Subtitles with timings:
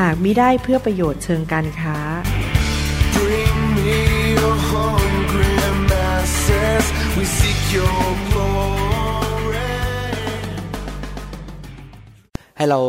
[0.00, 1.96] หากมิได้เพื่อประโยชน์เชิงการค้า
[3.16, 3.98] Bring me
[4.38, 5.54] your hungry
[5.90, 6.84] masses.
[7.16, 9.72] We seek your glory.
[12.56, 12.80] ให้เรา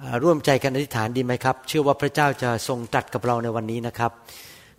[0.00, 4.10] เอ่อร่วมใจกันอธิษฐานดีไหมครับ เชื่อว่าพระเจ้าจะทรงตรัสกับเราในวันนี้นะครับ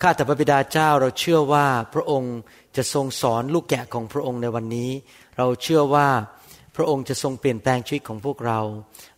[0.02, 2.36] ข้าแต่พระบิดาเจ้าเราเชื่อว่าพระองค์
[2.78, 4.90] จะทรงสอนลูกแกะของพระองค์ในวันนี้
[5.38, 6.08] เราเชื่อว่า
[6.76, 8.60] พระองค์จะทรงเปลี่ยนแปลงชีวิตของพวกเรา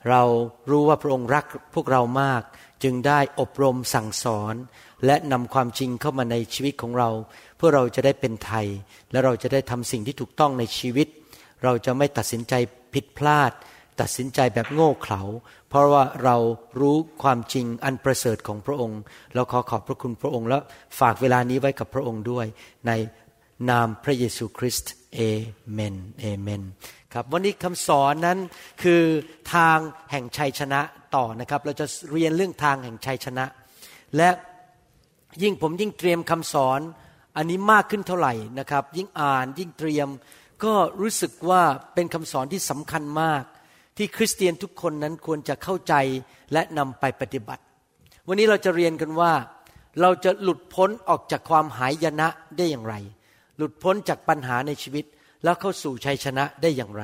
[0.10, 0.24] เรา
[0.70, 2.44] รู้ว่าพระองค์รักพวกเรามาก
[2.84, 4.56] จึงได้อบรมสั่งสอน
[5.06, 7.10] และนำความจริงเข้ามาในชีวิตของเรา
[7.58, 8.68] เพื่อเราจะได้เป็นไทย
[9.12, 11.08] และเราจะได้ทำสิ่งที่ถูกต้องในชีวิต
[11.64, 12.54] เราจะไม่ตัดสินใจ
[12.94, 13.52] ผิดพลาด
[14.02, 15.22] ตัดสินใจแบบโง่เขลา
[15.70, 16.36] เพราะว่าเรา
[16.80, 19.02] รู้ความจริงอันประเสริฐของพระองค์
[19.36, 20.58] เราขอขอบพระคุณพระองค์และ
[21.00, 22.46] ฝากเวลานี้ไว้กับพระองค์ด้วย
[22.88, 22.92] ใน
[23.70, 25.22] นามพระเยซูคริสต์เอ
[25.74, 26.64] เมนเอเมน
[27.14, 28.40] ครับวันนี้คำสอนนั้น
[28.84, 29.02] คือ
[29.54, 29.78] ทาง
[30.12, 30.82] แห่งชัยชนะ
[31.16, 33.46] ต่อนะครับ เราจะเรียนเรื่องทางแห่งชัยชนะ
[34.18, 34.30] และ
[35.44, 36.80] ยิ่งผมยิ่งเตรียมคำสอน
[37.38, 40.08] อันนี้มากขึ้นเท่าไหร่นะครับ ยิ่งอ่านยิ่งเตรียม
[40.64, 41.62] ก็รู้สึกว่า
[41.94, 43.44] เป็นคำสอนที่สำคัญมาก
[43.98, 45.94] ที่คริสเตียนทุกคนนั้นควรจะเข้าใจ
[46.54, 47.64] และนำไปปฏิบัติ
[48.28, 49.34] วันนี้เราจะเรียนกันว่า
[50.02, 52.96] เราจะหลุดพ้นออกจากความหายนะได้อย่างไร
[53.58, 55.06] หลุดพ้นจากปัญหาในชีวิต
[55.44, 57.04] แล้วเข้าสู่ชัยชนะได้อย่างไร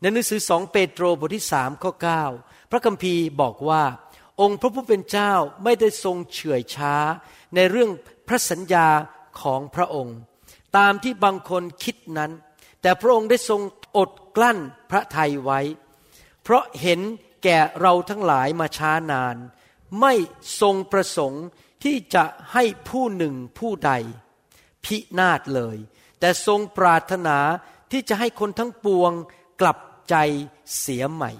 [0.00, 1.92] ในหนังสือสองเปโตรบทที่สามข้อ
[2.32, 3.82] 9พระคัมภีร์บอกว่า
[4.40, 5.32] องค์พระผู้เป็นเจ้า
[5.64, 6.94] ไม่ได้ทรงเฉื่อยช้า
[7.54, 7.90] ในเรื่อง
[8.28, 8.88] พระสัญญา
[9.42, 10.16] ของพระองค์
[10.76, 12.32] ตามที่บางคนคิดนั้น
[12.82, 13.60] แต่พระองค์ได้ทรง
[13.96, 14.58] อดกลั้น
[14.90, 15.60] พระทัยไว้
[16.42, 17.00] เพราะเห็น
[17.44, 19.36] แก่เราทั้งหลายมาช้านาน
[20.00, 20.14] ไม่
[20.60, 21.44] ทรงประสงค์
[21.84, 23.92] ที่จะให้ผู้หนึ่งผู้ใด
[24.84, 25.76] พินาศเลย
[26.20, 27.38] แต่ทรงปรารถนา
[27.92, 29.12] ที่จะให้คนทั้งปวง
[29.60, 29.78] กลับ
[30.10, 30.16] ใจ
[30.80, 31.32] เสียใหม่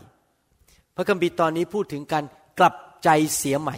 [0.96, 2.24] พระคัมภีร์ตอนนี้พูดถึงการ
[2.58, 3.76] กลับใจเสียใหม่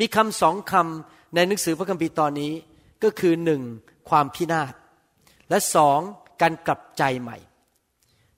[0.00, 2.52] มีคำสองคำในหนังสือพระคัมภีร์ตอนนี้
[3.02, 3.62] ก็คือหนึ่ง
[4.08, 4.74] ความพินาศ
[5.50, 6.00] และสอง
[6.42, 7.36] การกลับใจใหม่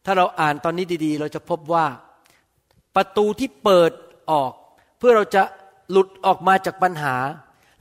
[0.04, 1.87] ถ้าเราอ่านตอนนี้ดีๆ เราจะพบว่า
[2.97, 3.93] ประตูที่เปิด
[4.31, 4.53] ออก
[4.98, 5.43] เพื่อเราจะ
[5.91, 7.16] หลุดออกมาจากปัญหา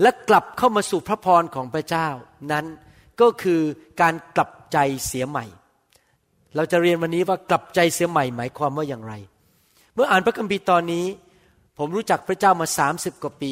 [0.01, 2.07] และกลับเข้ามาสู่พระพรของพระเจ้า
[2.51, 2.65] นั้น
[3.21, 3.61] ก็คือ
[4.01, 5.45] การกลับใจเสียใหม่
[6.55, 9.13] เราจะเรียนวันนี้ว่ากลับใจเสียใหม่หมายความว่าอย่างไร
[9.93, 11.05] เมื่ออ่านพระคัมภีร์ตอนนี้
[11.77, 13.51] ผมรู้จักพระเจ้ามาสามสิบกว่าปี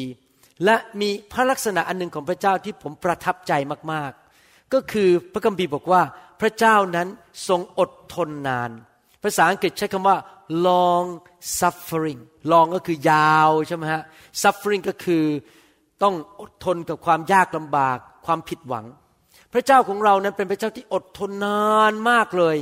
[0.64, 3.52] และมีพระลักษณะอันหนึ่งของพระเจ้าที่ผมประทับใจ
[3.92, 6.02] มากๆ ก็คือพระคัมภีร์บอกว่า
[6.40, 7.08] พระเจ้านั้น
[7.48, 8.70] ทรงอดทนนาน
[9.22, 10.16] ภาษาอังกฤษใช้คำว่า
[10.66, 11.06] long
[11.58, 12.20] suffering
[12.52, 14.02] long ก็คือยาวใช่ไหมฮะ
[14.42, 15.24] suffering ก็คือ
[16.02, 18.84] ต้องอดทนกับความยากลำบาก ความผิดหวัง
[19.52, 22.56] พระเจ้าของเรานั้นเป็นพระเจ้าที่อดทนนานมากเลย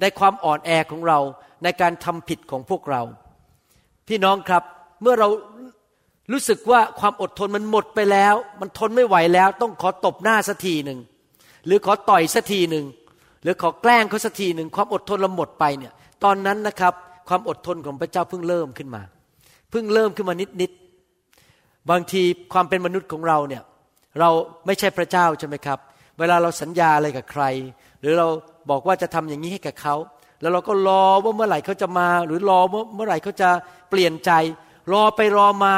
[0.00, 1.18] ในความอ่อนแอของเรา
[1.62, 3.02] ในการทำผิดของพวกเรา
[4.08, 4.62] พี่น้องครับ
[5.02, 5.28] เมื่อเรา
[6.32, 10.98] รู้สึกว่าความอดทนมันหมดไปแล้ว มันทนไม่ไหวแล้ว ต้องขอตบหน้าสักทีหนึ่ง
[11.66, 12.84] หรือขอต่อยสักทีหนึ่ง
[13.42, 15.92] หรือขอแกล้งเขาสักทีหนึ่งความอดทนเราหมดไปเนี่ย
[16.24, 16.94] ตอนนั้นนะครับ
[17.28, 19.02] ความอดทนของพระเจ้าเพิ่งเริ่มขึ้นมา
[19.70, 20.70] เพิ่งเริ่มขึ้นมานิดนิด
[21.90, 22.22] บางที
[22.52, 23.62] ความเป็นมนุษย์ของเราเนี่ย
[24.20, 24.30] เรา
[24.66, 25.78] ไม่ใช่พระเจ้าใช่ไหมครับ
[26.18, 27.44] เวลาเราสัญญาอะไรกับใคร
[28.00, 28.26] หรือเรา
[28.70, 29.94] บอกว่าจะทำอย่างนี้ให้กับเขา
[30.40, 33.50] แล้วเราก็รอว่าเมื่อไหร่เขาจะมา หรือรอว่าเมื่อไหร่เขาจะ
[33.90, 34.32] เปลี่ยนใจ
[34.92, 35.74] รอไปรอมา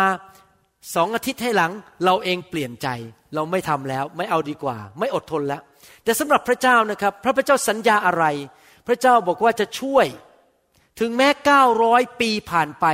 [0.95, 1.73] สองอาทิตย์ให้หลัง
[2.05, 2.89] เราเองเปลี่ยนใจ
[3.35, 5.63] เราไม่ทำแล้ว ไม่เอาดีกว่า ไม่อดทนแล้ว
[6.05, 8.25] แต่สำหรับพระเจ้านะครับ พระพระเจ้าสัญญาอะไร
[8.87, 10.07] พระเจ้าบอกว่าจะช่วย
[11.01, 12.87] ถึงแม้เก้าร้อยปีผ่านไป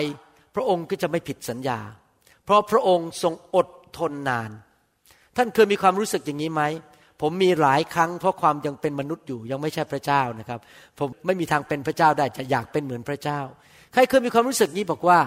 [0.54, 1.78] พระองค์ก็จะไม่ผิดสัญญา
[2.44, 3.68] เพราะพระองค์ทรงอด
[3.98, 4.50] ทนนาน
[5.36, 6.62] ท่านเคยมีความรู้สึกอย่างนี้ไหม
[7.20, 10.60] ผมมีหลายครั้งเพราะความยังเป็นมนุษย์อยู่ยังไม่ใช่พระเจ้านะครับ
[10.98, 13.40] ผมไม่มีทางเป็นพระเจ้าได้จะอยากเป็นเหมือนพระเจ้า
[13.92, 15.18] ใครเคยมีความรู้สึกนี้บอกว่า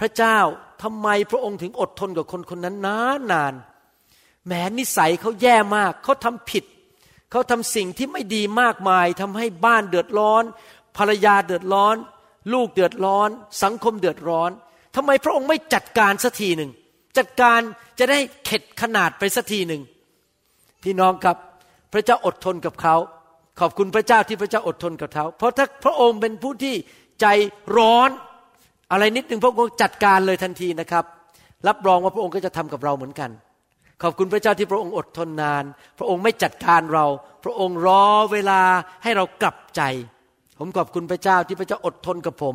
[0.00, 0.38] พระเจ้า
[0.82, 3.54] ทำไมพระองค์ถึงอดทนกับคนคนนั้นนานนาน
[4.46, 6.64] แหมนิสัยเขาแย่มากเขาทำผิด
[7.30, 10.44] เขาทำสิ่งที่ไม่ดีมากมายทำให้บ้านเดือดร้อน
[10.96, 11.96] ภรรยาเดือดร้อน
[12.52, 13.28] ลูกเดือดร้อน
[13.62, 14.50] สังคมเดือดร้อน
[14.96, 16.70] ทำไมพระองค์ไม่จัดการสักทีหนึ่ง
[17.18, 17.60] จัดการ
[17.98, 19.82] จะได้เข็ดขนาดไปสักทีหนึ่ง
[20.84, 21.36] พี่น้องครับ
[21.92, 22.96] พระเจ้าอดทนกับเขา
[23.60, 26.74] ขอบคุณพระเจ้าที่พระเจ้าอดทนกับเขา เพราะถ้าพระองค์เป็นผู้ที่
[27.20, 27.26] ใจ
[27.76, 28.10] ร้อน
[28.92, 31.04] อะไรนิดหนึ่งพระองค์จัดการเลยทันทีนะครับ
[31.68, 33.30] รับรองว่าพระองค์ก็จะทำกับเราเหมือนกัน
[34.02, 35.64] ขอบคุณพระเจ้าที่พระองค์อดทนนาน
[35.98, 37.06] พระองค์ไม่จัดการเรา
[37.44, 38.60] พระองค์รอเวลา
[39.02, 39.82] ให้เรากลับใจ
[40.58, 42.54] ผมขอบคุณพระเจ้าที่พระเจ้าอดทนกับผม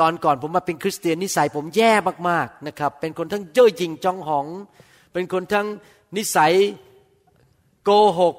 [0.00, 1.92] ตอนก่อนผมมาเป็นคริสเตียนนิสัยผมแย่
[2.28, 4.46] มากๆนะครับ เป็นคนทั้งเย่อหยิ่งจองหอง
[5.12, 5.66] เป็นคนทั้ง
[6.16, 6.52] นิสัย
[7.90, 8.36] โกหก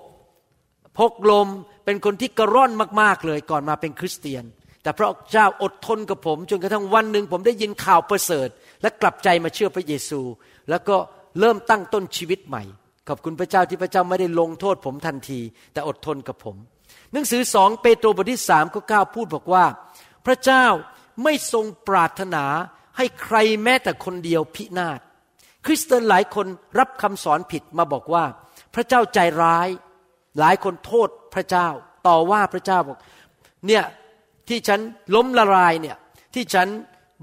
[0.97, 1.47] พกลม
[1.85, 4.43] เป็นคนที่กระร่อนมากๆเลยก่อนมาเป็นคริสเตียน
[4.83, 8.47] แต่พระเจ้าอดทนกับผม จนกระทั่งวันหนึ่งผมได้ยินข่าวประเสริฐ
[8.81, 10.21] และกลับใจมาเชื่อพระเยซู
[10.69, 10.95] แล้วก็
[11.39, 12.63] เริ่มตั้งต้นชีวิตใหม่
[13.07, 15.39] ขอบคุณพระเจ้าที่พระเจ้าไม่ได้ลงโทษผมทันที
[15.73, 16.55] แต่อดทนกับผม
[17.11, 19.65] หนังสือสองเปโตรบทที่สามข้อเก้าพูดบอกว่า
[20.25, 20.65] พระเจ้า
[21.23, 22.45] ไม่ทรงปรารถนา
[22.97, 24.99] ให้ใครแม้แต่คนเดียวพินาศ
[25.65, 26.47] คริสเตียนหลายคน
[26.79, 28.23] รับคำสอนผิดมาบอกว่า
[28.75, 29.67] พระเจ้าใจร้าย
[30.39, 31.67] หลายคนโทษพระเจ้า
[32.07, 32.97] ต่อว่าพระเจ้าบอก
[33.67, 33.83] เนี่ย
[34.49, 34.79] ที่ฉัน
[35.15, 35.97] ล้มละลายเนี่ย
[36.33, 36.67] ที่ฉัน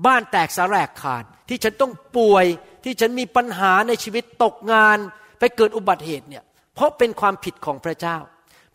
[0.07, 2.47] บ้านแตกสาแรกขาด ที่ฉันต้องป่วย
[2.85, 4.99] ที่ฉันมีปัญหาในชีวิตตกงาน
[5.39, 6.45] ไปเกิดอุบัติเหตุเนี่ย
[6.75, 8.17] เพราะเป็นความผิดของพระเจ้า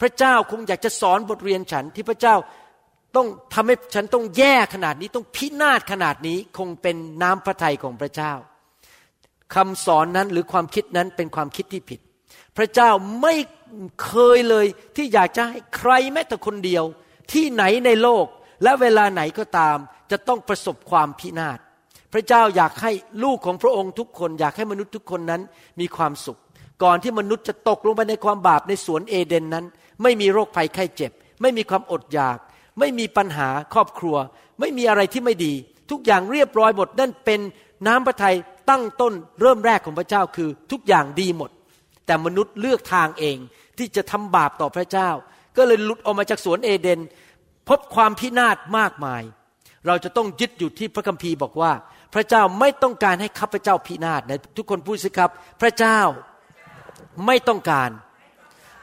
[0.02, 2.36] พระเจ้าคงอยากจะสอนบทเรียนฉันที่พระเจ้า
[3.16, 8.34] ต้องทำให้ฉันต้องแย่ขนาดนี้ต้องพินาศขนาดนี้คงเป็นน้ำพระทัยของพระเจ้า
[9.56, 12.00] คำสอนนั้นหรือความคิดนั้นเป็นความคิดที่ผิด
[12.58, 12.90] พระเจ้า
[13.22, 13.36] ไม่
[14.04, 14.66] เคยเลย
[14.96, 16.84] ที่อยากจะให้ใครแม้แต่คนเดียว
[17.32, 18.26] ที่ไหนในโลก
[18.64, 19.78] และเวลาไหนก็ตาม
[20.12, 21.60] จะต้องประสบความพินาศ
[22.14, 22.92] พระเจ้าอยากให้
[23.24, 25.42] ลูกของพระองค์ทุกคน อยากให้มนุษย์ทุกคนนั้น
[25.80, 26.40] มีความสุข
[26.84, 29.66] ก่อนที่มนุษย์จะตกลงไปในความบาปในสวนเอเดนนั้น
[30.02, 31.12] ไม่มีโรคภัยไข้เจ็บ
[31.42, 32.38] ไม่มีความอดอยาก
[32.80, 34.16] ไม่มีปัญหาครอบครัว
[34.60, 35.54] ไม่มีอะไรที่ไม่ดี
[35.92, 37.40] ทุกอย่างเรียบร้อยหมดนั่นเป็น
[37.88, 38.36] น้ำพระทัย
[38.70, 41.52] ตั้งต้นเริ่มแรกของพระเจ้าคือทุกอย่างดีหมด
[42.12, 43.38] แต่มนุษย์เลือกทางเอง
[43.78, 45.10] ที่จะทำบาปต่อพระเจ้า
[45.58, 47.00] ก็เลยหลุดออกมาจากสวนเอเดน
[47.68, 49.24] พบความพินาศมากมาย
[49.88, 51.72] เราจะต้องยึดอยู่ที่พระคัมภีร์บอกว่า
[52.14, 55.32] พระเจ้าไม่ต้องการให้ข้าพเจ้าพินาศนะทุกคนพูดสิครับ
[55.62, 56.00] พระเจ้า
[57.26, 57.90] ไม่ต้องการ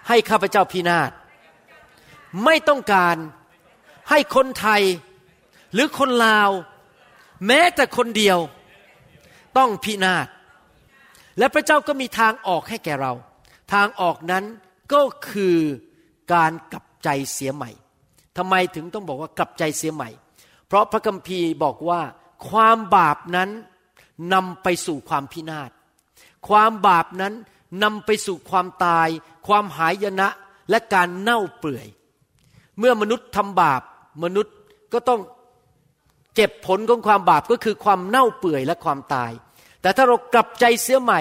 [0.09, 1.11] ให้ข้าพเจ้าพินาศ
[2.45, 3.17] ไม่ต้องการ
[4.11, 4.83] ให้คนไทย
[5.73, 6.51] หรือคนลาว
[7.47, 8.39] แม้แต่คนเดียว
[9.59, 10.27] ต้องพินาศ
[11.39, 13.13] และพระเจ้าก็มีทางออกให้แก่เรา
[13.73, 14.45] ทางออกนั้น
[14.93, 15.59] ก็คือ
[16.35, 17.71] การกลับใจเสียใหม่
[18.37, 20.11] ทำไมถึงต้องบอกว่ากลับใจเสียใหม่
[20.67, 22.01] เพราะพระคัมภีร์บอกว่า
[22.49, 23.51] ความบาปนั้น
[24.35, 25.71] นำไปสู่ความพินาศ
[26.49, 27.35] ความบาปนั้น
[27.83, 29.09] นำไปสู่ความตาย
[29.47, 30.29] ความหายนะ
[30.71, 31.87] และการเน่าเปื่อย
[32.79, 33.83] เมื่อมนุษย์ทำบาป
[34.25, 34.55] มนุษย์
[34.93, 35.21] ก็ต้อง
[36.35, 39.33] เจ็บผลของความบาปก็คือความเน่าเปื่อยและความตาย
[39.83, 41.21] แต่ถ้าเรากลับใจเสียใหม่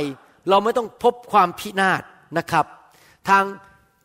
[0.49, 2.01] เราไม่ต้องพบความพินาศ
[2.37, 2.65] นะครับ
[3.29, 3.43] ทาง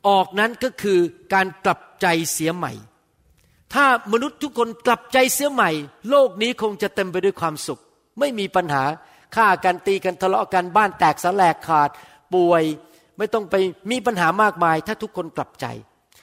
[0.08, 0.98] ออกนั้นก็คือ
[1.34, 2.72] การกลับใจเสียใหม่
[3.74, 5.70] ถ้ามนุษย์ทุกคนกลับใจเสียใหม่
[6.10, 7.80] โลกนี้คงจะเต็มไปด้วยความสุข
[8.18, 8.84] ไม่มีปัญหา
[9.36, 11.90] ฆ่ากันตีกันทะเลาะกันบ้านแตกสลายขาด
[12.34, 12.64] ป่วย
[13.18, 13.54] ไม่ต้องไป
[13.90, 15.66] มีปัญหามากมาย ถ้าทุกคนกลับใจ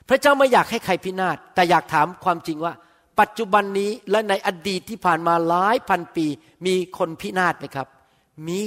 [0.10, 2.74] พระเจ้าไม่อยากให้ใครพินาศแต่อยากถามความจริงว่า
[3.20, 6.26] ปัจจุบันนี้และในอดีตที่ผ่านมาหลายพันปี
[6.66, 7.88] มีคนพินาศไหมครับ
[8.48, 8.64] มี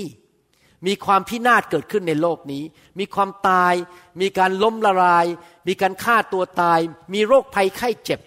[0.87, 2.63] มีความพินาศเกิดขึ้นในโลกนี้
[2.99, 3.75] มีความตาย
[4.21, 5.27] มีการล้มละลาย
[5.67, 6.79] มีการฆ่าตัวตาย
[7.15, 8.21] มีโรคภัยไข้เจ็บ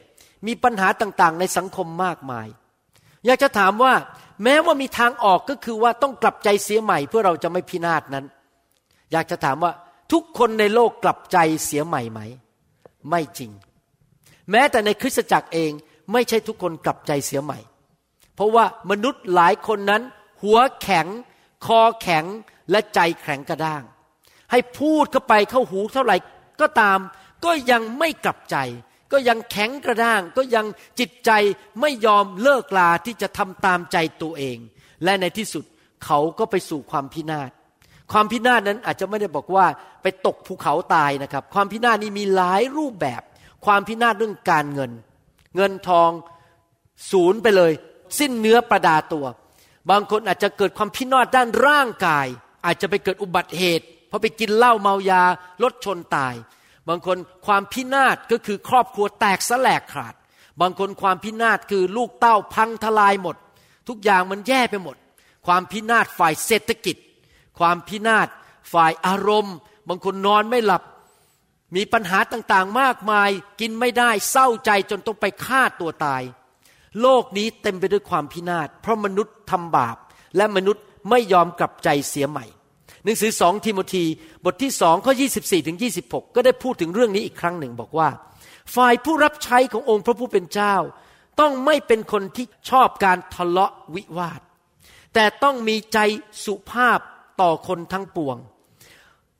[0.47, 2.47] มีปัญหาต่างๆ ในสังคมมากมาย
[3.25, 3.93] อยากจะถามว่า
[4.43, 8.25] แม้ว่ามีทางออกก็คือว่าต้องกลับใจเสียใหม่เพื่อเราจะไม่พินาศนั้น
[9.11, 9.71] อยากจะถามว่า
[10.11, 12.19] ทุกคนในโลกกลับใจเสียใหม่ไหม
[13.09, 13.51] ไม่จริง
[14.51, 15.71] แม้แต่ในคริสตจักรเอง
[16.11, 17.59] ไม่ใช่ทุกคนกลับใจเสียใหม่
[18.35, 20.01] เพราะว่ามนุษย์หลายคนนั้น
[20.43, 21.07] หัวแข็ง
[21.65, 22.25] คอแข็ง
[22.71, 23.83] และใจแข็งกระด้าง
[24.51, 26.17] ให้พูดเข้าไปเข้าหูเท่าไหร่
[26.61, 26.99] ก็ตาม
[27.45, 28.57] ก็ยังไม่กลับใจ
[29.11, 30.65] ก็ยังแข็งกระด้าง ก็ยัง
[30.99, 31.31] จิตใจ
[31.81, 34.57] ไม่ยอมเลิกลาที่จะทำตามใจตัวเอง
[35.03, 35.63] และในที่สุด
[36.05, 37.51] เขาก็ไปสู่ความพินาศ
[38.11, 39.65] ความพินาศนั้นอาจจะไม่ได้บอกว่า
[40.01, 43.21] ไปตกภูเขาตายนะครับ ความพินาศนี้มีหลายรูปแบบ
[43.65, 44.91] ความพินาศเรื่องการเงิน
[45.55, 46.09] เงินทอง
[47.11, 47.71] ศูนย์ไปเลย
[48.19, 49.25] สิ้นเนื้อประดาตัว
[49.89, 52.27] บางคนอาจจะเกิดความพินาศด้านร่างกาย
[52.65, 55.23] อาจจะไปเกิดอุบัติเหตุ เพราะไปกินเหล้าเมายา
[55.63, 56.35] รถชนตาย
[56.87, 60.13] บางคนความพินาศก็คือครอบครัวแตกสลายขาด
[60.61, 63.35] บางคนความพินาศคือลูกเต้าพังทลายหมด
[63.87, 64.95] ทุกอย่างมันแย่ไปหมด
[65.45, 66.97] ความพินาศฝ่ายเศรษฐกิจ
[67.59, 68.27] ความพินาศ
[68.73, 69.55] ฝ่ายอารมณ์
[69.87, 70.83] บางคนนอนไม่หลับ
[71.75, 76.21] มีปัญหาต่างๆมากมาย กินไม่ได้เศร้าใจจนต้องไปฆ่าตัวตาย
[77.01, 79.97] โลกนี้เต็มไปด้วยความพินาศ เพราะมนุษย์ทำบาป
[80.37, 82.45] และมนุษย์ไม่ยอมกลับใจเสียใหม่
[83.03, 84.05] หนังสือสองทิโมธี
[84.45, 88.09] บทที่สองข้อ24ถึง26 ก็ได้พูดถึงเรื่องนี้อีกครั้งหนึ่งบอกว่า
[88.75, 90.75] ฝ่ายผู้รับใช้ขององค์พระผู้เป็นเจ้า
[91.39, 94.41] ต้องไม่เป็นคนที่ชอบการทะเลาะวิวาท
[95.13, 95.99] แต่ต้องมีใจ
[96.45, 96.99] สุภาพ
[97.41, 98.37] ต่อคนทั้งปวง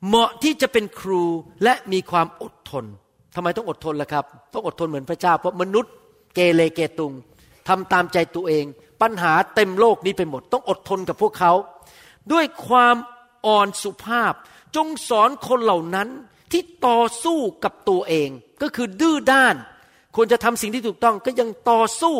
[0.06, 1.22] เหมาะที่จะเป็นครู
[1.62, 2.84] และมีความอดทน
[3.34, 5.92] ทำไมต้องอดทนล่ะครับ ต้องอดทนเหมือนพระเจ้าเพราะมนุษย์
[6.34, 7.12] เกเรเกตุง
[7.68, 8.64] ทำตามใจตัวเอง
[9.02, 11.52] ปัญหาเต็มโลกนี้ไปหมด ต้องอดทนกับพวกเขา
[12.32, 12.96] ด้วยความ
[13.46, 14.32] อ่อนสุภาพ
[14.76, 16.08] จงสอนคนเหล่านั้น
[16.52, 18.28] ที่ต่อสู้กับตัวเอง
[18.62, 19.54] ก็คือดื้อด้าน
[20.16, 22.16] ควรจะทำสิ่งที่ถูกต้องก็ยังต่อสู้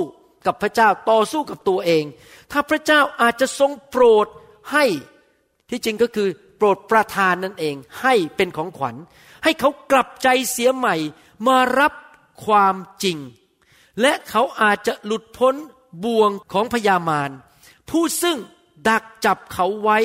[0.46, 2.04] กับพระเจ้าต่อสู้กับตัวเอง
[2.52, 4.26] ถ้าพระเจ้าอาจจะทรงโปรด
[4.72, 4.84] ให้
[5.70, 8.94] ที่จริงก็คือโปรดประทานนั่นเองให้เป็นของขวัญ
[9.44, 10.96] ให้เขากลับใจเสียใหม่
[11.46, 11.92] มารับ
[12.46, 13.18] ความจริง
[14.00, 15.54] และเขาอาจจะหลุดพ้น
[16.04, 17.30] บ่วงของพยามาร
[17.90, 18.38] ผู้ซึ่ง
[18.88, 19.98] ดักจับเขาไว้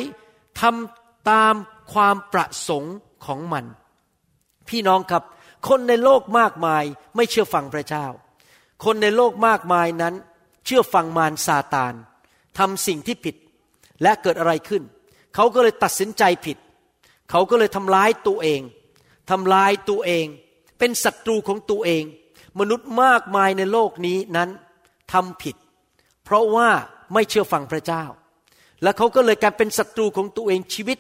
[0.60, 1.54] ทำตาม
[1.94, 2.96] ความประสงค์
[3.26, 3.66] ของมัน
[4.70, 5.24] พี่น้องครับ
[5.68, 6.84] คนในโลกมากมาย
[7.16, 8.06] ไม่เชื่อฟังพระเจ้า
[8.84, 10.14] คนในโลกมากมายนั้น
[10.66, 11.94] เชื่อฟังมารซาตาน
[12.58, 13.36] ทำสิ่งที่ผิด
[14.02, 14.84] และเกิดอะไรขึ้น
[15.36, 16.58] เขาก็เลยตัดสินใจผิด
[17.30, 18.62] เขาก็เลยทำร้ายตัวเอง
[19.30, 20.26] ทำลายตัวเอง
[20.80, 22.04] เป็นศัตรูของตัวเอง
[22.60, 24.50] มนุษย์มากมายในโลกนี้นั้น
[25.14, 25.56] ทำผิด
[26.26, 26.70] เพราะว่า
[27.14, 28.04] ไม่เชื่อฟังพระเจ้า
[28.84, 30.98] และเขาก็เลยกลายเป็นศัตรูของตัวเองชีวิต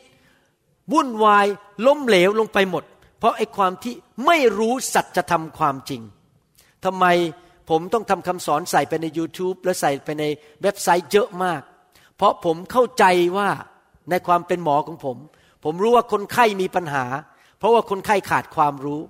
[0.93, 1.47] วุ่นวาย
[1.85, 2.83] ล้มเหลวลงไปหมด
[3.19, 3.93] เพราะไอ้ความที่
[4.25, 6.01] ไม่รู้สัจธรรมความจริง
[6.85, 7.05] ทำไม
[7.69, 10.23] ผมต้องทำคำสอนใส่ไปใน YouTube และใส่ไปใน
[10.61, 11.61] เว็บไซต์เยอะมาก
[12.17, 13.05] เพราะผมเข้าใจ
[13.37, 13.49] ว่า
[14.09, 15.17] ในความเป็นหมอของผม
[15.63, 17.05] ผมรู้ว่าคนไข้มีปัญหา
[17.57, 19.01] เพราะว่าคนไข้ขาดความรู้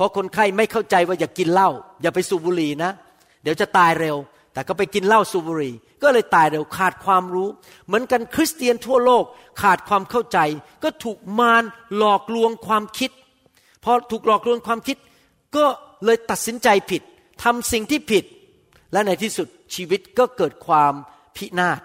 [0.00, 1.70] เพราะคนไข้ไม่เข้าใจว่าอย่ากินเหล้า
[2.02, 2.90] อย่าไปสูบบุหรี่นะ
[3.42, 4.16] เดี๋ยวจะตายเร็ว
[4.52, 7.48] แต่ก็ไปกินเหล้าสูบบุหรี่ ก็เลยตายเร็วขาดความรู้
[7.86, 9.24] เหมือนกันคริสเตียนทั่วโลก
[9.62, 10.38] ขาดความเข้าใจ
[10.82, 11.62] ก็ถูกมาร
[11.96, 13.10] หลอกลวงความคิด
[13.84, 14.96] พอถูกหลอกลวงความคิด
[15.56, 15.64] ก็
[16.04, 17.02] เลยตัดสินใจผิด
[17.42, 18.24] ทำสิ่งที่ผิด
[18.92, 20.92] และในที่สุดชีวิตก็เกิดความ
[21.36, 21.80] พินาศ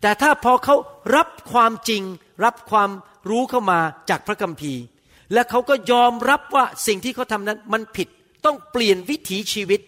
[0.00, 0.74] แต่ถ้าพอเขา
[1.16, 2.02] รับความจริง
[2.44, 2.90] รับความ
[3.30, 4.82] รู้เข้ามาจากพระคัมภีร์
[5.32, 8.08] และเขาก็ยอมรับว่าสิ่งที่เขาทำนั้นมันผิด
[8.44, 9.80] ต้องเปลี่ยนวิถีชีวิต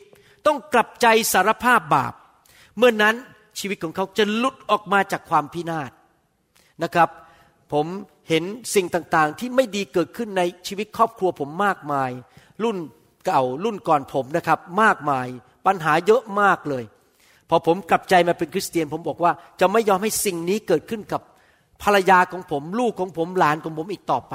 [0.47, 2.15] ต้องกลับใจสารภาพบาป
[2.77, 3.15] เมื่อนั้น
[3.59, 5.91] ชีวิตของเขาจะลุดออกมาจากความพินาศ
[6.83, 7.09] นะครับ
[7.73, 7.87] ผม
[8.29, 12.11] เห็นสิ่งต่างๆ ที่ไม่ดีเกิดขึ้นในชีวิตครอบครัวผมมากมาย
[12.63, 12.77] รุ่น
[13.27, 15.27] เก่ารุ่นก่อนผมนะครับ มากมาย
[15.67, 16.85] ปัญหาเยอะมากเลย
[17.49, 21.23] พอผมกลับใจมาเป็นคริสเตียน ผมบอกว่าจะไม่ยอมให้สิ่งนี้เกิดขึ้นกับ
[21.83, 24.35] ภรรยาของผม ลูกของผมหลานของผมอีกต่อไป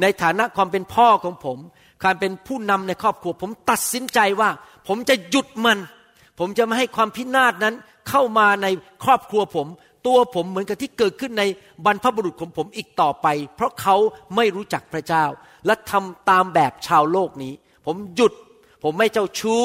[0.00, 1.58] ในฐานะความเป็นพ่อของผม
[2.04, 4.50] การเป็นผู้นำในครอบครัว ผมตัดสินใจว่า
[4.88, 5.78] ผมจะหยุดมัน
[6.38, 7.74] ผมจะไม่ให้ความพินาศนั้น
[8.08, 8.66] เข้ามาใน
[9.04, 9.66] ครอบครัวผม
[10.06, 11.44] ตัวผมเหมือนกับที่เกิดขึ้นใน
[11.84, 13.96] บรรพบุรุษของผมอีกต่อไป เพราะเขา
[14.36, 15.24] ไม่รู้จักพระเจ้า
[15.66, 17.52] และทำตามแบบชาวโลกนี้
[17.86, 18.32] ผมหยุด
[18.82, 19.64] ผมไม่เจ้าชู้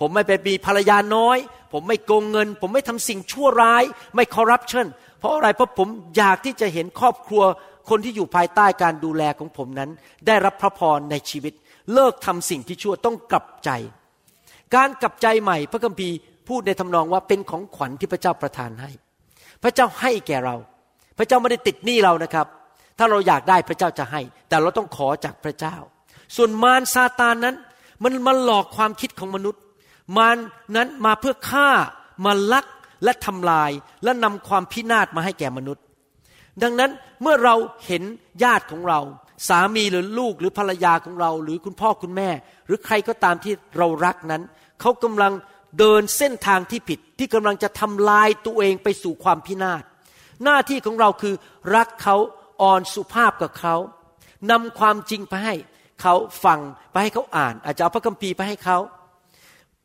[0.00, 1.38] ผมไม่ไปมีภรรยาน้อย
[1.72, 4.86] ผมไม่โกงเงิน ผมไม่ทำสิ่งชั่วร้าย ไม่คอร์รัปชัน
[5.24, 7.42] ราะอะไรเพราะผมอยากที่จะเห็นครอบครัว
[7.88, 9.90] คนที่อยู่ภายใต้การดูแลของผมนั้น
[10.26, 11.52] ได้รับพระพรในชีวิต
[11.94, 13.70] เลิกทำสิ่งที่ชั่วต้องกลับใจ
[14.74, 16.16] การกลับใจใหม่พระคัมภีร์
[16.48, 18.90] พูดในทำนองว่าเป็นของขวัญที่พระเจ้าประทานให้
[19.62, 20.56] พระเจ้าให้แก่เรา
[21.18, 22.46] พระเจ้าไม่ได้ติดหนี้เรานะครับ
[22.98, 25.76] ถ้าเราอยากได้พระเจ้าจะให้ แต่เราต้องขอจากพระเจ้า
[26.36, 27.56] ส่วนมารซาตานนั้น
[28.02, 29.62] มันมันหลอกความคิดของมนุษย์
[30.16, 30.36] มาร
[30.76, 31.68] นั้นมาเพื่อฆ่า
[32.24, 32.66] มาลัก
[33.04, 33.70] และทำลาย
[34.04, 35.84] และนำความพินาศมาให้แก่มนุษย์
[36.62, 36.90] ดังนั้น
[37.22, 37.54] เมื่อเรา
[37.86, 38.02] เห็น
[38.44, 39.00] ญาติของเรา
[39.48, 42.30] สามีหรือลูกหรือภรรยาของเรา หรือคุณพ่อคุณแม่
[42.66, 44.42] หรือใครก็ตามที่เรารักนั้น
[44.80, 45.32] เขากำลัง
[45.78, 49.82] เดินเส้นทางที่ผิดที่กำลังจะทำลายตัวเองไปสู่ความพินาศ
[50.44, 51.34] หน้าที่ของเราคือ
[51.76, 52.16] รักเขา
[52.62, 53.76] อ่อนสุภาพกับเขา
[54.50, 55.54] นำความจริงไปให้
[56.02, 56.60] เขาฟัง
[56.92, 58.78] ไปให้เขาอ่าน อาจจะเอาพระคัมภีร์ไปให้เขา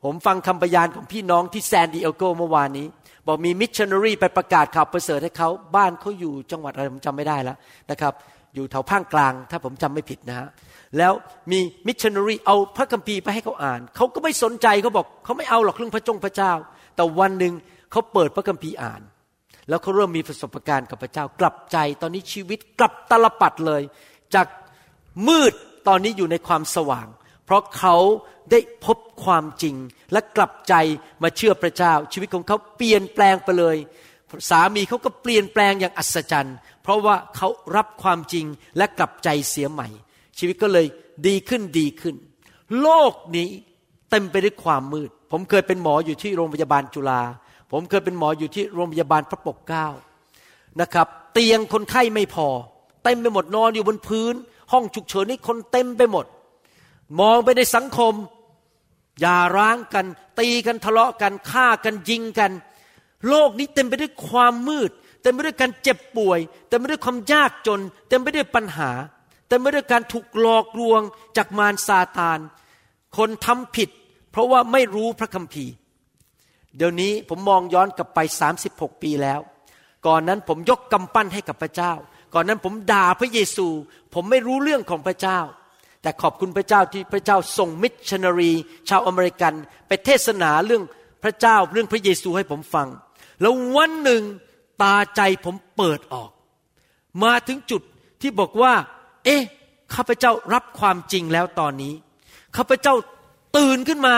[0.04, 2.88] ผมฟังคำพยานของพี่น้องที่แซนดิเอโกเมื่อวานนี้
[3.30, 7.58] บอกมีมิชชันนารีไปประกาศข่าวประเสริฐให้เขาบ้านเขาอยู่จังหวัดอะไรผมจำไม่ได้แล้ว
[7.92, 8.14] นะครับ
[8.56, 10.48] อยู่แถวภาคกลางถ้าผมจำไม่ผิดนะฮะ
[10.98, 11.14] แล้ว
[11.52, 16.54] มีมิชชันนารีเอาพระคัมภีร์ไปให้เขาอ่านเขาก็ไม่สนใจเขาบอกเขาไม่เอาหรอกเรื่องพระจงพระเจ้า
[16.96, 17.54] แต่วันหนึ่ง
[17.92, 19.02] เขาเปิดพระคัมภีร์อ่าน
[19.70, 23.82] แล้วเขาเริ่มมีประสบการณ์กับพระเจ้ากลับใจตอนนี้ชีวิตกลับตาลปัตรเลย
[24.36, 24.48] จาก
[25.28, 25.54] มืด
[25.88, 27.08] ตอนนี้อยู่ในความสว่าง
[27.50, 27.98] เพราะเขา
[28.52, 29.76] ได้พบความจริง
[30.12, 30.74] และกลับใจ
[31.24, 33.78] มาเชื่อพระเจ้า ชีวิตของเขาเปลี่ยนแปลงไปเลย
[34.50, 38.46] สามีเขาก็เปลี่ยนแปลงอย่างอัศจรรย์ เพราะว่าเขารับความจริง
[38.78, 39.88] และกลับใจเสียใหม่
[40.38, 40.86] ชีวิตก็เลย
[41.28, 42.16] ดีขึ้นดีขึ้น
[42.82, 43.50] โลกนี้
[44.10, 47.22] เต็มไปด้วยความมืด ผมเคยเป็นหมออยู่ที่โรงพยาบาลจุฬา
[47.72, 49.88] ผมเคยเป็นหมออยู่ที่โรงพยาบาลพระปกเกล้า
[50.82, 52.48] นะครับ เตียงคนไข้ไม่พอ
[53.04, 54.34] เต็มไปหมดนอนอยู่บนพื้น
[54.72, 56.26] ห้องฉุกเฉินนี่คนเต็มไปหมด
[57.20, 58.14] มองไปในสังคม
[59.20, 60.06] อย่าร้างกัน
[60.40, 62.52] ตีกันทะเลาะกันฆ่ากันยิงกัน
[63.30, 68.92] โลกนี้เต็มไปด้วยความมืด เต็มไปด้วยการเจ็บป่วย เต็มไปด้วยความยากจน เต็มไปด้วยปัญหา
[69.48, 71.02] เต็มไปด้วยการถูกหลอกลวง
[71.38, 72.40] จากมารซาตาน
[73.18, 73.90] คนทำผิด
[74.32, 75.74] เพราะว่าไม่รู้พระคัมภีร์
[76.76, 78.20] เดี๋ยวนี้ผมมองย้อนกลับไป
[78.62, 79.40] 36 ปีแล้ว
[80.08, 81.94] ก่อนนั้นผมยกกำปั้นให้กับพระเจ้า
[82.34, 83.68] ก่อนนั้นผมด่าพระเยซู
[84.14, 85.40] ผมไม่รู้เรื่องของพระเจ้า
[86.02, 88.52] แต่ขอบคุณพระเจ้าที่พระเจ้าส่งมิชชันนารี
[88.90, 89.54] ชาวอเมริกัน
[89.88, 90.84] ไปเทศนาเรื่อง
[91.24, 92.88] พระเจ้าเรื่องพระเยซูให้ผมฟัง
[93.42, 94.24] แล้ววันหนึ่ง
[94.82, 96.32] ตาใจผมเปิดออก
[97.24, 97.82] มาถึงจุด
[98.22, 98.74] ที่บอกว่า
[99.26, 99.42] เอ๊ะ
[99.96, 101.94] ข้าพเจ้ารับความจริงแล้วตอนนี้
[102.58, 102.94] ข้าพเจ้า
[103.58, 104.16] ตื่นขึ้นมา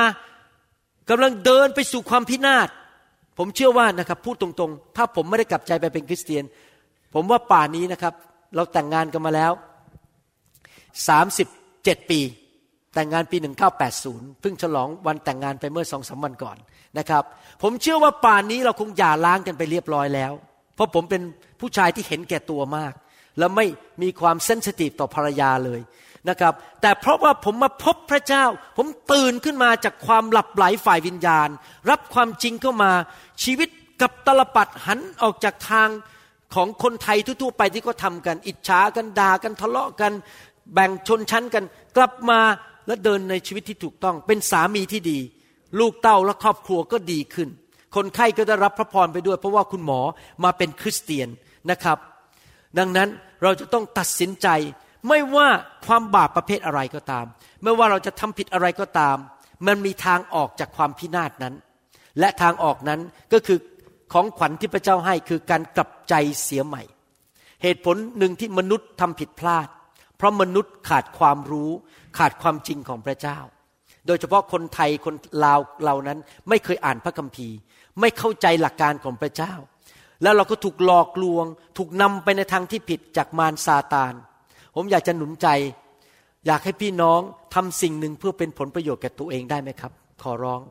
[1.10, 2.70] กำลังเดินไปสู่ความพินาศ
[3.38, 6.44] ผมเชื่อว่านะครับพูดตรงๆ ถ้าผมไม่ได้กลับใจไปเป็นคริสเตียน
[7.14, 8.14] ผมว่าป่านี้นะครับ
[8.56, 9.52] เราแต่งงานกันมาแล้ว
[11.86, 12.20] 37ปี
[12.94, 13.38] แต่งงานปี
[13.90, 16.58] 1980 เพิ่งฉลองวันแต่งงานไปเมื่อสองสาวันก่อน
[16.98, 17.24] นะครับ
[17.62, 20.32] ผมเชื่อว่าป่านนี้เราคงหย่าร้างกันไปเรียบร้อยแล้ว
[20.76, 21.22] เพราะผมเป็น
[21.60, 22.94] ผู้ชายที่เห็นแก่ตัวมาก
[23.38, 23.66] และไม่
[24.02, 25.80] มีความเซนซิทีฟต่อภรรยาเลย
[26.30, 28.46] นะครับแต่เพราะว่าผมมาพบพระเจ้า
[28.78, 31.50] ผมตื่นขึ้นมาจากความหลับไหลฝ่ายวิญญาณ
[31.90, 32.92] รับความจริงเข้ามา
[33.44, 33.70] ชีวิต
[34.02, 35.90] กับตลปัดหันออกจากทาง
[36.56, 40.12] ของคนไทยทั่วๆไปที่เขาทากัน อิจฉากันด่ากันทะเลาะกัน
[40.74, 41.64] แบ่งชนชั้นกัน
[41.98, 42.40] กลับมา
[42.88, 45.20] และเดินในชีวิตที่ถูกต้อง เป็นสามีที่ดี
[45.80, 47.50] ลูกเต้าและครอบครัวก็ดีขึ้น
[47.96, 50.00] คนไข้ก็ได้รับพระพรไปด้วย เพราะว่าคุณหมอ
[50.44, 51.30] มาเป็นคริสเตียน
[51.72, 51.98] นะครับ
[52.78, 53.10] ดังนั้น
[53.44, 54.48] เราจะต้องตัดสินใจ
[55.08, 55.48] ไม่ว่า
[55.86, 57.26] ความบาปประเภทอะไรก็ตาม
[57.64, 59.18] ไม่ว่าเราจะทำผิดอะไรก็ตาม
[59.68, 61.56] มันมีทางออกจากความพินาศนั้น
[62.20, 63.00] และทางออกนั้น
[63.34, 63.58] ก็คือ
[64.14, 66.14] ของขวัญที่พระเจ้าให้คือการกลับใจ
[66.44, 66.84] เสียใหม่
[67.64, 69.68] เหตุผลหนึ่งที่มนุษย์ทำผิดพลาด
[70.22, 71.72] เพราะมนุษย์ขาดความรู้
[72.18, 73.38] ขาดความจริงของพระเจ้า
[74.08, 77.56] โดยเฉพาะคนไทยคนลาวเรานั้นไม่เคยอ่านพระคัมภีร์
[78.00, 79.54] ไม่เข้าใจหลักการของพระเจ้า
[80.24, 81.46] แล้วเราก็ถูกหลอกลวง
[81.78, 84.14] ถูกนำไปในทางที่ผิดจากมารซาตาน
[84.76, 85.48] ผมอยากจะหนุนใจ
[86.48, 87.20] อยากให้พี่น้อง
[87.56, 89.92] ทำสิ่งหนึ่งเพื่อเป็นผลประโยชน์แก่ตัวเองได้ไหมครับ
[90.24, 90.62] ขอร้อง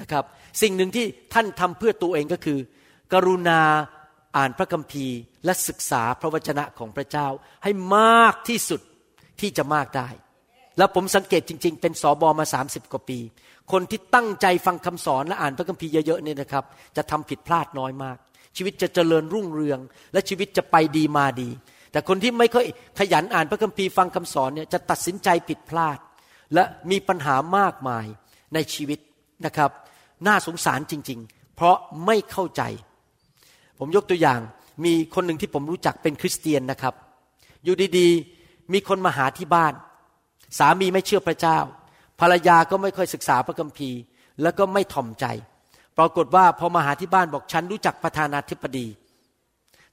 [0.00, 0.24] นะครับ
[0.62, 2.58] สิ่งหนึ่งที่ท่านทำเพื่อตัวเองก็คือ
[3.12, 3.60] กรุณา
[4.36, 7.28] อ่านพระคัมภีร์และศึกษาพระวจนะของพระเจ้า
[7.62, 8.80] ให้มากที่สุด
[9.40, 10.08] ที่จะมากได้
[10.78, 13.18] แล้วผมสังเกตจริง ๆ เป็นสอบอมาสาสิบกว่าปี
[13.72, 16.64] คนที่ตั้งใจฟังคำสอนและอ่านพระคัมภีร์เยอะๆเนี่ยนะครับ
[16.96, 18.16] จะทำผิดพลาดน้อยมาก
[18.56, 19.78] ชีวิตจะเจริญรุ่งเรือง
[20.12, 21.48] และชีวิตจะไปดีมาดี
[21.92, 22.66] แต่คนที่ไม่ค่อย
[22.98, 25.98] ขยันอ่านพระคัมภีร์ฟังคำสอนเนี่ยจะตัดสินใจผิดพลาด
[26.54, 28.06] และมีปัญหามากมาย
[28.54, 28.98] ในชีวิต
[29.46, 29.70] นะครับ
[30.26, 32.62] น่าสงสารจริง ๆ เพราะไม่เข้าใจ
[33.78, 34.40] ผมยกตัวอย่าง
[34.84, 36.94] มีคนหนึ่งที่ผมรู้จักเป็นคริสเตียนนะครับ
[37.64, 39.72] อยู่ดีๆ มีคนมาหาที่บ้าน
[40.58, 41.58] สามีไม่เชื่อพระเจ้า
[42.20, 43.98] ภรรยาก็ไม่ค่อยศึกษาพระคัมภีร์
[44.42, 45.24] แล้วก็ไม่ถ่อมใจ
[45.98, 48.86] ปรากฏว่าพอมาหาที่บ้านบอกฉันรู้จักประธานาธิบดี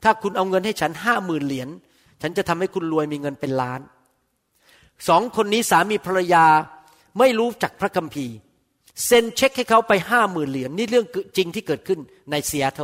[0.04, 1.70] ถ้าคุณเอาเงินให้ฉันห้าหมื่นเหรียญ
[2.22, 3.82] ฉันจะทำให้คุณรวยมีเงินเป็นล้าน
[5.08, 6.46] สองคนนี้สามีภรรยา
[7.20, 8.36] ไม่รู้จักพระคัมภีร์
[9.06, 11.06] เซ็นเช็คให้เขาไปห้าหมื่นเหรียญนี่เรื่อง
[11.38, 12.00] จริงที่เกิดขึ้น
[12.32, 12.80] ในเซียโต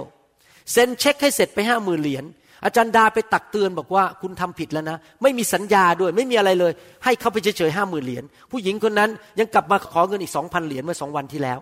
[0.71, 2.25] เซ็นเช็คให้เสร็จไปห้าหมื่นเหรียญ
[2.65, 6.71] อาจารย์ดาไปตักเตือนบอกว่าคุณทำผิดแล้วนะ ไม่มีสัญญาด้วยไม่มีอะไรเลย
[7.03, 11.59] ให้เขาไปเฉยๆห้าหมื่นเหรียญผู้หญิงคนนั้นยังกลับมาขอเงินอีกสองพันเหรียญเมื่อสองวันที่แล้ว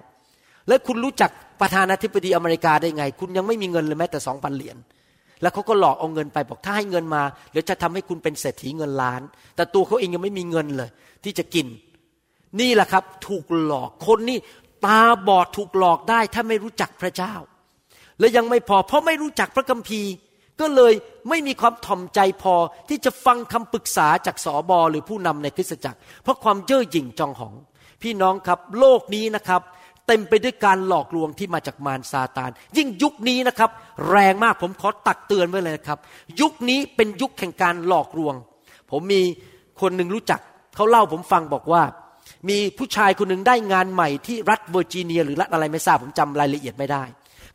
[0.67, 4.77] แล้วคุณรู้จักประธานาธิบดีอเมริกาได้ไง คุณยังไม่มีเงินเลยแม้แต่สองพันเหรียญ
[5.41, 9.21] แล้วเขาก็หลอกเอาเงินไปบอกถ้าให้เงินมาเดี๋ยวจะทำให้คุณเป็นเศรษฐีเงินล้าน
[9.55, 10.89] แต่ตัวเขาเองยังไม่มีเงินเลย
[11.23, 11.67] ที่จะกิน
[12.59, 14.37] นี่แหละครับ ถูกหลอกคนนี่
[14.85, 17.33] ตาบอดถูกหลอกได้ถ้าไม่รู้จักพระเจ้า
[18.19, 20.11] และยังไม่พอเพราะไม่รู้จักพระคัมภีร์
[20.61, 20.93] ก็เลย
[21.29, 22.55] ไม่มีความถ่อมใจพอ
[22.89, 27.53] ที่จะฟังคำปรึกษาจากสอบอหรือผู้นำในคริสตจักร เพราะความเย่อหยิ่งจองหอง
[28.01, 29.61] พี่น้องครับโลกนี้นะครับ
[30.07, 33.69] เต็มไปด้วยการหลอกลวงที่มาจากมารซาตาน ยิ่งยุคนี้นะครับ
[34.09, 35.99] แรงมากผมขอตักเตือนไว้เลยนะครับ
[36.41, 38.35] ยุคนี้เป็นยุคแห่งการหลอกลวง
[38.91, 39.21] ผมมี
[39.81, 40.39] คนหนึ่งรู้จัก
[40.75, 41.83] เขาเล่าผมฟังบอกว่า
[42.49, 47.03] มีผู้ชายคนหนึ่งได้งานใหม่ที่รัฐเวอร์จิเนีย หรือรัฐอะไรไม่ทราบผมจำรายละเอียดไม่ได้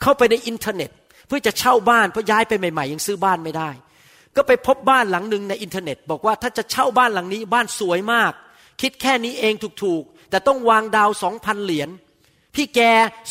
[0.03, 0.91] เข้าไปในอินเทอร์เน็ต
[1.27, 3.71] เพื่อจะเช่าบ้านเพราะย้ายไปใหม่ๆยังซื้อบ้านไม่ได้
[4.37, 8.33] ก็ไปพบบ้านหลังหนึ่งในอินเทอร์เน็ต บอกว่าถ้าจะเช่าบ้านหลังนี้บ้านสวยมาก
[8.81, 11.89] คิดแค่นี้เองถูกๆ แต่ต้องวางดาวน์สองพันเหรียญ
[12.55, 12.81] พี่แก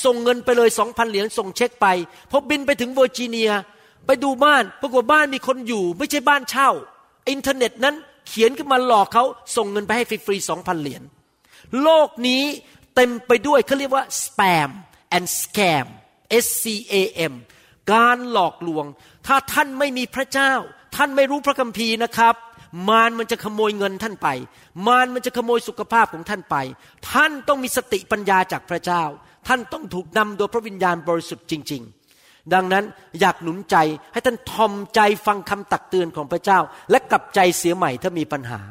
[0.05, 1.88] ส่งเงินไปเลยสองพันเหรียญส่งเช็คไป
[2.31, 3.51] พอบินไปถึงเวอร์จิเนีย
[4.05, 6.69] ไปดูบ้านปรากฏบ้านมีคนอยู่ ไม่ใช่บ้านเช่า
[7.29, 7.95] อินเทอร์เน็ตนั้น
[8.27, 9.23] เขียนขึ้นมาหลอกเขา
[9.55, 11.01] ส่งเงินไปให้ฟรีๆสองพันเหรียญ
[11.81, 12.43] โลกนี้
[12.95, 14.69] เต็มไปด้วยเขาเรียกว่า spam
[15.15, 15.88] and scam
[16.44, 16.96] S C A
[17.32, 17.34] M
[17.94, 18.86] การหลอกลวง
[19.28, 20.54] ถ้าท่านไม่มีพระเจ้า
[20.96, 22.36] ท่านไม่รู้พระคัมภีร์นะครับ
[22.89, 24.28] มารมันจะขโมยเงินท่านไป
[24.88, 26.56] มารมันจะขโมยสุขภาพของท่านไป
[27.12, 29.04] ท่านต้องมีสติปัญญาจากพระเจ้า
[29.48, 31.82] ท่านต้องถูกนำโดยพระวิญญาณบริสุทธิ์จริง
[32.17, 32.84] ๆดังนั้น
[33.20, 33.76] อยากหนุนใจ
[34.13, 36.60] ให้ท่านทอมใจฟังคำตักเตือนของพระเจ้า
[36.91, 38.62] และกลับใจเสียใหม่ถ้ามีปัญหา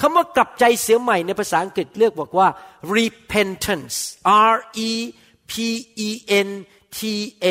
[0.00, 2.48] คำว่ากลับใจเสียใหม่ในภาษาอังกฤษเรียกบอกว่า
[2.96, 3.96] repentance
[4.52, 4.56] R
[4.88, 4.90] E
[5.50, 5.52] P
[6.06, 6.10] E
[6.46, 6.48] N
[6.98, 7.00] T
[7.44, 7.46] A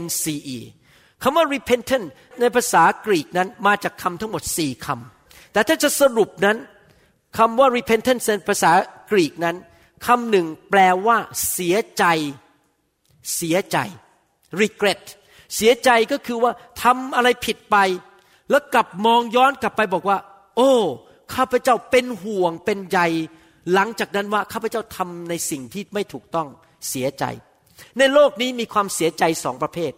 [0.00, 0.24] N C
[0.56, 0.58] E
[1.22, 2.08] คำว่า repentance
[2.40, 6.56] ในภาษากรีกนั้นมาจากคำทั้งหมดสี่คำแต่ถ้าจะสรุปนั้น
[7.38, 8.72] คำว่า repentance ในภาษา
[9.10, 9.56] กรีกนั้น
[10.06, 11.16] คำหนึ่งแปลว่า
[11.50, 12.04] เสียใจ
[13.36, 13.78] เสียใจ
[14.60, 15.02] regret
[15.56, 16.52] เสียใจก็คือว่า
[16.82, 17.76] ทำอะไรผิดไป
[18.50, 20.18] แล้วกลับมองย้อนกลับไปบอกว่า
[20.56, 20.72] โอ้
[21.34, 22.98] ข้าพเจ้าเป็นห่วงเป็นใย
[23.72, 26.48] หลังจากนั้นว่าข้าพเจ้าทำในสิ่งที่ไม่ถูกต้อง
[26.88, 27.24] เสียใจ
[27.98, 29.92] ในโลกนี้มีความเสียใจสองประเภท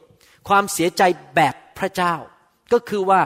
[0.49, 1.03] ความเสียใจ
[1.37, 2.15] แบบพระเจ้า
[2.73, 3.21] ก็คือว่า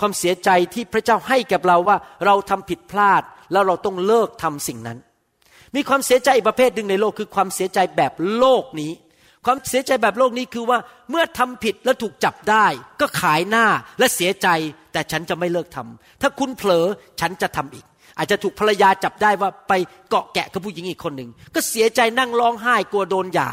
[0.00, 4.98] ความเสียใจที่พระเจ้าให้กับเราว่าเราทำผิดพลาดแล้วเราต้องเลิกทำสิ่งนั้น
[5.76, 8.92] มีความเสียใจอีกประเภทหนึ่งในโลกคือความเสียใจแบบโลกนี้
[9.46, 10.78] ความเสียใจแบบโลกนี้คือว่า
[11.10, 12.66] เมื่อทำผิดแล้วถูกจับได้
[13.00, 13.66] ก็ขายหน้า
[13.98, 14.48] และเสียใจ
[14.92, 16.86] แต่ฉันจะไม่เลิกทำถ้าคุณเผลอ
[17.20, 17.84] ฉันจะทำอีก
[18.18, 19.72] อาจจะถูกภรรยาจับได้ว่าไป
[20.08, 23.50] เกาะแกะกับผู้หญิงอีกคนหนึ่งก็เสียใจนั่งร้องไห้กลัวโดนหย่า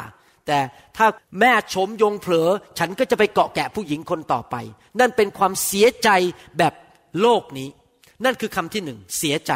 [0.50, 0.62] แต่
[0.98, 1.08] ถ้า
[1.40, 4.56] แม่ชมยงเผลอ ฉันก็จะไปเกาะแกะผู้หญิงคนต่อไป
[5.00, 6.10] นั่นเป็นความเสียใจ
[6.58, 6.74] แบบ
[7.22, 7.70] โลกนี้
[8.26, 9.54] นั่นคือคำที่หนึ่งเสียใจ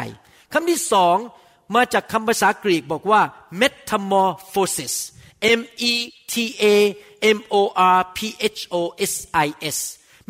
[0.52, 1.16] คำที่สอง
[1.74, 3.20] มาจากคำภาษากรีกบอกว่า
[3.60, 4.94] metamorphosis
[5.58, 5.92] M E
[6.32, 6.64] T A
[7.36, 7.56] M O
[7.96, 8.18] R P
[8.56, 8.76] H O
[9.12, 9.14] S
[9.46, 9.78] I S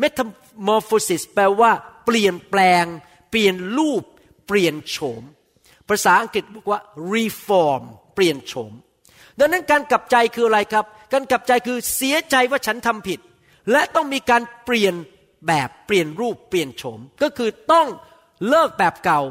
[0.01, 1.71] metamorphosis แปลว่า
[2.05, 2.85] เปลี่ยนแปลง
[3.29, 4.03] เปลี่ยนรูป
[4.47, 5.23] เปลี่ยนโฉม
[5.89, 6.79] ภาษาอังกฤษบอกว่า
[7.13, 7.83] reform
[8.15, 8.73] เปลี่ยนโฉม
[9.39, 13.19] ดังนั้นการกลับใจคืออะไรครับ การกลับใจคือเสียใจว่าฉันทำผิด
[13.71, 14.93] และต้องมีการเปลี่ยน
[15.47, 17.87] แบบเปลี่ยนรูปเปลี่ยนโฉม ก็คือต้อง
[18.49, 19.21] เลิกแบบเก่า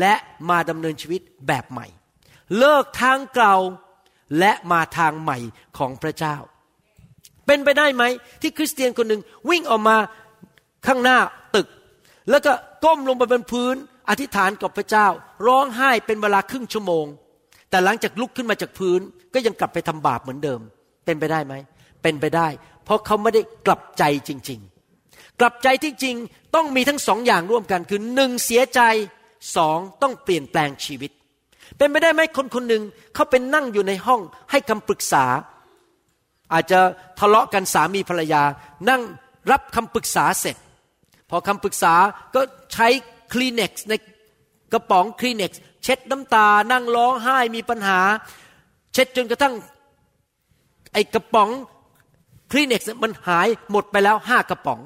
[0.00, 0.14] และ
[0.50, 1.86] มาดำเนินชีวิตแบบใหม่
[2.58, 3.56] เลิกทางเก่า
[4.38, 5.38] และมาทางใหม่
[5.78, 6.36] ของพระเจ้า
[7.46, 8.02] เป็นไปได้ไหม
[8.42, 9.96] ที่คริสเตียนคนหนึ่งวิ่งออกมา
[10.86, 11.18] ข้างหน้า
[11.54, 11.68] ตึก
[12.30, 12.52] แล้วก็
[12.84, 13.74] ก้มลงไปบนพื้น
[14.08, 15.06] อธิษฐานกับพระเจ้า
[15.46, 17.06] ร้องไห้เป็นเวลาครึ่งชั่วโมง
[17.70, 19.00] แต่หลังจากลุกขึ้นมาจากพื้น
[19.34, 20.60] ก็ยังกลับไปทำบาปเหมือนเดิม
[21.04, 21.54] เป็นไปได้ไหม
[22.02, 22.48] เป็นไปได้
[22.84, 24.60] เพราะเขาไม่ได้กลับใจจริง
[25.00, 26.16] ๆ กลับใจที่จริง
[26.54, 28.80] ต้องมีทั้งสองอย่างร่วมกัน คือหนึ่งเสียใจ
[29.56, 31.10] สองต้องเปลี่ยนแปลงชีวิต
[31.76, 32.82] เป็นไปได้ไหมคนคนหนึ่ง
[33.14, 35.24] เขาเป็นนั่งอยู่ในห้องให้คำปรึกษา
[36.52, 36.80] อาจจะ
[37.18, 38.42] ทะเลาะกันสามีภรรยา
[38.90, 39.02] นั่ง
[39.50, 40.56] รับคำปรึกษาเสร็จ
[41.30, 41.94] พอคำปรึกษา
[42.34, 42.40] ก็
[42.72, 42.88] ใช้
[43.32, 43.92] คลีเน็กซ์ใน
[44.72, 48.00] กระป๋องคลีเน็กซ์ เช็ดน้ำตา นั่งร้องไห้มีปัญหา
[48.92, 49.54] เช็ดจนกระทั่ง
[50.92, 51.50] ไอ้กระป๋อง
[52.50, 54.80] คลีน็กมันหายหมดไปแล้วห้ากระป๋อง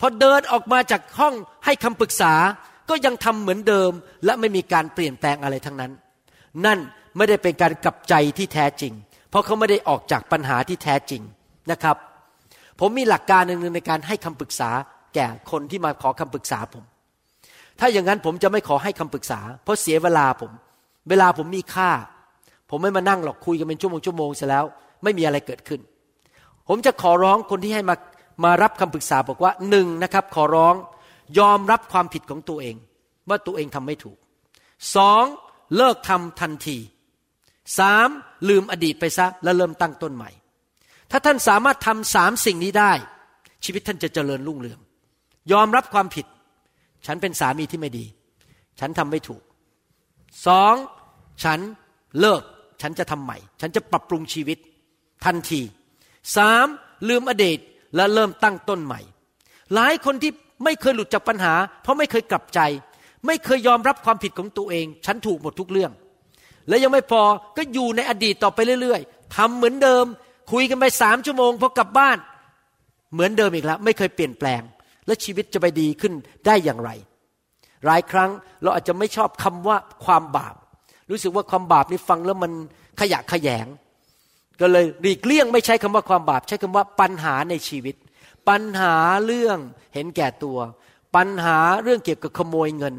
[0.00, 2.34] พอเดินออกมาจากห้องให้คำปรึกษา
[2.88, 3.90] ก็ยังทำเหมือนเดิม
[4.24, 5.92] และไม่มีการเปลี่ยนแปลงอะไรทั้งนั้น
[6.64, 6.78] นั่น
[7.16, 8.92] ไม่ได้เป็นการกลับใจที่แท้จริง
[9.30, 11.22] เพราะเขาไม่ได้ออกจากปัญหาที่แท้จริง
[11.70, 11.96] นะครับ
[12.80, 14.70] ผมมีหลักการหนึ่งในการให้คำปรึกษา
[15.14, 16.84] แก่คนที่มาขอคำปรึกษาผม
[17.80, 20.52] ถ้าอย่างนั้นผมจะไม่ขอให้คำปรึกษา เพราะเสียเวลาผม
[21.08, 21.90] เวลาผมมีค่า
[22.70, 24.64] ผมไม่มานั่งหรอกคุยกันเป็นชั่วโมงชั่วโมงเสร็จแล้ว
[25.02, 25.80] ไม่มีอะไรเกิดขึ้น
[26.68, 27.96] ผมจะขอร้องคนที่ให้มา
[28.44, 30.74] มารับคำปรึกษาบอกว่าหนึ่งนะครับ ขอร้อง
[31.38, 32.76] ยอมรับความผิดของตัวเอง
[33.28, 34.16] ว่าตัวเองทำไม่ถูก
[34.96, 35.24] สอง
[35.76, 36.78] เลิกทำทันที
[37.78, 38.08] สาม
[38.48, 40.30] ลืมอดีตไปซะแล้วเริ่มตั้งต้นใหม่
[41.10, 42.92] ถ้าท่านสามารถทำสามสิ่งนี้ได้
[43.64, 44.80] ชีวิตท่านจะเจริญรุ่งเรือง
[45.52, 46.26] ยอมรับความผิด
[47.06, 48.04] ฉันเป็นสามีที่ไม่ดี
[48.80, 49.42] ฉันทำไม่ถูก
[50.46, 50.74] สอง
[51.44, 51.60] ฉัน
[52.20, 52.42] เลิก
[52.82, 54.58] ฉันจะทำใหม่ ฉันจะปรับปรุงชีวิต
[55.24, 55.60] ทันที
[56.36, 56.66] สาม
[57.08, 57.58] ลืมอดีต
[57.96, 59.00] และเริ่มตั้งต้นใหม่
[59.74, 60.32] หลายคนที่
[60.64, 62.60] ไม่เคยหลุดจากปัญหา เพราะไม่เคยกลับใจ
[63.26, 65.92] ไม่เคยยอมรับความผิดของตัวเอง ฉันถูกหมดทุกเรื่อง
[66.68, 67.22] และยังไม่พอ
[67.56, 70.04] ก็อยู่ในอดีตต่อไปเรื่อยๆทำเหมือนเดิม
[70.52, 72.18] คุยกันไปสามชั่วโมงพอกลับบ้าน
[73.12, 74.62] เหมือนเดิมอีกแล้ว ไม่เคยเปลี่ยนแปลง
[75.06, 76.12] และชีวิตจะไปดีขึ้น
[76.46, 76.90] ได้อย่างไร
[77.86, 78.30] หลายครั้ง
[78.62, 80.54] เราอาจจะไม่ชอบคำว่าความบาป
[81.10, 82.52] รู้สึกว่าความบาปนี่ฟังแล้วมัน
[83.00, 83.66] ขยะขยง
[84.60, 87.96] ก็เลยหลีกเลี่ยงไม่ใช้คำว่าความบาป ใช้คำว่าปัญหาในชีวิต
[88.48, 88.94] ปัญหา
[89.26, 89.58] เรื่อง
[89.94, 90.58] เห็นแก่ตัว
[91.16, 92.94] ปัญหาเรื่องเกี่ยวกับขโมยเงิน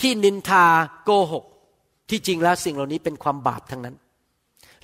[0.00, 0.66] ที่นินทา
[1.04, 1.44] โกหก
[2.10, 3.96] ที่จริงแล้วสิ่งเหล่านี้เป็นความบาปทั้งนั้น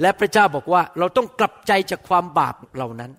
[0.00, 3.10] และพระเจ้าบอกว่าเราต้องกลับใจจากความบาปเหล่านั้น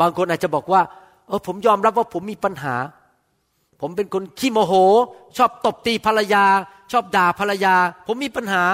[0.00, 0.80] บางคนอาจจะบอกว่า
[1.28, 2.76] เออผมยอมรับว่าผมมีปัญหา
[3.80, 4.72] ผมเป็นคนขี้โมโห
[5.36, 6.44] ชอบตบตีภรรยา
[6.92, 7.74] ชอบด่าภรรยา
[8.06, 8.64] ผมมีปัญหา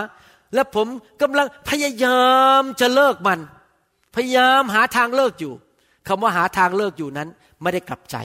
[0.54, 0.86] และผม
[1.22, 2.22] กำลังพยายา
[2.60, 3.40] มจะเลิกมัน
[4.14, 5.52] พยายามหาทางเลิกอยู่
[6.08, 7.28] คำว่าหาทางเลิกอยู่นั้น
[7.62, 8.16] ไม่ได้กลับใจ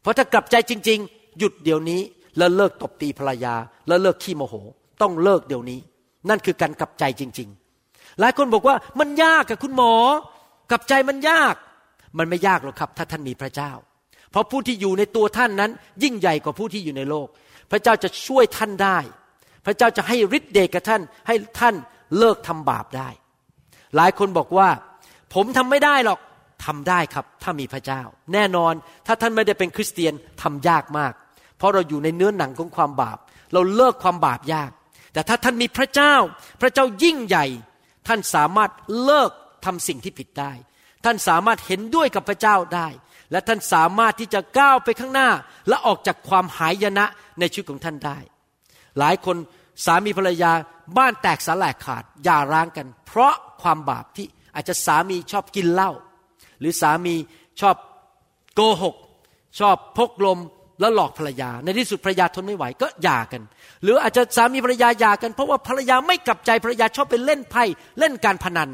[0.00, 2.00] เพราะถ้ากลับใจจริง ๆ หยุดเดี๋ยวนี้
[2.38, 3.54] แล้วเลิกตบตีภรรยา
[3.88, 4.54] แล้วเลิกขี้โมโห
[5.00, 5.80] ต้องเลิกเดี๋ยวนี้
[6.28, 7.48] นั่นคือการกลับใจจริง
[7.84, 9.94] ๆ หลายคนบอกว่ามันยากกับคุณหมอ
[10.70, 11.54] กลับใจมันยาก
[12.18, 13.72] มันไม่ยากหรอกครับ ถ้าท่านมีพระเจ้า
[14.30, 15.70] เพราะผู้ที่อยู่ในตัวท่านนั้น
[16.02, 17.28] ยิ่งใหญ่กว่าผู้ที่อยู่ในโลก
[17.70, 18.98] พระเจ้าจะช่วยท่านได้
[19.66, 21.74] พระเจ้าจะให้ฤทธิ์เดชกับท่าน ให้ท่าน
[22.18, 23.08] เลิกทำบาปได้
[23.96, 24.68] หลายคนบอกว่า
[25.34, 26.20] ผมทำไม่ได้หรอก
[26.64, 28.72] ทำได้ครับ ถ้ามีพระเจ้า แน่นอน
[29.06, 31.12] ถ้าท่านไม่ได้เป็นคริสเตียนทำยากมาก
[31.58, 33.18] เพราะเราอยู่ในเนื้อหนังของความบาป
[33.52, 34.70] เราเลิกความบาปยาก
[35.12, 36.14] แต่ถ้าท่านมีพระเจ้า
[36.60, 37.46] พระเจ้ายิ่งใหญ่
[38.08, 38.70] ท่านสามารถ
[39.02, 39.30] เลิก
[39.64, 40.52] ทำสิ่งที่ผิดได้
[41.04, 42.88] ท่านสามารถเห็นด้วยกับพระเจ้าได้
[43.30, 45.28] และท่านสามารถที่จะก้าวไปข้างหน้า
[45.68, 47.04] และออกจากความหายนะ
[47.38, 48.18] ในชีวิตของท่านได้
[48.98, 49.36] หลายคน
[49.84, 50.52] สามีภรรยา
[50.98, 55.90] บ้านแตกสลายขาดหย่าร้างกัน เพราะความบาปที่อาจจะสามีชอบกินเหล้า
[56.60, 57.14] หรือสามี
[57.60, 57.76] ชอบ
[58.54, 58.96] โกหก
[59.60, 60.38] ชอบพกลม
[60.80, 63.42] แล้วหลอกภรรยา ในที่สุดภรรยาทนไม่ไหวก็หย่ากัน
[63.82, 67.64] หรืออาจจะสามีภรรยาหย่ากันเพราะว่าภรรยาไม่กลับใจภรรยาชอบไปเล่นไพ่
[67.98, 68.70] เล่นการพนัน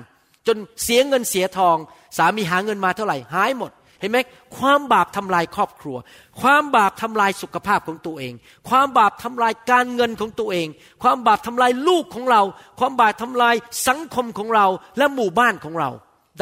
[0.46, 1.76] จนเสียเงินเสียทอง
[2.16, 4.18] สามีหาเงินมาเท่าไหร่หายหมด เห็นไหม
[4.58, 5.96] ความบาปทำลายครอบครัว
[6.40, 8.32] ความบาปทำลายสุขภาพของตัวเอง
[8.68, 10.66] ความบาปทำลายการเงินของตัวเอง
[11.02, 12.42] ความบาปทำลายลูกของเรา
[12.78, 13.54] ความบาปทำลาย
[13.88, 14.66] สังคมของเรา
[14.98, 15.90] และหมู่บ้านของเรา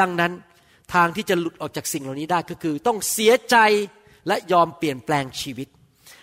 [0.00, 0.33] ดังนั้น
[0.94, 3.57] ทางที่จะหลุดออกจากสิ่งเหล่านี้ได้ก็คือ ต้องเสียใจ
[4.29, 5.68] และยอมเปลี่ยนแปลงชีวิต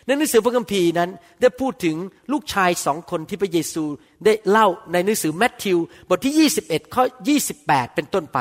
[0.06, 1.10] ในหนังสือพระคัมภีร์นั้น
[1.42, 1.96] ได้พูดถึง
[2.32, 3.84] ลูกชายสองคนที่พระเยซู
[4.26, 5.78] ได้เล่าในหนังสือแมทธิว
[6.10, 7.04] บทที่ 21 ข้อ
[7.50, 8.40] 28 เป็นต้นไป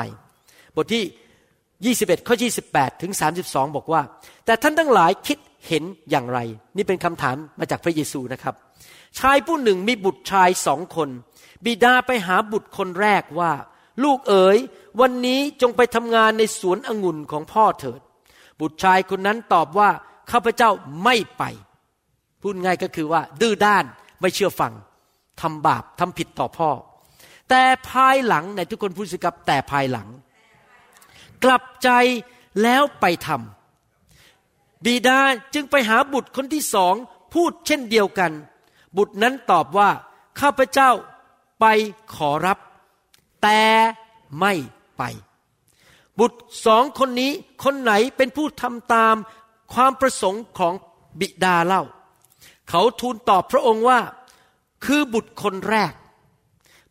[0.75, 2.35] บทที่ 21 ข้อ
[2.69, 3.11] 28 ถึง
[3.43, 4.01] 32 บอกว่า
[4.45, 6.39] แต่ท่านทั้งหลายคิดเห็นอย่างไร
[6.77, 8.55] นี่เป็นคำถามมาจากพระเยซูนะครับ
[9.19, 11.09] ชายผู้หนึ่งมีบุตรชายสองคน
[11.65, 13.51] บิดาไปหาบุตรคนแรกว่า
[14.03, 14.57] ลูกเอ๋ย
[15.01, 18.01] วันนี้จงไปทำงานในสวนองุ่นของพ่อเถิด
[18.59, 19.89] บุตรชายคนนั้นตอบว่า
[20.31, 20.69] ข้าพเจ้า
[21.03, 21.43] ไม่ไป
[22.41, 23.85] พูดง่ายก็คือว่า ดื้อด้าน
[24.21, 24.73] ไม่เชื่อฟัง
[25.41, 26.69] ทำบาปทำผิดต่อพ่อ
[27.49, 30.07] แต่ภายหลังในทุกคนพูดสิครับแต่ภายหลัง
[31.43, 31.89] กลับใจ
[32.61, 35.19] แล้วไปทำบิดา
[35.53, 36.95] จึงไปหาบุตรคนที่สอง
[37.33, 38.31] พูดเช่นเดียวกัน
[38.97, 39.89] บุตรนั้นตอบว่า
[40.39, 40.91] ข้าพเจ้า
[41.59, 41.65] ไป
[42.15, 42.57] ขอรับ
[43.43, 43.61] แต่
[44.39, 44.53] ไม่
[44.97, 45.03] ไป
[46.19, 47.31] บุตรสองคนนี้
[47.63, 49.15] คนไหนเป็นผู้ทำตาม
[49.73, 50.73] ความประสงค์ของ
[51.19, 51.83] บิดาเล่า
[52.69, 53.99] เขาทูลตอบพระองค์ว่า
[54.85, 55.93] คือบุตรคนแรก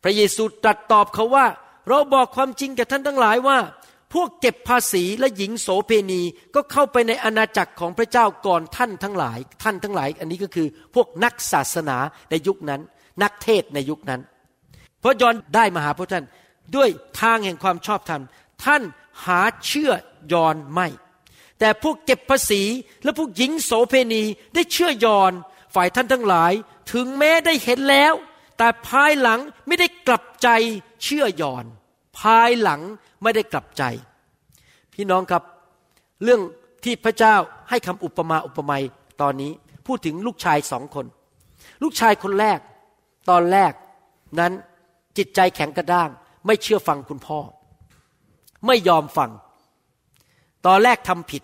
[0.03, 1.45] พระเยซูตรัสตอบเขาว่า
[1.87, 3.57] เราบอกความจริงแก่ท่านทั้งหลายว่า
[4.13, 6.21] พวกเก็บภาษีและหญิงโสเพณี
[6.55, 11.97] ก็เข้าไปในอาณาจักรของพระเจ้าก่อนท่านทั้งหลาย ท่านทั้งหลาย อันนี้ก็คือพวกนักศาสนา
[12.29, 12.81] ในยุคนั้น
[13.23, 14.21] นักเทศในยุคนั้น
[14.99, 16.25] เพราะยอนได้มาหาพระท่าน
[16.75, 16.89] ด้วย
[17.21, 18.21] ทางแห่งความชอบธรรม
[18.65, 18.81] ท่าน
[19.25, 19.91] หาเชื่อ
[20.33, 20.87] ยอนไม่
[21.59, 22.61] แต่พวกเก็บภาษี
[23.03, 24.23] และพวกหญิงโสเพณี
[24.55, 25.31] ได้เชื่อยอน
[25.75, 26.53] ฝ่ายท่านทั้งหลาย
[26.91, 28.13] ถึงแม้ได้เห็นแล้ว
[28.57, 30.47] แต่ภายหลังไม่ได้กลับใจ
[31.03, 31.65] เชื่อยอน
[32.19, 32.81] ภายหลัง
[33.23, 33.83] ไม่ได้กลับใจ
[34.93, 35.43] พี่น้องครับ
[36.23, 36.41] เรื่อง
[36.83, 37.35] ที่พระเจ้า
[37.69, 38.83] ให้คำอุปมาอุปไมย
[39.21, 39.51] ตอนนี้
[39.87, 41.05] พูดถึงลูกชายสองคน
[41.83, 42.59] ลูกชายคนแรก
[43.29, 43.73] ตอนแรก
[44.39, 44.51] นั้น
[45.17, 46.09] จิตใจแข็งกระด้าง
[46.45, 47.39] ไม่เชื่อฟังคุณพ่อ
[48.67, 49.31] ไม่ยอมฟัง
[50.65, 51.43] ตอนแรกทำผิด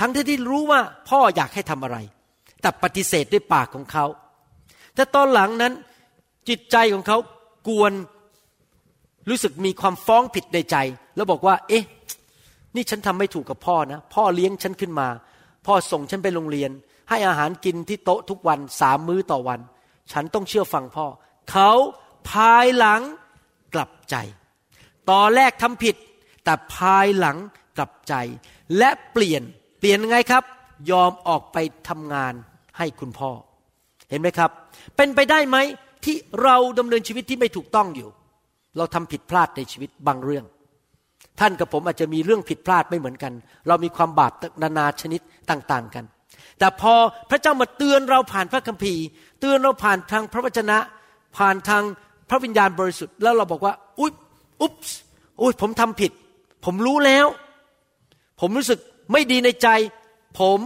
[0.00, 1.98] ทั้งที่ที่รู้ว่าพ่ออยากให้ทำอะไร
[2.60, 4.04] แต่ปฏิเสธด้วยปากของเขา
[4.94, 5.72] แต่ตอนหลังนั้น
[6.48, 7.18] จิตใจของเขา
[7.68, 7.92] กวน
[9.28, 10.76] รู้สึกมีความฟ้องผิดในใจ
[11.16, 11.84] แล้วบอกว่า เอ๊ะ
[12.74, 15.08] นี่ฉันทำไม่ถูกกับพ่อนะ พ่อเลี้ยงฉันขึ้นมา
[15.66, 16.70] พ่อส่งฉันไปโรงเรียน
[17.08, 19.60] ให้อาหารกินที่โต๊ะทุกวันสามมื้อต่อวัน
[20.12, 21.06] ฉันต้องเชื่อฟังพ่อ
[21.50, 21.70] เขา
[22.30, 23.02] ภายหลัง
[23.74, 24.16] กลับใจ
[25.10, 25.96] ตอนแรกทำผิด
[26.44, 27.36] แต่ภายหลัง
[27.76, 28.14] กลับใจ
[28.78, 29.42] และเปลี่ยน
[29.78, 30.44] เปลี่ยนไงครับ
[30.90, 31.56] ยอมออกไป
[31.88, 32.34] ทำงาน
[32.78, 33.30] ให้คุณพ่อ
[34.10, 34.50] เห็นไหมครับ
[34.96, 35.56] เป็นไปได้ไหม
[36.04, 38.08] ที่เราดำเนินชีวิตที่ไม่ถูกต้องอยู่
[38.76, 40.44] เราทำผิดพลาดในชีวิตบางเรื่อง
[41.40, 43.32] ท่านกับผมอาจจะมีเรื่องผิดพลาดไม่เหมือนกัน
[43.68, 44.32] เรามีความบาป
[44.62, 46.04] นานาชนิดต่างๆกัน
[46.58, 46.94] แต่พอ
[47.30, 49.04] พระเจ้ามาเตือนเราผ่านพระคัมภีร์
[49.40, 50.78] เตือนเราผ่านทางพระวจนะ
[51.36, 51.82] ผ่านทาง
[52.30, 54.12] พระวิญญาณบริสุทธิ์แล้วเราบอกว่าอุ๊ย
[54.60, 54.72] อุ๊บ
[55.40, 56.12] อุ๊ยผมทำผิด
[56.64, 57.26] ผมรู้แล้ว
[58.40, 58.78] ผมรู้สึก
[59.12, 59.68] ไม่ดีในใจ
[60.40, 60.60] ผม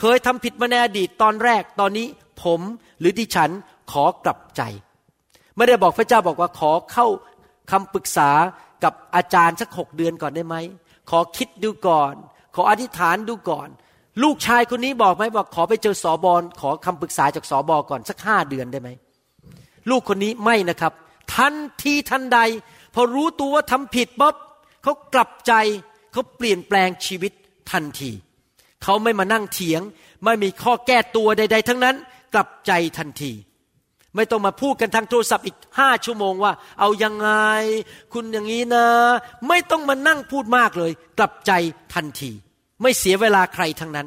[0.00, 2.06] เคยทำผิดมาในอดีตตอนแรกตอนนี้
[2.44, 2.60] ผม
[3.00, 3.50] หรือดิฉัน
[3.92, 4.62] ขอกลับใจ
[5.56, 7.06] ไม่ได้บอกพระเจ้าบอกว่าขอเข้า
[7.70, 8.30] คำปรึกษา
[8.84, 10.56] กับอาจารย์สักหกเดือนก่อนได้ไหม
[11.10, 12.14] ขอคิดดูก่อน
[12.54, 13.68] ขออธิษฐานดูก่อน
[14.22, 18.88] ลูกชายคนนี้บอกไหมบอกขอไปเจอสอบอขอคำปรึกษาจากสอบอก่อนสักห้าเดือนได้ไหม
[19.90, 20.92] ลูกคนนี้ไม่นะครับ
[21.34, 22.38] ทันทีทันใด
[22.94, 24.34] พอรู้ตัวว่าทำผิดป๊บ
[24.82, 25.52] เขากลับใจ
[26.12, 27.32] เขาเปลี่ยนแปลงชีวิต
[27.72, 28.10] ทันที
[28.82, 29.82] เขาไม่มานั่งเถียง
[30.24, 31.96] ไม่มีข้อแก้ตัวใด ๆ ทั้งนั้น
[32.34, 33.32] กลับใจทันที
[34.16, 37.30] ไม่ต้องมาพูดกันทางโทรศัพท์อีกห้าชั่วโมงว่า เอายังไง
[38.12, 38.86] คุณอย่างนี้นะ
[39.48, 41.52] ไม่ต้องมานั่งพูดมากเลย กลับใจ
[41.94, 42.30] ทันที
[42.82, 44.06] ไม่เสียเวลาใครทั้งนั้น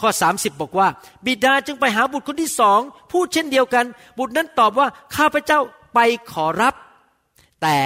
[0.00, 0.88] ข้อ 30 บอกว่า
[1.24, 2.80] บิดาจึงไปหาบุตรคนที่สอง
[3.12, 3.84] พูดเช่นเดียวกัน
[4.18, 5.60] บุตรนั้นตอบว่าข้าพเจ้า
[5.94, 5.98] ไป
[6.32, 6.74] ขอรับ
[7.62, 7.76] แต่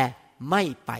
[0.51, 0.93] ไม่ไป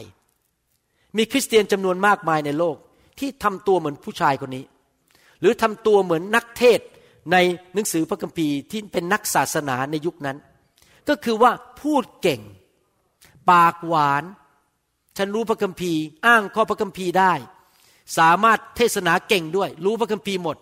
[1.17, 2.75] มีคริสเตียนจำนวนมากมายในโลก
[3.19, 4.65] ที่ทำตัวเหมือนผู้ชายคนนี้
[5.39, 6.79] หรือทำตัวเหมือนนักเทศ
[7.31, 7.35] ใน
[7.73, 10.37] หนังสือพระคัมภีร์ที่เป็นนักศาสนาในยุคนั้น
[11.09, 11.51] ก็คือว่า
[11.81, 12.41] พูดเก่ง
[13.51, 14.23] ปากหวาน
[15.17, 17.33] ฉันรู้พระคัมภีร์ อ้างข้อพระคัมภีร์ได้
[18.17, 20.57] สามารถเทศนาเก่งด้วย รู้พระคัมภีร์หมด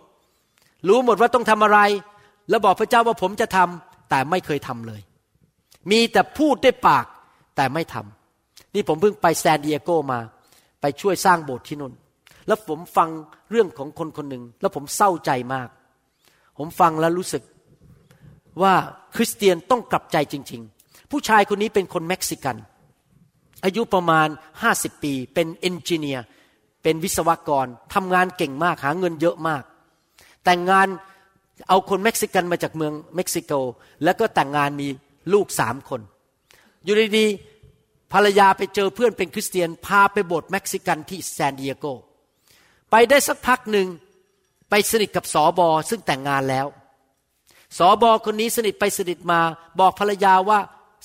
[0.87, 1.79] รู้หมดว่าต้องทำอะไร
[2.49, 5.01] แล้วบอกพระเจ้าว่าผมจะทำแต่ไม่เคยทำเลย
[5.91, 7.05] มีแต่พูดด้วยปาก
[7.55, 10.19] แต่ไม่ทำนี่ผมเพิ่งไปแซนดิเอโกมา
[10.81, 11.93] ไปช่วยสร้างโบสถ์ที่นู่น
[12.47, 13.09] แล้วผมฟัง
[13.51, 15.67] เรื่องของคนคนหนึ่งแล้วผมเศร้าใจมาก
[16.57, 17.43] ผมฟังแล้วรู้สึก
[18.61, 18.73] ว่า
[19.15, 22.57] คริสเตียนต้องกลับใจจริง ๆ ผู้ชายคนนี้เป็นคนเม็กซิกัน
[23.63, 24.27] อายุประมาณ
[24.65, 26.25] 50 ปี เป็น engineer
[26.83, 29.63] เป็นวิศวกรทำงานเก่งมากหาเงินเยอะมาก
[30.45, 30.87] แต่งงาน
[31.69, 33.51] เอาคนเม็กซิกันมาจากเมืองเม็กซิโก
[34.03, 34.87] แล้วก็แต่งงานมี
[35.33, 36.01] ลูกสามคน
[36.83, 41.85] อยู่ดีๆภรรยาไปเจอเพื่อนเป็นคริสเตียน พาไปโบสถ์เม็กซิกันที่แซนดิเอโก
[42.91, 43.87] ไปได้สักพักหนึ่ง
[44.69, 46.67] ไปสนิทกับสอบอซึ่งแต่งงานแล้ว
[47.77, 49.39] สอบอคนนี้สนิทไปสนิทมา
[49.79, 50.59] บอกภรรยาว่า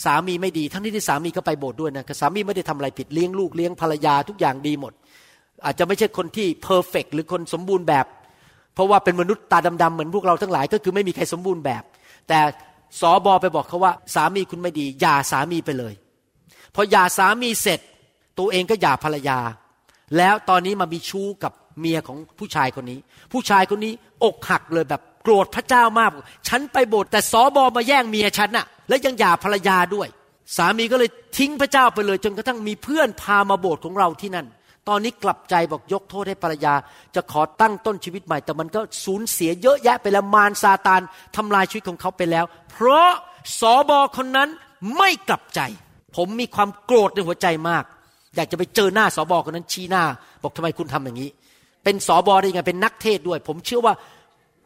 [0.05, 4.93] สามีไม่ดี ทั้งที่ที่สามีก็ไปโบสถ์ด้วยนะสามีไม่ได้ทำอะไรผิดเลี้ยงลูกเลี้ยงภรรยาทุกอย่างดีหมด
[5.65, 8.07] อาจจะไม่ใช่คนที่เพอร์เฟกหรือคนสมบูรณ์แบบ
[8.75, 11.83] เพราะว่าเป็นมนุษย์ตาดำๆเหมือนพวกเราทั้งหลายก็คือไม่มีใครสมบูรณ์แบบ
[12.29, 12.41] แต่
[13.01, 15.95] สอบอไปบอกเขาว่าสามีคุณไม่ดีหย่าสามีไปเลย
[16.75, 17.81] พอหย่าสามีเสร็จ
[18.39, 19.39] ตัวเองก็หย่าภรรยา
[20.17, 22.99] แล้วตอนนี้มามีชู้กับ เมียของผู้ชายคนนี้
[23.33, 23.93] ผู้ชายคนนี้
[24.25, 26.11] อกหักเลยแบบโกรธพระเจ้ามาก
[26.49, 30.09] ฉันไปโบสถ์แต่สอบอมาแย่งเมียฉันน่ะ และยังหย่าภรรยาด้วย
[30.57, 34.47] สามีก็เลยทิ้งพระเจ้าไปเลยจนกระทั่งมีเพื่อนพามาโบสถ์ของเราที่นั่น
[34.89, 36.75] ตอนนี้กลับใจบอกยกโทษให้ภรรยา
[37.15, 41.01] จะขอตั้งต้นชีวิตใหม่ แต่มันก็สูญเสียเยอะแยะไปแล้วมารซาตาน
[41.37, 43.11] ทำลายชีวิตของเขาไปแล้ว เพราะ
[43.61, 44.49] สอบอคนนั้น
[44.97, 45.61] ไม่กลับใจ
[46.17, 47.85] ผมมีความโกรธในหัวใจมาก
[48.37, 50.05] อยากจะไปเจอหน้าสอบอคนนั้นชี้หน้า
[50.43, 51.31] บอกทำไมคุณทำอย่างนี้
[51.85, 53.95] เป็นสอบอได้ยังไงเป็นนักเทศด้วย ผมเชื่อว่า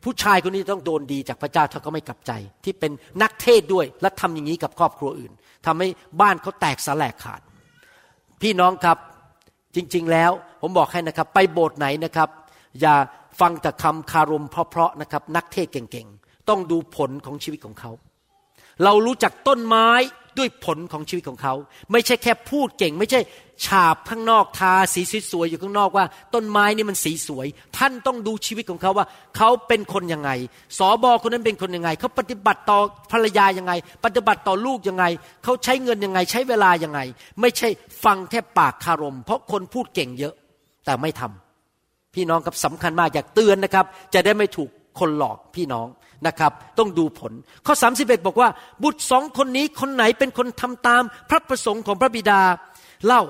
[0.05, 2.33] ผู้ชายคนนี้ต้องโดนดีจากพระเจ้าถ้าเขาไม่กลับใจ
[2.65, 5.33] ที่เป็นนักเทศด้วย และทำอย่างนี้กับครอบครัวอื่น
[5.67, 5.89] ทำให้
[6.21, 7.41] บ้านเขาแตกสลายขาด
[8.43, 8.99] พี่น้องครับ
[9.77, 12.29] จริง ๆ แล้ว ผมบอกให้นะครับ ไปโบสถ์ไหนนะครับ
[12.81, 12.95] อย่า
[13.41, 17.91] ฟังแต่คำคารมเพราะๆนะครับ นักเทศเก่งๆ ต้องดูผลของชีวิตของเขา
[18.85, 19.89] เรารู้จักต้นไม้
[20.39, 21.55] ด้วยผลของชีวิตของเขา
[21.93, 23.21] ไม่ใช่แค่พูดเก่ง ไม่ใช่
[23.65, 27.47] ฉาบข้างนอกทาสีสวยๆอยู่ข้างนอกว่า ต้นไม้นี่มันสีสวย
[27.79, 30.31] ท่านต้องดูชีวิตของเขาว่า เขาเป็นคนยังไง
[30.79, 32.79] สอบอคนนั้นเป็นคนยังไง เขาปฏิบัติต่อ
[33.13, 33.73] ภรรยายังไง
[34.05, 35.05] ปฏิบัติต่อลูกยังไง
[35.45, 37.01] เขาใช้เงินยังไง ใช้เวลายังไง
[37.41, 37.69] ไม่ใช่
[38.05, 40.35] ฟังแค่ปากคารม เพราะคนพูดเก่งเยอะ
[40.85, 45.87] แต่ไม่ทำพี่น้องครับสำคัญมากอยากเตือนนะครับ จะได้ไม่ถูก คนหลอกพี่น้อง
[46.27, 47.33] นะครับ ต้องดูผล
[47.67, 48.49] ข้อ 31 บอกว่า
[48.83, 52.41] บุตรสองคนนี้คนไหนเป็นคนทำตามพระประสงค์ของพระบิดา
[53.07, 53.23] เล่า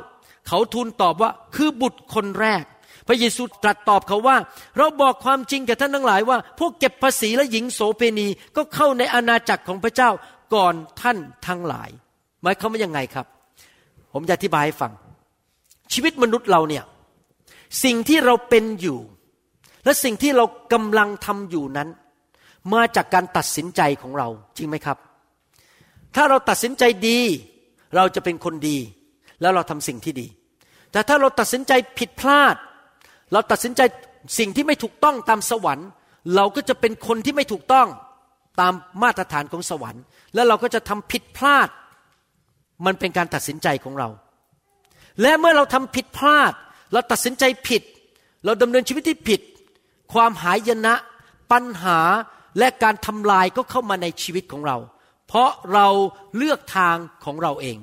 [0.48, 2.64] เขาทูลตอบว่าคือบุตรคนแรก
[3.07, 4.37] พระเยซูตรัสตอบเขาว่า
[4.79, 10.11] เราบอกความจริงแก่ท่านทั้งหลายว่า พวกเก็บภาษีและหญิงโสเภณีก็เข้าในอาณาจักรของพระเจ้า
[10.55, 11.90] ก่อนท่านทั้งหลาย
[12.42, 13.26] หมายความว่ายังไงครับ
[14.12, 14.92] ผมจะอธิบายให้ฟัง
[15.92, 16.85] ชีวิตมนุษย์เราเนี่ย
[17.85, 18.98] สิ่งที่เราเป็นอยู่
[19.87, 21.88] และสิ่งที่เรากำลังทำอยู่นั้น
[22.75, 24.99] มาจากการตัดสินใจของเราจริงไหมครับ
[26.14, 27.20] ถ้าเราตัดสินใจดี
[27.96, 28.79] เราจะเป็นคนดี
[29.40, 30.27] แล้วเราทำสิ่งที่ดี
[30.92, 32.57] แต่ถ้าเราตัดสินใจผิดพลาด
[33.33, 33.81] เราตัดสินใจ
[34.38, 35.88] สิ่งที่ไม่ถูกต้องตามสวรรค์
[36.37, 37.88] เราก็จะเป็นคนที่ไม่ถูกต้อง
[38.61, 38.72] ตาม
[39.03, 40.03] มาตรฐานของสวรรค์
[40.35, 41.68] แล้วเราก็จะทำผิดพลาด
[42.87, 44.09] มันเป็นการตัดสินใจของเรา
[45.22, 46.53] และเมื่อเราทำผิดพลาด
[46.92, 47.83] เราตัดสินใจผิด
[48.44, 49.40] เราดำเนินชีวิตที่ผิด
[50.12, 50.95] ความหายนะ
[51.53, 51.99] ปัญหา
[52.59, 54.77] และการทำลายก็เข้ามาในชีวิตของเรา
[55.29, 55.87] เพราะเรา
[56.37, 57.79] เลือกทางของเราเอง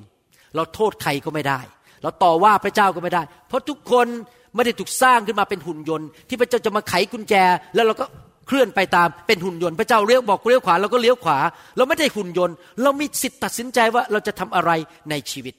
[0.56, 1.60] เราโทษใครก็ไม่ได้
[2.02, 4.06] เราต่อว่าพระเจ้าก็ไม่ได้ เพราะทุกคน
[4.54, 7.34] ไม่ได้ถูกสร้างขึ้นมาเป็นหุ่นยนต์ ที่พระเจ้าจะมาไขกุญแจ
[7.74, 8.06] แล้วเราก็
[8.46, 11.38] เคลื่อนไปตามเป็นหุ่นยนต์พระเจ้าเลี้ยวบอกเลี้ยวขวาเราก็เลี้ยวขวา
[11.76, 14.70] เราไม่ได้หุ่นยนต์ เรามีสิทธิ์ตัดสินใจว่าเราจะทำอะไร
[15.10, 15.54] ในชีวิต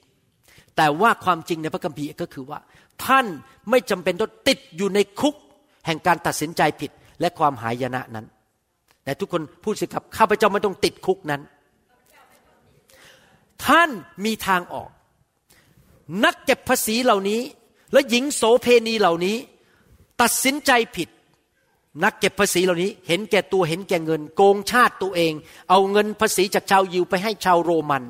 [0.76, 2.58] แต่ว่าความจริงในพระคัมภีร์ก็คือว่า
[3.04, 3.26] ท่าน
[3.70, 5.34] ไม่จำเป็นต้องติดอยู่ในคุก
[5.86, 8.26] แห่งการตัดสินใจผิดและความหายนะนั้น
[9.04, 11.42] แต่ทุกคนพูดสิครับข้าพเจ้าไม่ต้องติดคุกนั้น
[13.64, 13.90] ท่าน
[14.24, 14.90] มีทางออก
[16.24, 17.40] นักเก็บภาษีเหล่านี้
[17.92, 19.36] และหญิงโสเพณีเหล่านี้
[20.22, 21.08] ตัดสินใจผิด
[22.04, 25.32] นักเก็บภาษีเหล่านี้ เห็นแก่ตัวเห็นแก่เงิน โกงชาติตัวเอง
[25.70, 28.04] เอาเงินภาษีจากชาวยิวไปให้ชาวโรมัน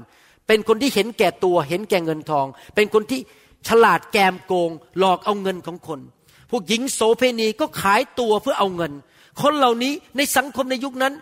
[0.46, 3.20] เป็นคนที่เห็นแก่ตัวเห็นแก่เงินทอง เป็นคนที่
[3.68, 6.00] ฉลาดแกมโกง หลอกเอาเงินของคน
[6.50, 8.92] พวกหญิงโสเพณีก็ขายตัวเพื่อเอาเงิน
[9.42, 11.14] คนเหล่านี้ในสังคมในยุคนั้น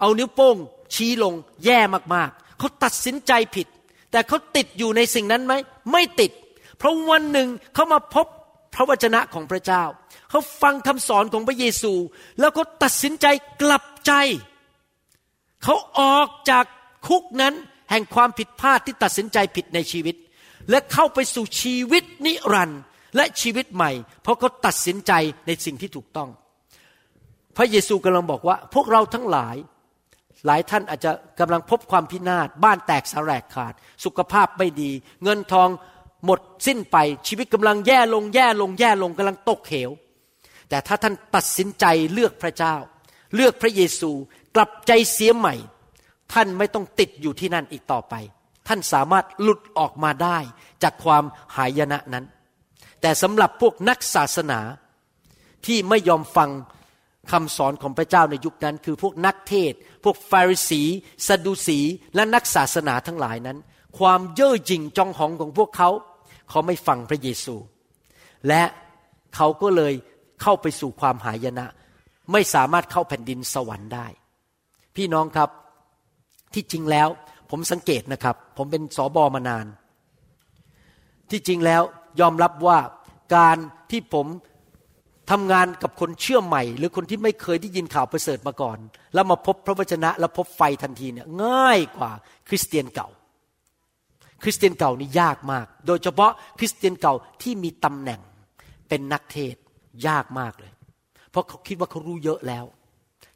[0.00, 0.56] เอานิ้วโป้ง
[0.94, 1.34] ชี้ลง
[1.64, 1.78] แย่
[2.14, 3.66] มากๆ เขาตัดสินใจผิด
[4.10, 5.54] แต่เขาติดอยู่ในสิ่งนั้นไหม
[5.92, 6.30] ไม่ติด
[6.78, 8.26] เพราะวันหนึ่งเขามาพบ
[8.74, 9.82] พระวจนะของพระเจ้า
[10.30, 11.92] เขาฟังคำสอนของพระเยซู
[12.40, 13.26] แล้วเขาตัดสินใจ
[13.62, 14.12] กลับใจ
[15.64, 16.64] เขาออกจาก
[17.06, 17.54] คุกนั้น
[17.90, 20.16] แห่งความผิดพลาดที่ตัดสินใจผิดในชีวิต
[20.70, 22.80] และเข้าไปสู่ชีวิตนิรันดร์
[23.16, 23.90] และชีวิตใหม่
[24.22, 25.12] เพราะเขาตัดสินใจ
[25.46, 26.28] ในสิ่งที่ถูกต้อง
[27.56, 29.56] พระเยซูกำลังบอกว่า พวกเราทั้งหลาย
[30.46, 34.90] หลายท่านอาจจะกำลังพบความพินาศบ้านแตกสลายขาด สุขภาพไม่ดี
[35.22, 35.68] เงินทอง
[36.24, 36.96] หมดสิ้นไป
[37.28, 39.90] ชีวิตกำลังแย่ลงแย่ลงแย่ลงกำลังตกเหว
[40.68, 42.74] แต่ถ้าท่านตัดสินใจเลือกพระเจ้า
[43.34, 44.10] เลือกพระเยซู
[44.56, 45.54] กลับใจเสียใหม่
[46.32, 48.14] ท่านไม่ต้องติดอยู่ที่นั่นอีกต่อไป
[48.68, 50.38] ท่านสามารถหลุดออกมาได้
[50.82, 51.24] จากความ
[51.56, 52.24] หายนะนั้น
[53.00, 54.60] แต่สำหรับพวกนักศาสนา
[55.66, 56.50] ที่ไม่ยอมฟัง
[57.32, 59.72] คำสอนของพระเจ้าในยุคนั้น คือพวกนักเทศ
[60.04, 60.82] พวกฟาริสี
[61.26, 61.78] สดูสี
[62.14, 63.58] และนักศาสนาทั้งหลายนั้น
[63.98, 65.90] ความเย่อหยิ่งจองหองของพวกเขา
[66.50, 67.54] เขาไม่ฟังพระเยซู
[68.48, 68.62] และ
[69.36, 69.94] เขาก็เลย
[70.42, 71.66] เข้าไปสู่ความหายนะ
[72.32, 74.06] ไม่สามารถเข้าแผ่นดินสวรรค์ได้
[74.96, 75.50] พี่น้องครับ
[76.54, 77.08] ที่จริงแล้ว
[77.50, 79.66] ผมสังเกตนะครับ ผมเป็นสอบอมานาน
[81.30, 81.82] ที่จริงแล้ว
[82.20, 82.78] ยอมรับว่า
[83.36, 83.56] การ
[83.90, 84.26] ที่ผม
[85.30, 88.78] ทำงานกับคนเชื่อใหม่ หรือคนที่ไม่เคยได้ยินข่าวประเสริฐมาก่อน
[89.14, 92.10] แล้วมาพบพระวจนะแล้วพบไฟทันทีเนี่ยง่ายกว่า
[92.48, 93.08] คริสเตียนเก่า
[94.42, 98.20] คริสเตียนเก่านี่ยากมาก โดยเฉพาะคริสเตียนเก่าที่มีตำแหน่ง
[98.88, 99.54] เป็นนักเทศ
[100.06, 100.72] ยากมากเลย
[101.30, 102.64] เพราะเขาคิดว่าเขารู้เยอะแล้ว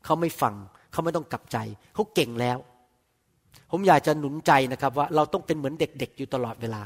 [0.04, 0.54] เขาไม่ฟัง
[0.92, 1.58] เขาไม่ต้องกลับใจ
[1.94, 2.58] เขาเก่งแล้ว
[3.70, 6.82] ผมอยากจะหนุนใจนะครับว่าเราต้องเป็นเหมือนเด็กๆอยู่ตลอดเวลา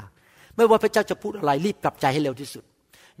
[0.57, 2.63] ไม่ว่าพระเจ้าจะพูดอะไรรีบกลับใจให้เร็วที่สุด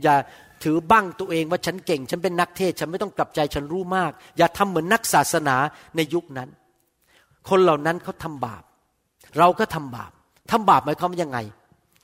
[0.03, 0.15] อย่า
[0.63, 5.55] ถือบั้งตัวเองว่าฉันเก่ง ฉันเป็นนักเทศ ฉันไม่ต้องกลับใจฉันรู้มาก อย่าทำเหมือนนักศาสนา
[5.95, 6.49] ในยุคนั้น
[7.49, 8.63] คนเหล่านั้นเขาทำบาป
[9.37, 10.11] เราก็ทำบาป
[10.51, 11.39] ทำบาปหมายความว่ายังไง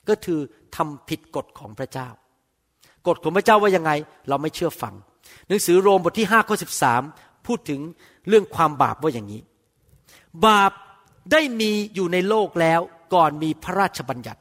[0.09, 0.39] ก็คือ
[0.75, 2.07] ทำผิดกฎของพระเจ้า
[3.07, 3.91] กฎของพระเจ้าว่ายังไง
[4.29, 4.93] เราไม่เชื่อฟัง
[5.47, 6.55] หนังสือโรมบทที่5ข้อ
[6.99, 7.79] 13พูดถึง
[8.27, 9.41] เรื่องความบาปว่าอย่างนี้
[10.45, 10.71] บาป
[11.31, 12.79] ได้มีอยู่ในโลกแล้ว
[13.13, 14.39] ก่อนมีพระราชบัญญัติ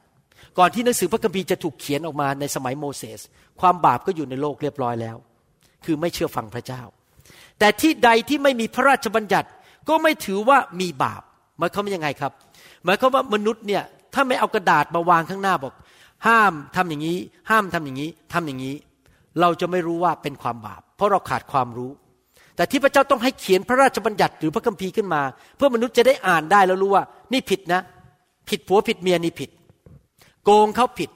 [0.57, 3.19] ก่อนที่หนังสือพระคัมภีร์จะถูกเขียนออกมาในสมัยโมเสส
[3.61, 5.17] ความบาปก็อยู่ในโลกเรียบร้อยแล้ว
[5.85, 6.81] คือไม่เชื่อฟังพระเจ้า
[7.59, 9.47] แต่ที่ใดที่ไม่มีพระราชบัญญัติ
[9.89, 11.21] ก็ไม่ถือว่ามีบาป
[11.57, 12.31] หมายความว่ายังไงครับ
[12.85, 13.83] หมายความว่ามนุษย์เนี่ย
[14.13, 15.73] ถ้าไม่เอากระดาษมาวางข้างหน้าบอก
[16.27, 17.17] ห้ามทำอย่างนี้
[17.49, 18.75] ห้ามทำอย่างนี้ทำอย่างนี้
[19.41, 21.91] เราจะไม่รู้ว่าเป็นความบาป เพราะเราขาดความรู้
[22.55, 25.21] แต่ที่พระเจ้าต้องให้เขียนพระราชบัญญัติหรือพระคัมภีร์ขึ้นมา
[25.55, 27.81] เพื่อมนุษย์จะได้อ่านได้แล้วรู้ว่า นี่ผิดนะ
[28.49, 29.49] ผิดผัวผิดเมียนี่ผิด
[30.43, 31.09] โกงเขาผิด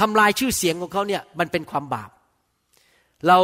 [0.00, 2.10] ทำลายชื่อเสียงของเขาเนี่ยมันเป็นความบาป
[3.28, 3.38] เรา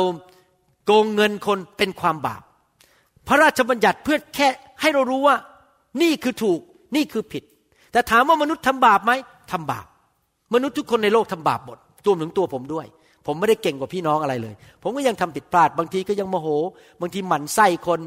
[0.87, 2.43] โกงเงินคนเป็นความบาป
[3.27, 4.49] พระราชบัญญัติเพื่อแค่
[4.81, 5.37] ให้เรารู้ว่า
[6.03, 6.61] นี่คือถูก
[6.97, 7.43] นี่คือผิด
[7.93, 9.13] แต่ถามว่ามนุษย์ทำบาปไหม
[9.53, 9.87] ทำบาป
[10.55, 12.87] มนุษย์ทุกคนในโลกทำบาปหมดรวมถึงตัวผมด้วย
[13.27, 16.49] ผมไม่ได้เก่งกว่าพี่น้องอะไรเลย ผมก็ยังทำผิดพลาด บางทีก็ยังโมโห
[17.01, 18.01] บางทีหมั่นไส้คน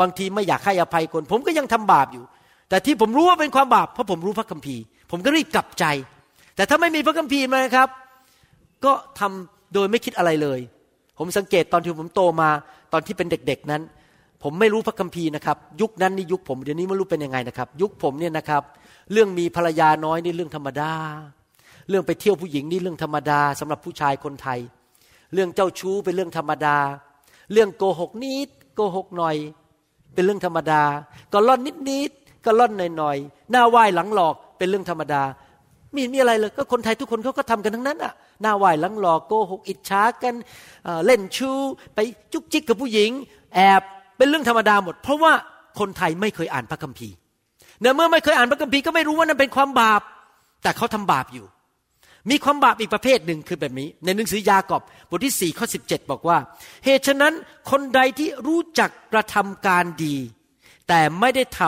[0.00, 2.24] บางทีไม่อยากให้อภัยคน ผมก็ยังทำบาปอยู่
[2.68, 5.84] แต่ที่ผมรู้ว่าเป็นความบาปเพราะผมรู้พระคัมภีร์ ผมก็รีบกลับใจ
[6.56, 7.88] แต่ถ้าไม่มีพระคัมภีร์มานะครับ
[8.84, 10.60] ก็ทำโดยไม่คิดอะไรเลย
[11.18, 12.50] ผมสังเกตตอนที่ผมโตมา
[12.92, 13.82] ตอนที่เป็นเด็ก ๆนั้น
[14.42, 18.62] ผมไม่รู้พระคัมภีร์นะครับยุคนั้นนี่ยุคผมเดี๋ยวนี้ไม่รู้เป็นยังไงนะครับ ยุคผมเนี่ยนะครับ
[19.12, 20.92] เรื่องมีภรรยาน้อยนี่เรื่องธรรมดา
[21.88, 24.58] เรื่องไปเที่ยวผู้หญิงนี่เรื่องธรรมดาสำหรับผู้ชายคนไทย
[25.34, 26.76] เรื่องเจ้าชู้เป็นเรื่องธรรมดา
[27.52, 29.36] เรื่องโกหกนิดโกหกหน่อย
[30.14, 30.82] เป็นเรื่องธรรมดา
[31.32, 32.10] ก็ล่อนนิดนิด
[32.44, 33.16] ก็ล่อนหน่อยหน่อย
[33.50, 35.22] หน้าไหว้หลังหลอกเป็นเรื่องธรรมดา
[35.96, 40.34] มีมีอะไรเลยก็คนไทยทุกคนเขาก็ทำกันทั้งนั้นอะหน้าไหว้หลังหลอกโกหกอิจฉากัน
[41.06, 41.58] เล่นชู้
[41.94, 41.98] ไป
[42.32, 43.10] จุกจิกกับผู้หญิง
[43.54, 43.82] แอบ
[44.16, 45.32] เป็นเรื่องธรรมดาหมด เพราะว่า
[45.78, 47.14] คนไทยไม่เคยอ่านพระคัมภีร์
[47.80, 50.02] เนื่อเมื่อไม่เคยอ่านพระคัมภีร์ก็ไม่รู้ว่านั่นเป็นความบาป
[50.62, 51.46] แต่เขาทำบาปอยู่
[52.30, 56.38] มีความบาปอีกประเภทหนึ่งคือแบบนี้ ในหนังสือยากอบบทที่สี่ข้อสิบเจ็ดบอกว่า
[56.84, 57.34] เหตุฉะนั้น
[57.70, 60.16] คนใดที่รู้จักกระทำการดี
[60.88, 61.62] แต่ไม่ได้ท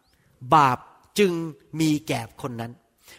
[0.00, 0.78] ำบาป
[1.18, 1.32] จึง
[1.80, 2.72] มีแก่คนนั้น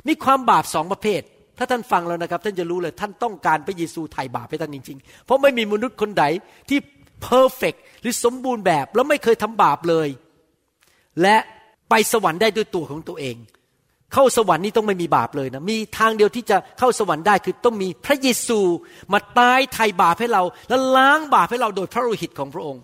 [0.07, 1.21] มีความบาปสองประเภท
[1.57, 6.25] ถ้าท่านฟังแล้วนะครับ ท่านจะรู้เลยท่านต้องการพระเยซูไถ่บาปให้ท่านจริงๆ เพราะไม่มีมนุษย์คนใด
[6.69, 6.79] ที่
[7.21, 10.07] เพอร์เฟกหรือสมบูรณ์แบบแล้วไม่เคยทำบาปเลย
[11.21, 11.37] และ
[11.89, 13.35] ไปสวรรค์ได้ด้วยตัวของตัวเอง
[14.13, 18.59] เข้าสวรรค์นี่ต้องไม่มีบาปเลยนะมีทางเดียวที่จะเข้าสวรรค์ได้คือต้องมีพระเยซู
[19.13, 22.81] มาตายไถ่บาปให้เรา และล้างบาปให้เราโดยพระโลหิตของพระองค์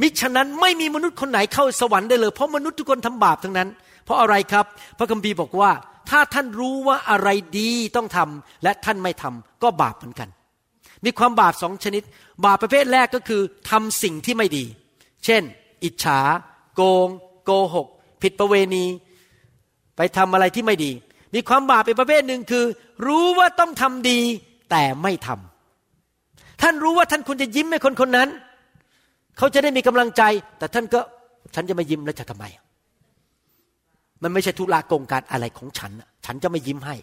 [0.00, 3.68] มิฉะนั้นไม่มีมนุษย์คนไหนเข้าสวรรค์ได้เลย เพราะมนุษย์ทุกคนทำบาปทั้งนั้น
[4.04, 4.64] เพราะอะไรครับ
[4.98, 5.70] พระคัมภีร์บอกว่า
[6.10, 7.28] ถ้าท่านรู้ว่าอะไร
[7.58, 10.28] ดีต้องทำและท่านไม่ทำก็บาปเหมือนกัน
[11.04, 12.02] มีความบาปสองชนิด
[12.44, 14.64] บาปประเภทแรกก็คือทำสิ่งที่ไม่ดี
[15.24, 15.42] เช่น
[15.84, 16.20] อิจฉา
[16.74, 17.08] โกง
[17.44, 17.86] โกหก
[18.22, 18.84] ผิดประเวณี
[19.96, 20.90] ไปทำอะไรที่ไม่ดี
[21.34, 22.64] มีความบาปเป็นประเภทหนึ่งคือ
[23.06, 24.20] รู้ว่าต้องทำดี
[24.70, 28.28] แต่ไม่ทำท่านรู้ว่าท่านควรจะยิ้มให้คนคนนั้น
[29.38, 30.22] เขาจะได้มีกำลังใจ
[30.58, 31.00] แต่ท่านก็
[31.54, 32.44] ฉันจะไม่ยิ้มแล้วจะทำไม
[34.22, 35.92] มันไม่ใช่ธุระกงการอะไรของฉัน
[36.26, 36.96] ฉันจะไม่ยิ้มให้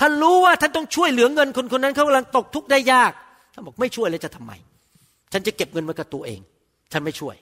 [0.00, 3.12] ท่านรู้ว่าท่านต้องช่วยเหลือเงินคนคนนั้นเขากำลังตกทุกข์ได้ยาก
[3.54, 4.52] ท่านบอกไม่ช่วยแล้วจะทำไม
[5.32, 6.40] ฉันจะเก็บเงินไว้กับตัวเอง
[6.92, 7.36] ท่านไม่ช่วย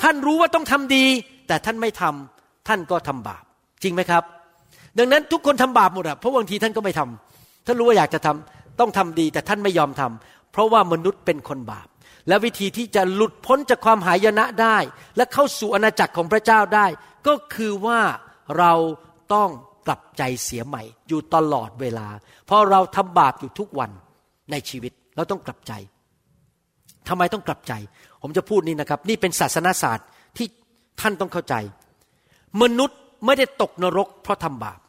[0.00, 1.04] ท่านรู้ว่าต้องทำดี
[1.48, 3.44] แต่ท่านไม่ทำท่านก็ทำบาป
[3.82, 4.22] จริงไหมครับ
[4.98, 11.88] ดังนั้นทุกคนทำบาปหมดอะเพราะบางทีท่านก็ไม่ทำท่านรู้ว่าอยากจะทำต้องทำดี แต่ท่านไม่ยอมทำเพราะว่ามนุษย์เป็นคนบาป
[12.28, 14.76] และวิธีที่จะหลุดพ้นจากความหายนะได้
[15.16, 16.86] และเข้าสู่อาณาจักรของพระเจ้าได้
[17.26, 18.00] ก็คือว่า
[18.58, 18.72] เรา
[19.34, 19.50] ต้อง
[19.86, 22.06] กลับใจเสียใหม่ อยู่ตลอดเวลา
[22.46, 23.90] เพราะเราทำบาปอยู่ทุกวัน
[24.50, 25.72] ในชีวิตเราต้องกลับใจ
[27.08, 27.72] ทำไมต้องกลับใจ
[28.22, 30.06] ผมจะพูดนี่นะครับ นี่เป็นศาสนาศาสตร์
[30.36, 30.46] ที่
[31.00, 31.54] ท่านต้องเข้าใจ
[32.62, 34.80] มนุษย์ไม่ได้ตกนรก เพราะทำบาป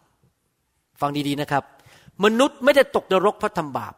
[1.02, 1.64] ฟังดีๆนะครับ
[2.24, 3.94] มนุษย์ไม่ได้ตกนรกเพราะทำบาป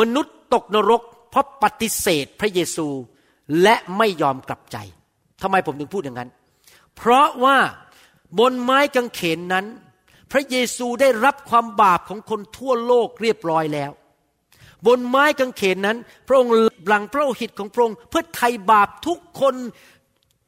[0.00, 2.86] มนุษย์ตกนรก เพราะปฏิเสธพระเยซู
[3.62, 4.76] และไม่ยอมกลับใจ
[5.42, 6.30] ทำไมผมถึงพูดอย่างนั้น
[6.98, 7.58] เพราะว่า
[8.38, 9.66] บนไม้กางเขนนั้น
[10.32, 13.90] พระเยซูได้รับความบาปของคนทั่วโลกเรียบร้อยแล้ว
[14.86, 15.96] บนไม้กางเขนนั้น
[16.26, 16.52] พระองค์
[16.88, 19.54] หลังพระโลหิตของพระองค์เพื่อไถ่บาปทุกคน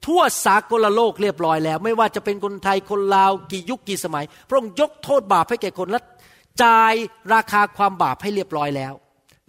[0.07, 6.01] ทั่วสากลโลกเรียบร้อยแล้ว ไม่ว่าจะเป็นคนไทยคนลาวกี่ยุคกี่สมัย พระองค์ยกโทษบาปให้แก่คนและ
[6.63, 6.95] จ่าย
[7.35, 8.93] ราคาความบาปให้เรียบร้อยแล้ว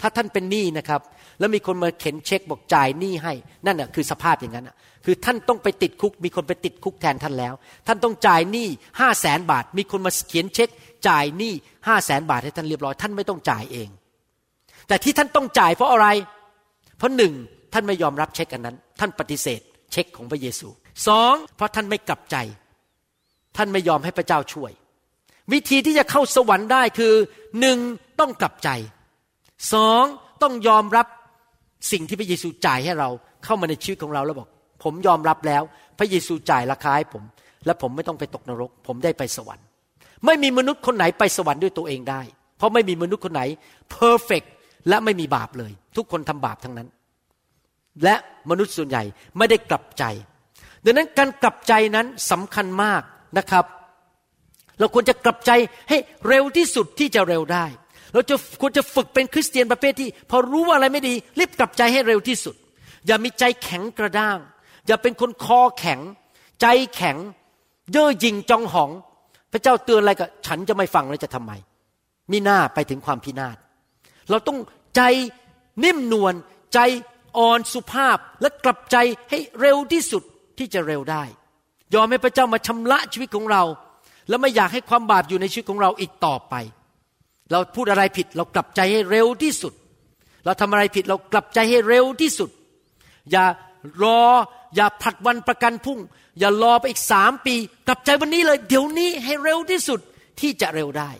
[0.01, 1.01] ถ้าท่านเป็นหนี้นะครับ
[1.39, 3.33] แล้วมีคนมาเข็นเช็คบอกจ่ายหนี้ให้
[3.65, 4.69] นั่นน่ะคือสภาพอย่างนั้น
[5.05, 7.53] คือท่านต้องไปติดคุก มีคนไปติดคุกแทนท่านแล้ว
[7.87, 8.67] ท่านต้องจ่ายหนี้
[8.99, 10.69] ห้าแสนบาท มีคนมาเขียนเช็ค
[11.07, 11.53] จ่ายหนี้
[11.87, 13.89] ห้าแสนบาทให้ท่านเรียบร้อย ท่านไม่ต้องจ่ายเอง
[14.87, 16.07] แต่ที่ท่านต้องจ่ายเพราะอะไร
[16.97, 17.33] เพราะหนึ่ง
[17.73, 20.67] ท่านไม่ยอมรับเช็คอันนั้น ท่านปฏิเสธ เช็คของพระเยซู
[21.07, 22.35] สองเพราะท่านไม่กลับใจ
[23.57, 24.71] ท่านไม่ยอมให้พระเจ้าช่วย
[25.53, 27.13] วิธีที่จะเข้าสวรรค์ได้คือ
[27.59, 27.77] หนึ่ง
[28.19, 28.69] ต้องกลับใจ
[29.73, 30.03] สอง
[30.41, 31.07] ต้องยอมรับ
[31.91, 33.09] สิ่งที่พระเยซูจ่ายให้เรา
[33.43, 34.49] เข้ามาในชีวิตของเราแล้วบอก
[34.83, 35.63] ผมยอมรับแล้ว
[35.97, 37.23] พระเยซูจ่ายราคาให้ผม
[37.65, 39.65] และผมไม่ต้องไปตกนรก ผมได้ไปสวรรค์
[40.25, 42.21] ไม่มีมนุษย์คนไหนไปสวรรค์ด้วยตัวเองได้
[42.57, 43.41] เพราะไม่มีมนุษย์คนไหน
[43.91, 44.43] เพอร์เฟก
[44.89, 46.87] และไม่มีบาปเลย ทุกคนทำบาปทั้งนั้น
[48.03, 48.15] และ
[48.49, 49.03] มนุษย์ส่วนใหญ่
[49.37, 50.03] ไม่ได้กลับใจ
[50.85, 53.01] ดังนั้นการกลับใจนั้นสำคัญมาก
[53.37, 53.65] นะครับ
[54.79, 55.51] เราควรจะกลับใจ
[55.89, 57.65] ให้เร็วที่สุดที่จะเร็วได้
[58.13, 62.55] เราจะควรจะฝึกเป็นคริสเตียนประเภทที่ พอรู้ว่าอะไรไม่ดี รีบกลับใจให้เร็วที่สุด
[63.07, 64.37] อย่ามีใจแข็งกระด้าง
[64.87, 65.99] อย่าเป็นคนคอแข็ง
[66.61, 66.65] ใจ
[66.95, 67.17] แข็ง
[67.91, 68.89] เย่อหยิ่งจองหอง
[69.51, 71.51] พระเจ้าเตือนอะไรก็ฉันจะไม่ฟังแล้วจะทำไม
[72.31, 73.57] มีหน้าไปถึงความพินาศ
[74.29, 74.59] เราต้อง
[74.95, 75.01] ใจ
[75.83, 76.33] นิ่มนวล
[76.73, 76.79] ใจ
[77.37, 78.97] อ่อนสุภาพและกลับใจ
[79.29, 80.23] ให้เร็วที่สุด
[80.57, 81.23] ที่จะเร็วได้
[81.93, 83.63] ยอมให้พระเจ้ามาชำระชีวิตของเรา
[84.29, 86.55] แล้วไม่อยากให้ความบาปอยู่ในชีวิตของเราอีกต่อไป
[87.51, 89.73] เราพูดอะไรผิดเรากลับใจให้เร็วที่สุด
[90.45, 92.49] เราทำอะไรผิดเรากลับใจให้เร็วที่สุด
[93.31, 93.45] อย่า
[94.03, 94.21] รอ
[94.75, 95.99] อย่าผัดวันประกันพรุ่ง
[96.39, 97.55] อย่ารอไปอีกสามปี
[97.87, 99.99] กลับใจวันนี้เลย เดี๋ยวนี้ให้เร็วที่สุด
[100.39, 101.11] ที่จะเร็วได้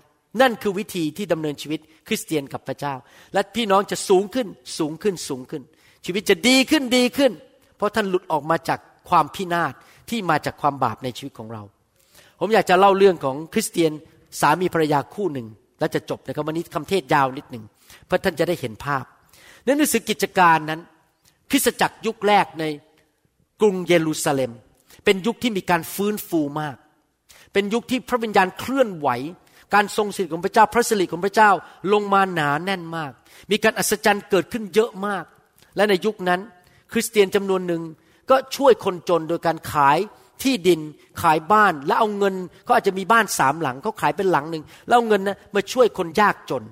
[0.42, 2.94] นั่นคือวิธีที่ดำเนินชีวิตคริสเตียนกับพระเจ้า
[3.34, 4.48] และพี่น้องจะสูงขึ้น
[4.78, 5.64] สูงขึ้นสูงขึ้น
[6.06, 7.32] ชีวิตจะดีขึ้นดีขึ้น
[7.78, 9.74] เพราะท่านหลุดออกมาจากความพินาศ
[10.10, 11.64] ที่มาจากความบาปในชีวิตของเรา
[12.40, 13.92] ผมอยากจะเล่าเรื่องของคริสเตียน
[14.42, 15.48] สามีภรรยาคู่หนึ่ง
[15.80, 17.64] แล้วจะจบนะครับวันนี้คำเทศยาวนิดหนึ่ง
[18.06, 19.04] เพื่อท่านจะได้เห็นภาพ
[19.64, 20.82] ในหนังสือกิจการนั้น
[21.52, 22.66] คริสตจักรยุคแรกใน
[23.62, 24.52] กรุงเยรูซาเล็ม
[25.06, 26.76] เป็นยุคที่มีการฟื้นฟูมาก
[27.54, 29.10] เป็นยุคที่พระวิญญาณเคลื่อนไหว
[29.74, 31.52] การทรงสิทธิ์ของพระเจ้าพระสิริของพระเจ้า
[31.94, 33.12] ลงมาหนาแน่นมาก
[33.52, 35.26] มีการอัศจรรย์เกิดขึ้นเยอะมาก
[35.76, 36.40] และในยุคนั้น
[36.92, 37.82] คริสเตียนจำนวนหนึ่ง
[38.30, 39.98] ก็ช่วยคนจนโดยการขาย
[40.44, 40.80] ที่ดิน
[41.22, 46.64] ขายบ้านแล้วเอาเงินเขาอาจจะมีบ้านสามหลังเขาขายเป็นหลังหนึ่งแล้วเอาเงินนะมาช่วยคนยากจน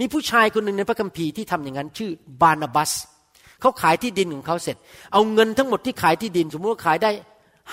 [0.00, 2.10] มีผู้ชายคนหนึ่งในพระคัมภีร์ที่ทำอย่างนั้นชื่อ
[2.42, 4.76] บานาบัสเขาขายที่ดินของเขาเสร็จ
[5.12, 7.10] เอาเงินทั้งหมดที่ขายที่ดิน สมมติว่าขายได้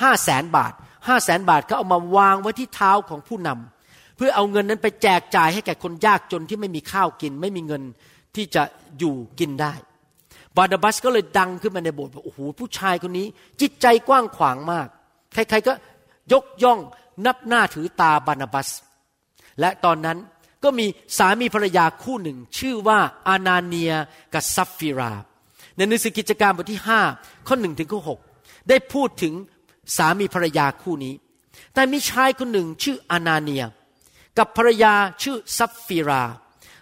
[0.02, 0.74] ห้าแสนบาท
[1.08, 7.84] ห้าแสนบาทเขาเอามาวางไว้ที่เท้าของผู้นำเพื่อเอาเงินนั้นไปแจกจ่ายให้แก่คนยากจนที่ไม่มีข้าวกิน ไม่มีเงิน
[8.36, 8.64] ที่จะ
[9.00, 9.74] อยู่กินได้
[10.58, 13.28] บานาบัสก็เลยดังขึ้นมาในโบสถ์ว่าโอ้โหผู้ชายคนนี้
[13.62, 14.88] จิตใจกว้างขวางมาก
[15.34, 15.74] ใครๆก็
[16.34, 16.80] ยกย่อง
[17.26, 18.70] นับหน้าถือตาบานาบัส
[19.60, 20.18] และตอนนั้น
[20.64, 20.86] ก็มี
[21.18, 23.94] สามีภรรยาคู่หนึ่ง ชื่อว่าอานาเนีย
[24.34, 25.12] กับซัฟฟิรา
[25.80, 26.82] ในหนังสือกิจการบทที่
[27.13, 28.09] 5 ข้อหนึ่งถึงข้อห
[28.69, 29.34] ได้พูดถึง
[29.97, 31.13] สามีภรรยาคู่นี้
[31.73, 33.63] แต่มีชายคนหนึ่งชื่ออานาเนีย
[34.38, 36.23] กับภรรยาชื่อซัฟฟิรา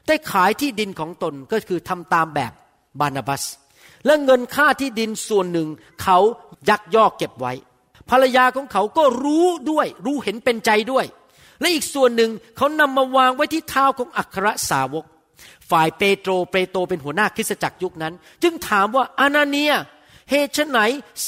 [0.07, 2.53] ได้ขายที่ดินของตนก็คือทำตามแบบ
[2.99, 3.43] บารนาบัส
[4.05, 5.67] และเงินค่าที่ดินส่วนหนึ่ง
[6.01, 6.17] เขา
[6.69, 7.53] ยักยอกเก็บไว้
[8.09, 11.05] ภรรยาของเขาก็รู้ด้วย รู้เห็นเป็นใจด้วย
[11.59, 15.05] และอีกส่วนหนึ่งเขานำมาวางไว้ที่เท้าของอัครสาวก
[15.71, 18.13] ฝ่ายเปโตรเปโตรเป็นหัวหน้าคริสตจักรยุคนั้น
[18.43, 19.73] จึงถามว่าอานาเนีย
[20.29, 20.79] เหตุไฉน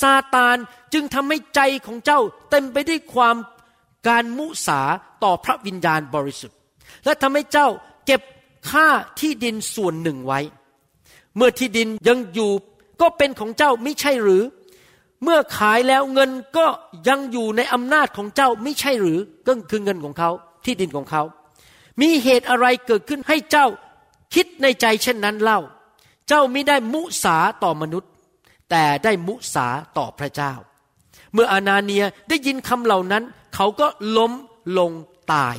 [0.01, 0.57] ซาตาน
[0.93, 2.19] จึงทำให้ใจของเจ้า
[2.49, 3.35] เต็มไปด้วยความ
[4.07, 4.81] การมุสา
[5.23, 6.57] ต่อพระวิญญาณบริสุทธิ์
[7.05, 7.67] และทำให้เจ้า
[8.05, 8.21] เก็บ
[8.69, 8.87] ค่า
[9.19, 10.39] ที่ดินส่วนหนึ่งไว้
[11.35, 12.51] เมื่อที่ดินยังอยู่
[13.01, 14.43] ก็เป็นของเจ้าไม่ใช่หรือ
[15.23, 16.65] เมื่อขายแล้วเงินก็
[17.07, 20.29] ยังอยู่ในอำนาจของเจ้าไม่ใช่หรือก็คือเงินของเขา
[20.65, 21.23] ที่ดินของเขา
[22.01, 23.67] มีเหตุอะไรเกิดขึ้นให้เจ้า
[24.33, 25.59] คิดในใจเช่นนั้นเล่า
[26.27, 28.11] เจ้าไม่ได้มุสาต่อมนุษย์
[28.69, 29.67] แต่ได้มุสา
[29.97, 30.53] ต่อพระเจ้า
[31.33, 33.23] เมื่ออานาเนียได้ยินคำเหล่านั้น
[33.55, 34.31] เขาก็ล้ม
[34.77, 34.91] ลง
[35.33, 35.57] ตาย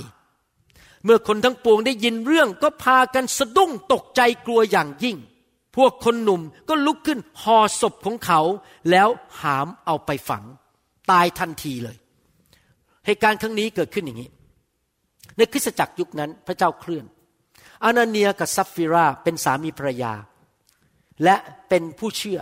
[1.04, 5.16] เมื่อคนทั้งปวงได้ยินเรื่องก็พากันสะดุ้งตกใจกลัวอย่างยิ่ง
[5.76, 8.40] พวกคนหนุ่มก็ลุกขึ้นห่อศพของเขา
[8.90, 9.08] แล้ว
[9.40, 10.44] หามเอาไปฝัง
[11.10, 11.96] ตายทันทีเลย
[13.06, 14.30] เหตุการณ์ครั้งนี้เกิดขึ้นอย่างนี้
[15.36, 17.04] ในคริสตจักรยุคนั้นพระเจ้าเคลื่อน
[17.84, 20.12] อานาเนียกับซัฟฟิราเป็นสามีภรรยา
[21.24, 21.36] และ
[21.68, 22.38] เป็นผู้เชื่อ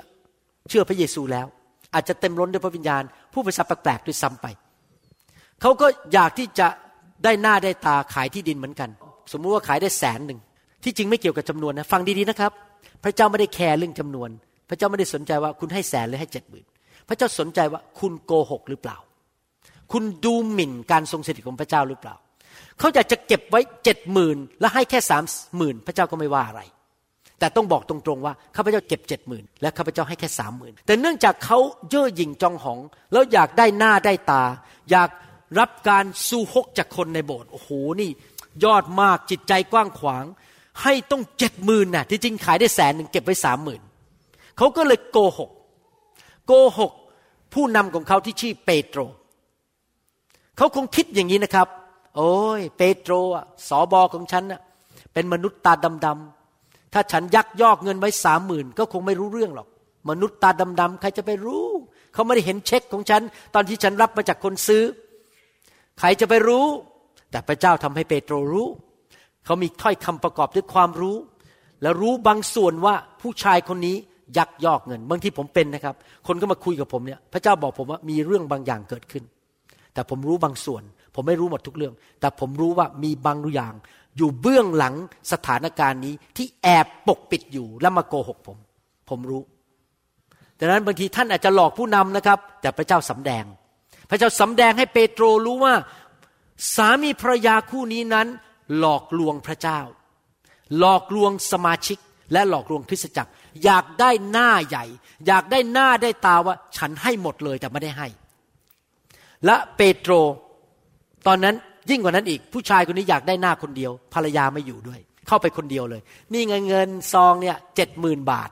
[0.68, 1.46] เชื่อพระเยซูแล้ว
[1.94, 4.46] อาจจะเต็มล้นด้วยพระวิญญาณ ผู้ภาษาแปลกๆด้วยซ้ำไป
[5.60, 6.68] เขาก็อยากที่จะ
[7.24, 8.90] ได้หน้าได้ตาขายที่ดินเหมือนกัน
[9.32, 10.40] สมมุติว่าขายได้แสนหนึ่ง
[10.84, 12.52] ที่จริงไม่เกี่ยวกับจำนวนนะฟังดีๆนะครับ
[13.04, 14.30] พระเจ้าไม่ได้แคร์เรื่องจำนวน
[14.68, 16.64] พระเจ้าไม่ได้สนใจว่าคุณให้แสนหรือให้เจ็ดหมื่น
[17.08, 18.96] พระเจ้าสนใจว่าคุณโกหกหรือเปล่า
[19.92, 22.14] คุณดูหมิ่นการทรงสถิตของพระเจ้าหรือเปล่า
[22.78, 25.24] เขาอยากจะเก็บไว้เจ็ดหมื่นแล้วให้แค่สาม
[25.56, 26.62] หมื่นพระเจ้าก็ไม่ว่าอะไร
[27.38, 31.58] แต่ต้องบอกตรงๆว่าข้าพเจ้าเก็บเจ็ดหมื่นและข้าพเจ้าให้แค่สามหมื่นแต่เนื่องจากเขา
[31.90, 32.78] เย่อหยิ่งจองหอง
[33.12, 34.44] แล้วอยากได้หน้าได้ตา
[34.90, 35.10] อยาก
[35.58, 37.68] รับการสู้ฮกจากคนในโบสถ์โอ้โห
[38.00, 38.10] นี่
[38.64, 40.24] ยอดมากจิตใจกว้างขวาง
[40.82, 43.80] ให้ต้องเจ็ดหมื่นน่ะที่จริงขายได้แสนหนึ่งเก็บไว้สามหมื่น
[44.58, 45.50] เขาก็เลยโกหก
[46.46, 46.92] โกหก
[47.54, 49.00] ผู้นำของเขาที่ชื่อเปโตร
[50.56, 51.68] เขาคงคิดอย่างนี้นะครับ
[52.16, 54.60] โอ้ยเปโตรอะสอบอของฉันน่ะ
[55.12, 55.72] เป็นมนุษย์ตา
[56.04, 59.68] ดำถ้าฉันยักยอกเงินไว้สามหมื่นก็คงไม่รู้เรื่องหรอก
[60.10, 60.50] มนุษย์ตา
[60.80, 61.66] ดำๆใครจะไปรู้
[62.14, 63.22] เขาไม่ได้เห็นเช็คของฉัน
[63.54, 64.82] ตอนที่ฉันรับมาจากคนซื้อ
[65.98, 66.66] ใครจะไปรู้
[67.30, 68.68] แต่พระเจ้าทำให้เปโตรรู้
[69.44, 71.16] เขามีถ้อยคำประกอบด้วยความรู้
[71.82, 73.96] แล้วรู้บางส่วนว่าผู้ชายคนนี้
[74.38, 75.94] ยักยอกเงินบางที่ผมเป็นนะครับ
[76.26, 79.24] คนก็มาคุยกับผมเนี่ย พระเจ้าบอกผมว่ามีเรื่องบางอย่างเกิดขึ้น
[79.94, 80.82] แต่ผมรู้บางส่วน
[81.20, 83.74] ผมไม่รู้หมดทุกเรื่อง แต่ผมรู้ว่ามีบางอย่าง
[84.16, 84.94] อยู่เบื้องหลัง
[85.32, 88.58] สถานการณ์นี้ที่แอบปกปิดอยู่แล้วมาโกหกผม
[89.08, 89.42] ผมรู้
[90.58, 93.44] ดังนั้นบางทีท่านอาจจะหลอกผู้นำนะครับ แต่พระเจ้าสำแดง
[94.10, 95.74] พระเจ้าสำแดงให้เปโตรรู้ว่า
[96.76, 98.26] สามีภรรยาคู่นี้นั้น
[98.78, 99.80] หลอกลวงพระเจ้า
[100.78, 101.98] หลอกลวงสมาชิก
[102.32, 103.30] และหลอกลวงคริสตจักร
[103.64, 104.84] อยากได้หน้าใหญ่
[105.26, 108.08] อยากได้หน้าได้ตาว่า ฉันให้หมดเลยแต่ไม่ได้ให้
[109.44, 110.12] และเปโตร
[111.26, 111.54] ตอนนั้น
[111.90, 116.00] ยิ่งกว่านั้นอีกผู้ชายคนนี้อยากได้หน้าคนเดียว ภรรยาไม่อยู่ด้วย เข้าไปคนเดียวเลย
[116.32, 118.50] นี่เงินเงินซองเนี่ยเจ็ดหมื่นบาท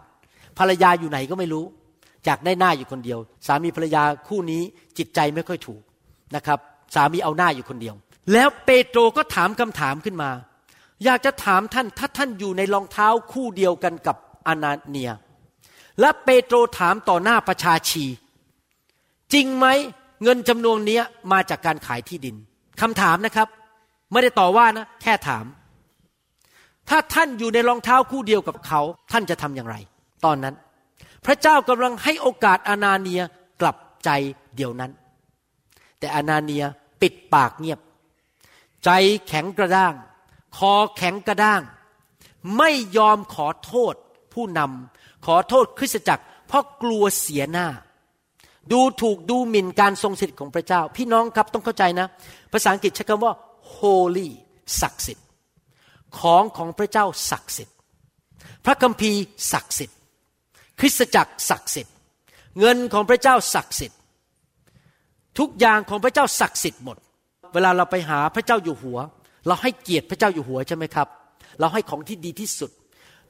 [0.58, 1.64] ภรรยาอยู่ไหนก็ไม่รู้
[2.26, 4.62] อยากได้หน้าอยู่คนเดียว สามีภรรยาคู่นี้
[4.98, 5.82] จิตใจไม่ค่อยถูก
[6.36, 6.58] นะครับ
[6.94, 7.94] สามีเอาหน้าอยู่คนเดียว
[8.32, 10.30] แล้วเปโตรก็ถามคำถามขึ้นมา
[11.04, 15.12] อยากจะถามท่านถ้าท่านอยู่ในรองเท้าคู่เดียวกันกับอานาเนีย
[16.00, 18.04] และเปโตรถามต่อหน้าประชาชี
[19.32, 19.66] จริงไหม
[20.22, 21.00] เงินจำนวนนี้
[21.32, 22.36] มาจากการขายที่ดิน
[22.80, 23.48] คำถามนะครับ
[24.12, 25.44] ไม่ได้ต่อว่านะ แค่ถาม
[26.88, 28.80] ถ้าท่านอยู่ในรองเท้าคู่เดียวกับเขา
[29.12, 29.76] ท่านจะทำอย่างไร
[30.24, 30.54] ตอนนั้น
[31.24, 33.22] พระเจ้ากำลังให้โอกาสอานาเนีย
[33.60, 34.10] กลับใจ
[34.56, 34.92] เดียวนั้น
[35.98, 36.64] แต่อานาเนีย
[37.02, 37.80] ปิดปากเงียบ
[38.84, 38.90] ใจ
[39.28, 39.94] แข็งกระด้าง
[40.56, 41.62] คอแข็งกระด้าง
[42.58, 43.94] ไม่ยอมขอโทษ
[44.34, 47.66] ผู้นำขอโทษคริสตจักร เพราะกลัวเสียหน้า
[48.72, 52.06] ดูถูกดูหมิ่นการทรงสิทธิ์ของพระเจ้า พี่น้องครับต้องเข้าใจนะ
[52.56, 53.34] ภาษาอังกฤษใช้คำว่า
[53.76, 54.28] holy
[54.80, 55.26] ศักดิ์สิทธิ์
[56.18, 57.76] ของของพระเจ้าศักดิ์สิทธิ์
[58.64, 59.20] พระคัมภีร์
[59.52, 59.98] ศักดิ์สิทธิ์
[60.80, 61.94] คริสตจักรศักดิ์สิทธิ์
[62.58, 63.98] เงินของพระเจ้าศักดิ์สิทธิ์
[65.38, 66.96] ทุกอย่างของพระเจ้าศักดิ์สิทธิ์หมด
[67.54, 68.98] เวลาเราไปหาพระเจ้าอยู่หัว
[69.46, 71.08] เราให้เกียรติพระเจ้าอยู่หัวใช่ไหมครับ
[71.60, 72.70] เราให้ของที่ดีที่สุด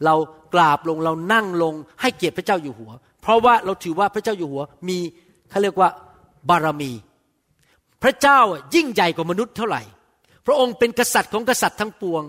[0.04, 0.14] เรา
[0.54, 2.90] กราบลงเรานั่งลง ให้เกียรติพระเจ้าอยู่หัว
[3.22, 4.98] เพราะว่าเราถือว่าพระเจ้าอยู่หัวมี
[5.50, 5.88] เขาเรียกว่า
[6.48, 6.92] บารมี
[8.06, 8.40] ระเจ้า
[8.74, 9.82] ยิ่งใหญ่กว่ามนุษย์เท่าไหร่
[10.46, 12.22] พระองค์เป็นกษัตริย์ของกษัตริย์ทั้งปวง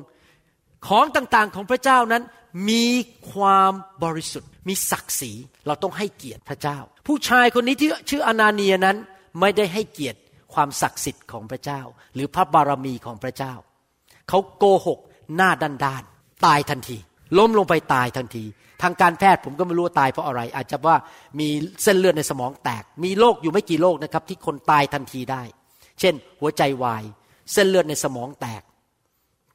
[0.88, 2.24] ของต่างๆของพระเจ้านั้น
[2.70, 2.86] มี
[3.32, 3.72] ความ
[4.04, 5.32] บริสุทธิ์ มีศักดิ์ศรี
[5.68, 8.98] เราต้องให้เกียรติพระเจ้า ผู้ชายคนนี้ที่ชื่ออนาเนียนั้น
[9.40, 10.20] ไม่ได้ให้เกียรติ
[10.54, 11.82] ความศักดิ์สิทธิ์ของพระเจ้า
[12.16, 13.54] หรือพระบารมีของพระเจ้า
[14.30, 15.00] เขาโกหก
[15.36, 16.04] หน้าด้านด้าน
[16.46, 16.98] ตายทันที
[17.38, 18.44] ล้มลงไปตายทันที
[18.82, 20.98] ทางการแพทย์ผมก็ไม่รู้ว่าตายเพราะอะไร อาจจะว่า
[21.40, 21.48] มี
[21.84, 25.44] เส้นเลือดในสมองแตก มีโรคอยู่ไม่กี่โรคนะครับ ที่คนตายทันทีได้
[26.00, 27.04] เช่น หัวใจวาย
[27.54, 28.64] เส้นเลือดในสมองแตก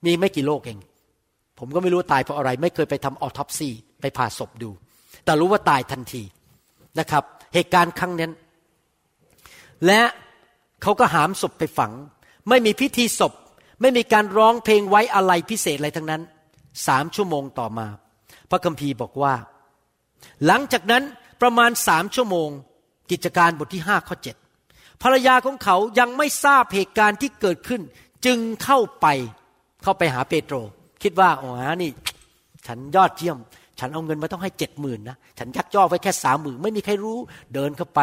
[0.05, 0.79] มีไม่กี่โรคเอง
[1.59, 3.69] ผมก็ไม่รู้ตายเพราะอะไร ไม่เคยไปทำออทอปซี
[4.01, 4.71] ไปผ่าศพดู
[5.25, 6.23] แต่รู้ว่าตายทันที
[6.99, 7.25] นะครับ
[7.55, 8.33] เหตุการณ์ครั้งนั้น
[9.87, 10.01] และ
[10.83, 11.93] เขาก็หามศพไปฝัง
[12.49, 13.33] ไม่มีพิธีศพ
[13.81, 16.23] ไม่มีการร้องเพลงไว้อะไรพิเศษอะไรทั้งนั้น
[16.87, 17.87] สามชั่วโมงต่อมา
[18.51, 19.35] พระคัมภีร์บอกว่า
[20.47, 21.03] หลังจากนั้น
[21.43, 22.49] ประมาณสามชั่วโมง
[23.11, 24.37] กิจการบทที่ห้าข้อเจ็ด
[25.03, 27.81] ภรรยาของเขายังไม่ทราบเหตุการณ์ที่เกิดขึ้น
[28.27, 29.07] จึงเข้าไป
[29.83, 30.55] เข้าไปหาเปโตร
[31.03, 31.51] คิดว่าอ๋อ
[31.83, 31.91] นี่
[32.67, 33.39] ฉันยอดเยี่ยม
[33.79, 37.19] ฉันเอาเงินมาต้องให้เจ็ดหมื่นนะฉันยักยอกไว้แค่สามหมื่นไม่มีใครรู้
[37.55, 38.01] เดินเข้าไป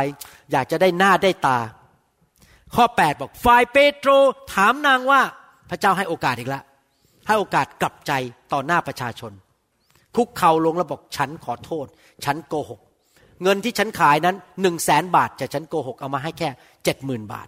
[0.52, 1.58] อยากจะได้หน้าได้ตา
[2.76, 4.10] ข้อ8บอกฝ่ายเปโตร
[4.54, 5.22] ถามนางว่า
[5.70, 6.64] พระเจ้าให้โอกาสอีกแล้ว
[7.28, 8.12] ให้โอกาสกลับใจ
[8.54, 9.32] ต่อหน้าประชาชน
[10.16, 11.86] คุกเข่าลงแล้วบอกฉันขอโทษ
[12.26, 12.80] ฉันโกหก
[13.44, 16.50] เงินที่ฉันขายนั้นหนึ่งแสนบาทแต่ฉันโกหกเอามาให้แค่
[16.84, 17.48] เจ็ดหมื่นบาท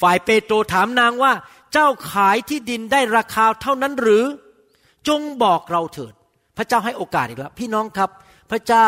[0.00, 1.32] ฝ่ายเปโตรถามนางว่า
[1.72, 4.24] เจ้าขายที่ดินได้ราคาเท่านั้นหรือ
[5.08, 6.14] จงบอกเราเถิด
[6.56, 8.10] พระเจ้าให้โอกาสอีกแล้ว พี่น้องครับ
[8.50, 8.86] พระเจ้า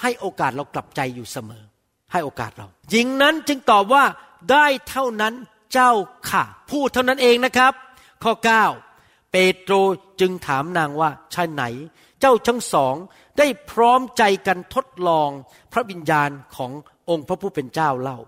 [0.00, 1.64] ให้โอกาสเรากลับใจอยู่เสมอ
[2.12, 4.04] ให้โอกาสเราหญิงนั้นจึงตอบว่า
[4.52, 5.34] ได้เท่านั้น
[5.72, 5.90] เจ้า
[6.30, 7.72] ค่ะ พูดเท่านั้นเองนะครับ
[8.22, 8.32] ข้อ
[8.82, 9.74] 9 เปโตร
[10.20, 11.64] จึงถามนางว่าช่ไหน
[12.20, 12.94] เจ้าทั้งสอง
[13.40, 15.30] ได้พร้อมใจกันทดลอง
[15.72, 16.72] พระวิญญาณของ
[17.10, 18.18] องค์พระผู้เป็นเจ้าเล่า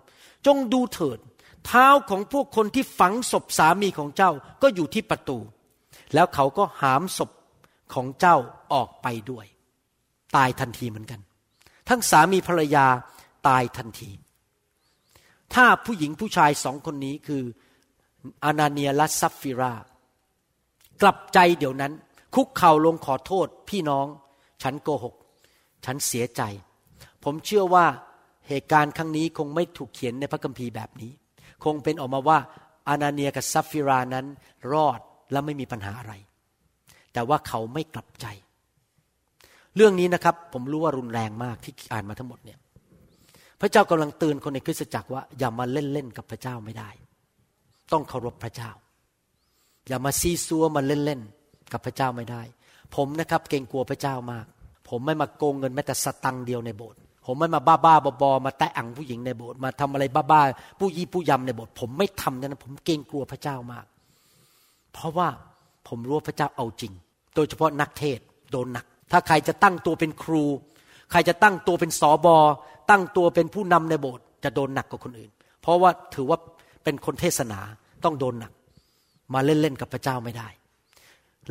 [0.47, 1.19] จงดูเถิด
[1.67, 4.31] เท้าของพวกคนที่ฝังศพสามีของเจ้า
[4.63, 5.39] ก็อยู่ที่ประตู
[6.15, 7.31] แล้วเขาก็หามศพ
[7.95, 8.37] ของเจ้า
[8.73, 9.47] ออกไปด้วย
[10.37, 11.21] ตายทันทีเหมือนกัน
[11.89, 12.87] ทั้งสามีภรรยา
[13.49, 14.11] ตายทันที
[15.55, 17.43] ถ้าผู้หญิงผู้ชายสองคนนี้คือ
[18.45, 19.75] อานาเนียและซัฟฟิรา
[21.03, 21.93] กลับใจเดี๋ยวนั้น
[22.35, 24.07] คุกเข่าลงขอโทษพี่น้อง
[24.63, 25.15] ฉันโกหก
[25.85, 26.43] ฉันเสียใจ
[27.25, 27.87] ผมเชื่อว่า
[28.49, 31.13] เหตุการณ์ครั้งนี้คงไม่ถูกเขียนในพระคัมภีร์แบบนี้
[31.65, 32.39] คงเป็นออกมาว่า
[32.89, 34.27] อานาเนียกับซัฟฟิรานั้น
[34.73, 35.01] รอด
[35.33, 36.13] และไม่มีปัญหาอะไร
[37.13, 38.27] แต่ว่าเขาไม่กลับใจ
[39.77, 42.59] เรื่องนี้นะครับ ผมรู้ว่ารุนแรงมากที่อ่านมาทั้งหมดเนี่ย
[43.61, 46.91] พระเจ้ากำลังเตือนคนในคริสตจักรว่าอย่ามาเล่นเล่นกับพระเจ้าไม่ได้
[47.93, 48.71] ต้องเคารพพระเจ้า
[49.89, 51.21] อย่ามาซีซัวมาเล่นเล่น
[51.73, 52.43] กับพระเจ้าไม่ได้
[52.97, 54.47] ผมนะครับเกรงกลัวพระเจ้ามาก
[54.89, 63.85] ผมไม่มาโกงเงินแม้แต่สตังค์เดียวในโบสถ์ผมไม่มาบ้าบ้าๆบอๆมาแตะอังผู้หญิงในโบสถ์มาทำอะไรบ้าๆผู้ยี่ผู้ยำในโบสถ์ผมไม่ทำนั้นผมเกรงกลัวพระเจ้ามาก
[64.93, 65.29] เพราะว่า
[65.89, 66.93] ผมรู้ว่าพระเจ้าเอาจริง
[67.35, 68.19] โดยเฉพาะนักเทศ
[68.51, 70.45] โดนหนัก ถ้าใครจะตั้งตัวเป็นครู
[71.11, 72.37] ใครจะตั้งตัวเป็นสอบอ
[72.91, 75.31] ตั้งตัวเป็นผู้นำในโบสถ์จะโดนหนักกว่าคนอื่น
[75.63, 76.39] เพราะว่าถือว่า
[76.85, 77.61] เป็นคนเทศนา
[78.05, 78.53] ต้องโดนหนัก
[79.35, 80.49] มาเล่นๆกับพระเจ้าไม่ได้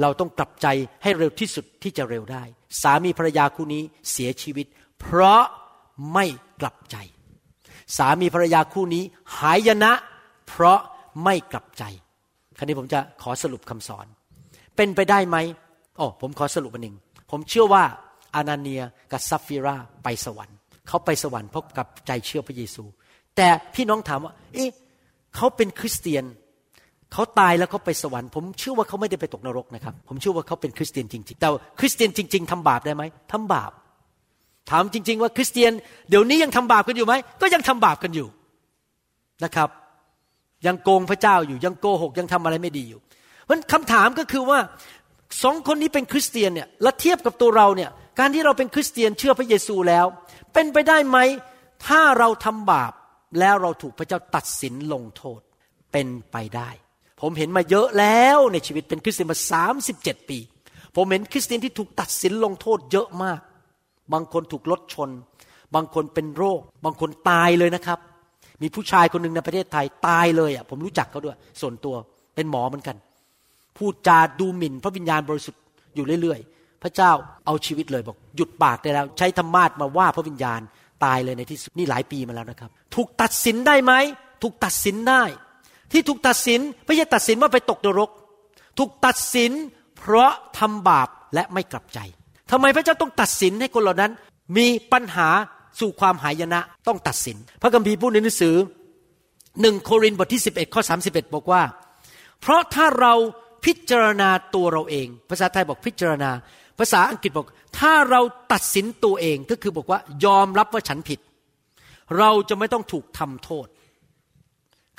[0.01, 0.67] เราต้องกลับใจ
[1.03, 2.43] ให้เร็วที่สุดที่จะเร็วได้
[2.81, 4.65] สามีภรรยาคู่นี้เสียชีวิต
[4.99, 5.43] เพราะ
[6.13, 6.25] ไม่
[6.61, 6.97] กลับใจ
[7.97, 9.03] สามีภรรยาคู่นี้
[9.37, 9.91] หายนะ
[10.47, 10.79] เพราะ
[11.23, 11.83] ไม่กลับใจ
[12.57, 14.05] คราวนี้ผมจะขอสรุปคำสอน
[14.75, 15.37] เป็นไปได้ไหม
[15.97, 16.95] โอ๋อผมขอสรุปอันหนึ่ง
[17.31, 17.83] ผมเชื่อว่า
[18.35, 18.81] อานาเนีย
[19.11, 22.83] กับซัฟฟิราไปสวรรค์ เขาไปสวรรค์เพราะกับใจเชื่อพระเยซู
[23.35, 24.69] แต่พี่น้องถามว่า เอ๊ะ
[25.35, 26.23] เขาเป็นคริสเตียน
[27.13, 31.47] เขาตายแล้วเขาไปสวรรค์ผมเชื่อว่าเขาไม่ได้ไปตกนรกนะครับ ผมเชื่อว่าเขาเป็นคริสเตียนจริง ๆ แต่
[31.79, 33.71] คริสเตียนจริง ๆทำบาปได้ไหมทำบาป
[34.69, 35.71] ถามจริง ๆ ว่าคริสเตียน
[36.09, 38.27] เดี๋ยวนี้ยังทำบาปกันอยู่ไหมก็ยังทำบาปกันอยู่
[39.43, 39.69] นะครับ
[40.67, 42.99] ยังโกงพระเจ้าอยู่ยังโกหกยังทำอะไรไม่ดีอยู่
[43.45, 44.59] เพราะคำถามก็คือว่า
[45.43, 47.89] สองคนนี้เป็นคริสเตียนเนี่ยและเทียบกับตัวเราเนี่ย
[48.19, 50.05] การที่เราเป็นคริสเตียนเชื่อพระเยซูแล้ว
[50.53, 51.17] เป็นไปได้ไหม
[51.87, 52.93] ถ้าเราทำบาป
[53.39, 55.41] แล้วเราถูกพระเจ้าตัดสินลงโทษ
[55.91, 56.69] เป็นไปได้
[57.21, 60.37] ผมเห็นมาเยอะแล้วในชีวิตเป็นคริสเตียนมาสามสิบเจ็ดปี
[60.95, 63.39] ผมเห็นคริสเตียนที่ถูกตัดสินลงโทษเยอะมาก
[64.13, 65.09] บางคนถูกรถชน
[65.75, 67.99] บางคนเป็นโรค บางคนตายเลยนะครับ
[68.61, 71.95] มีผู้ชายคนหนึ่งในประเทศไทยตายเลยอะผมรู้จักเขาด้วย ส่วนตัว
[72.35, 72.97] เป็นหมอเหมือนกัน
[73.77, 75.61] พูดจาดูหมิ่น พระวิญญาณบริสุทธิ์
[75.95, 77.11] อยู่เรื่อยๆ พระเจ้า
[77.45, 80.61] เอาชีวิตเลยบอกหยุดปากได้แล้ว ใช้ธรรมาทมาว่าพระวิญญาณ
[81.05, 83.93] ตายเลยในที่สุดนี่หลายปีมาแล้วนะครับ ถูกตัดสินได้ไหม
[84.41, 85.23] ถูกตัดสินได้
[85.91, 88.09] ที่ถูกตัดสินไม่ใช่ตัดสินว่าไปตกนรก
[88.77, 89.51] ถูกตัดสิน
[89.97, 91.99] เพราะทำบาปและไม่กลับใจ
[92.51, 94.11] ทำไมพระเจ้าต้องตัดสินให้คนเหล่านั้น
[94.57, 95.29] มีปัญหา
[95.79, 98.55] สู่ความหายนะต้องตัดสิน พระคัมภีร์พูดในหนังสือ
[99.61, 101.61] หนึ่งโครินธ์บทที่ 11ข้อ31 บอกว่า
[102.41, 103.13] เพราะถ้าเรา
[103.65, 106.31] พิจารณาตัวเราเอง ภาษาไทยบอกพิจารณา
[106.79, 107.47] ภาษาอังกฤษบอก
[107.79, 108.21] ถ้าเรา
[108.53, 111.19] ตัดสินตัวเองก็คือบอกว่ายอมรับว่าฉันผิด
[112.17, 113.67] เราจะไม่ต้องถูกทำโทษ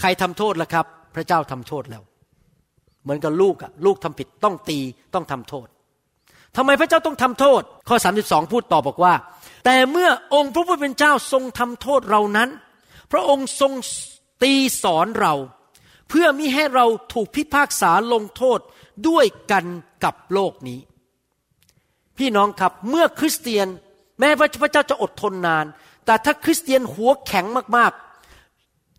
[0.03, 2.03] ใครทำโทษล่ะครับ พระเจ้าทำโทษแล้ว
[3.03, 4.79] เหมือนกับลูกอะลูกทำผิดต้องตี
[5.15, 5.67] ต้องทำโทษ
[6.57, 9.15] ทำไมพระเจ้าต้องทำโทษ ข้อ 32 พูดต่อบอกว่า
[9.65, 12.49] แต่เมื่อองค์พระผู้เป็นเจ้าทรงทำโทษเรานั้น
[13.13, 13.73] พระองค์ทรง
[14.43, 15.35] ตีสอนเรา
[16.09, 18.59] เพื่อมิให้เราถูกพิพากษาลงโทษ
[19.09, 19.65] ด้วยกัน
[20.05, 20.81] กับโลกนี้
[22.19, 23.67] พี่น้องครับเมื่อคริสเตียน
[24.21, 25.67] แม้ว่าพระเจ้าจะอดทนนาน
[26.07, 27.47] แต่ถ้าคริสเตียนหัวแข็ง
[27.77, 28.12] มากๆ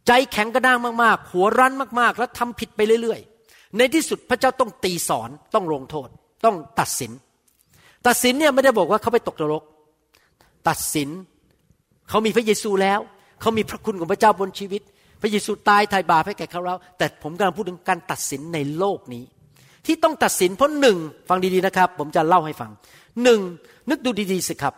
[0.07, 6.09] ใจแข็งกระด้างมากๆ หัวรั้นมากๆ แล้วทำผิดไปเรื่อยๆ ในที่สุดพระเจ้าต้องตีสอนต้องลงโทษ
[6.45, 7.11] ต้องตัดสิน
[8.07, 9.63] ตัดสินเนี่ยไม่ได้บอกว่าเขาไปตกนรก
[10.67, 11.09] ตัดสิน
[12.09, 12.99] เขามีพระเยซูแล้ว
[13.41, 14.81] เขามีพระคุณของพระเจ้าบนชีวิต
[15.21, 19.23] พระเยซูตายไถ่บาปให้แก่เขาแล้วแต่ผมกำลังพูดถึงการตัดสินในโลกนี้
[19.85, 20.97] ที่ต้องตัดสินเพราะหนึ่ง
[21.29, 22.71] ฟังดีๆนะครับ ผมจะเล่าให้ฟัง
[23.23, 23.39] หนึ่ง
[23.89, 24.73] นึกดูดีๆสิครับ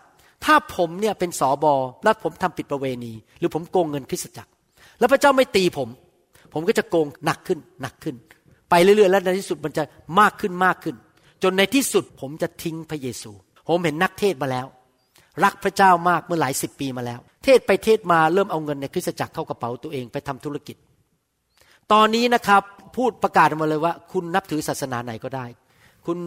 [0.45, 1.73] ถ้าผมเนี่ยเป็นสอบอ
[2.03, 4.51] แล้วผมทำผิดประเวณี หรือผมโกงเงินคริสตจักร
[4.99, 5.89] แล้วพระเจ้าไม่ตีผม
[6.53, 8.15] ผมก็จะโกงหนักขึ้นหนักขึ้น
[8.69, 9.83] ไปเรื่อยๆ แล้วในที่สุดมันจะ
[10.19, 10.95] มากขึ้นมากขึ้น
[11.43, 13.31] จนในที่สุดผมจะทิ้งพระเยซู
[13.67, 14.65] ผมเห็นนักเทศมาแล้ว
[15.43, 20.75] รักพระเจ้ามากเมื่อหลายสิบปีมาแล้ว เทศไปเทศมาเริ่มเอาเงินในคริสตจักรเข้ากระเป๋าตัวเองไปทำธุรกิจ
[21.93, 22.61] ตอนนี้นะครับ
[22.95, 25.45] พูดประกาศมาเลยว่า คุณนับถือศาสนาไหนก็ได้
[26.05, 26.17] คุณ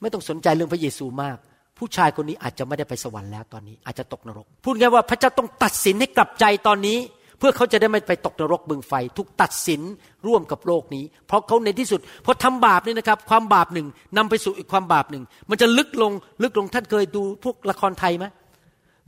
[0.00, 1.36] ไม่ต้องสนใจเรื่องพระเยซูมาก
[1.78, 6.98] ผู้ชายคนนี้อาจจะไม่ได้ไปสวรรค์แล้วตอนนี้อาจจะตกนรก พูดง่ายว่าพระเจ้าต้องตัดสินให้กลับใจตอนนี้
[7.38, 9.80] เพื่อเขาจะได้ไม่ไปตกนรกบึงไฟ ถูกตัดสิน
[10.26, 16.12] ร่วมกับโลกนี้ เพราะเขาในที่สุดพอทำบาปนี่นะครับ ความบาปหนึ่งนำไปสู่อีกความบาปหนึ่ง มันจะลึกลง
[16.42, 18.24] ลึกลงท่านเคยดูพวกละครไทยไหม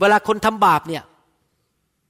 [0.00, 1.02] เวลาคนทำบาปเนี่ย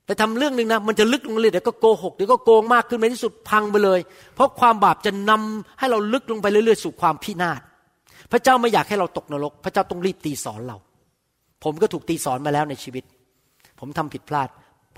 [0.06, 4.00] ไปทำเรื่องหนึ่งนะมันจะลึกลงเลยเดี๋ยวก็โกหกเดี๋ยวก็โกงมากขึ้นในที่สุดพังไปเลย
[4.34, 7.60] เพราะความบาปจะนำให้เราลึกลงไปเรื่อยๆสู่ความพินาศ
[8.32, 10.76] พระเจ้าไม่อยากให้เราตกนรก พระเจ้าต้องรีบตีสอนเรา
[11.64, 13.04] ผมก็ถูกตีสอนมาแล้วในชีวิต
[13.80, 14.48] ผมทำผิดพลาด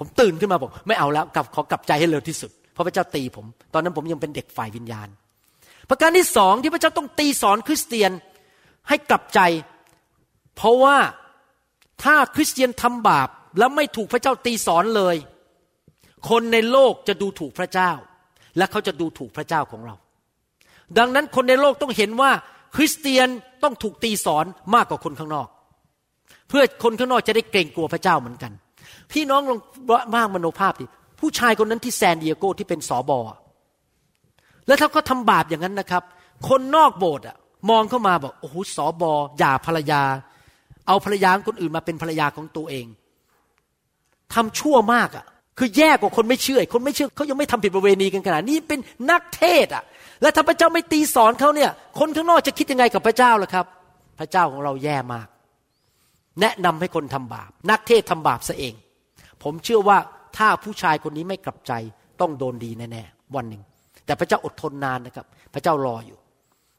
[0.02, 5.08] ผมตื่นขึ้นมาบอกไม่เอาแล้วกลับขอกลับใจให้เร็วที่สุด เพราะพระเจ้าตีผม ตอนนั้นผมยังเป็นเด็กฝ่ายวิญญาณ
[5.88, 8.10] ประการที่สองที่พระเจ้าต้องตีสอนคริสเตียน
[8.88, 9.40] ให้กลับใจ
[10.56, 10.96] เพราะว่า
[12.02, 13.28] ถ้าคริสเตียนทำบาป
[13.58, 15.16] แล้วไม่ถูกพระเจ้าตีสอนเลย
[16.30, 17.90] คนในโลกจะดูถูกพระเจ้า
[18.56, 19.94] และเขาจะดูถูกพระเจ้าของเรา
[20.98, 22.30] ดังนั้นคนในโลกต้องเห็นว่า
[22.76, 23.28] คริสเตียน
[23.62, 24.44] ต้องถูกตีสอน
[24.74, 25.48] มากกว่าคนข้างนอก
[26.48, 28.52] เพื่อคนข้างนอกจะได้เกรงกลัวพระเจ้าเหมือนกัน
[29.12, 29.58] พี่น้องลอง
[30.14, 30.86] มากมโนภาพดิ
[31.20, 33.20] ผู้ชายคนนั้นที่แซนดิเอโกที่เป็นสอบอ
[34.66, 36.02] แล้วถ้าก็ทำบาปอย่างนั้นนะครับ
[36.48, 37.36] คนนอกโบสถ์อะ
[37.70, 40.02] มองเข้ามาบอกโอ้โหสอบอหย่าภรรยา
[40.86, 42.86] เอาภรรยาคนอื่นมาเป็นภรรยาของตัวเอง
[44.34, 45.24] ทำชั่วมากอะ
[45.58, 48.78] คือแย่กว่าคนไม่เชื่อ คนไม่เชื่อเขายังไม่ทำผิดประเวณีกันขนาดนี้เป็น
[49.10, 49.82] นักเทศอะ
[50.22, 53.66] และถ้าพระเจ้าไม่ตีสอนเขาเนี่ย คนข้างนอกจะคิดยังไงกับพระเจ้าล่ะครับ
[54.18, 55.26] พระเจ้าของเราแย่มาก
[56.40, 58.74] แนะนำให้คนทำบาป นักเทศทำบาปซะเอง
[59.42, 59.98] ผมเชื่อว่า
[60.36, 61.72] ถ้าผู้ชายคนนี้ไม่กลับใจ
[62.20, 63.62] ต้องโดนดีแน่ๆวันหนึ่ง
[64.06, 66.18] แต่พระเจ้าอดทนนานนะครับ พระเจ้ารออยู่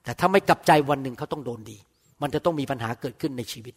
[0.03, 1.77] แต่ถ้าไม่กลับใจวันหนึ่งเขาต้องโดนดี
[2.21, 3.73] มันจะต้องมีปัญหาเกิดขึ้นในชีวิต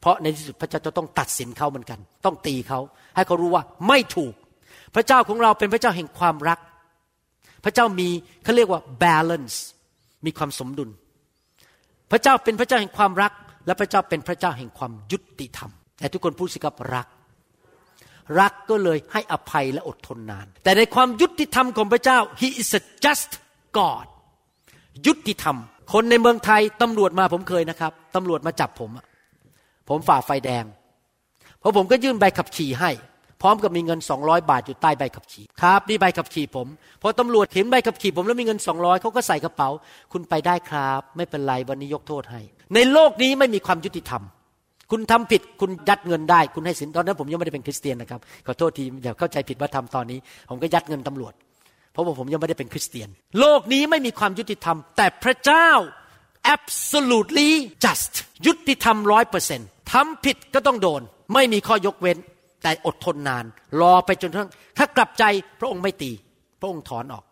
[0.00, 2.80] เพราะในที่สุดพระเจ้าจะต้องตัดสินเขาเหมือนกัน ต้องตีเขา
[3.16, 4.34] ให้เขารู้ว่าไม่ถูก
[4.94, 6.58] พระเจ้าของเราเป็นพระเจ้าแห่งความรัก
[7.64, 8.08] พระเจ้ามี
[8.44, 9.56] เขาเรียกว่า balance
[10.26, 10.90] มีความสมดุล
[12.10, 13.32] พระเจ้าเป็นพระเจ้าแห่งความรัก
[13.66, 17.06] และพระเจ้าเป็นพระเจ้าแห่งความยุติธรรม แต่ทุกคนพูดสิครับรัก
[18.40, 23.30] รักก็เลยให้อภัยและอดทนนาน แต่ในความยุติธรรมของพระเจ้า he is a just
[23.78, 24.06] God
[25.06, 25.56] ยุติธรรม
[25.92, 28.90] คนในเมืองไทยตำรวจมาผมเคยนะครับตำรวจมาจับผม
[29.88, 30.64] ผมฝ่าไฟแดง
[31.60, 32.90] เพราะผมก็ยื่นใบขับขี่ให้
[33.42, 36.66] พร้อมกับมีเงิน 200 บาทอยู่ใต้ใบขับขี่ครับนี่ใบขับขี่ผม
[37.02, 39.68] พอตำรวจเห็นใบขับขี่ผมแล้วมีเงิน 200เขาก็ใส่กระเป๋า
[40.12, 42.40] คุณไปได้ครับ ไม่เป็นไรวันนี้ยกโทษให้
[42.74, 44.22] ในโลกนี้ไม่มีความยุติธรรม
[44.90, 50.18] คุณทำผิดคุณยัดเงินได้ คุณให้สินตอนนั้นผมยังไม่ได้เป็นคริสเตียนนะครับขอโทษทีอย่าเข้าใจผิดว่าทำตอนนี้
[50.50, 51.32] ผมก็ยัดเงินตำรวจ
[51.92, 53.08] เพราะว่าผมยังไม่ได้เป็นคริสเตียน
[53.40, 55.68] โลกนี้ไม่มีความยุติธรรม แต่พระเจ้า
[56.54, 57.50] absolutely
[57.84, 58.12] just
[58.46, 61.00] ยุติธรรมร้อยเปอร์เซ็นต์ทำผิดก็ต้องโดน
[61.34, 62.18] ไม่มีข้อยกเว้น
[62.62, 63.44] แต่อดทนนาน
[63.80, 64.48] รอไปจนทั้ง
[64.78, 65.24] ถ้ากลับใจ
[65.60, 66.10] พระองค์ไม่ตี
[66.60, 67.24] พระองค์ถอนออก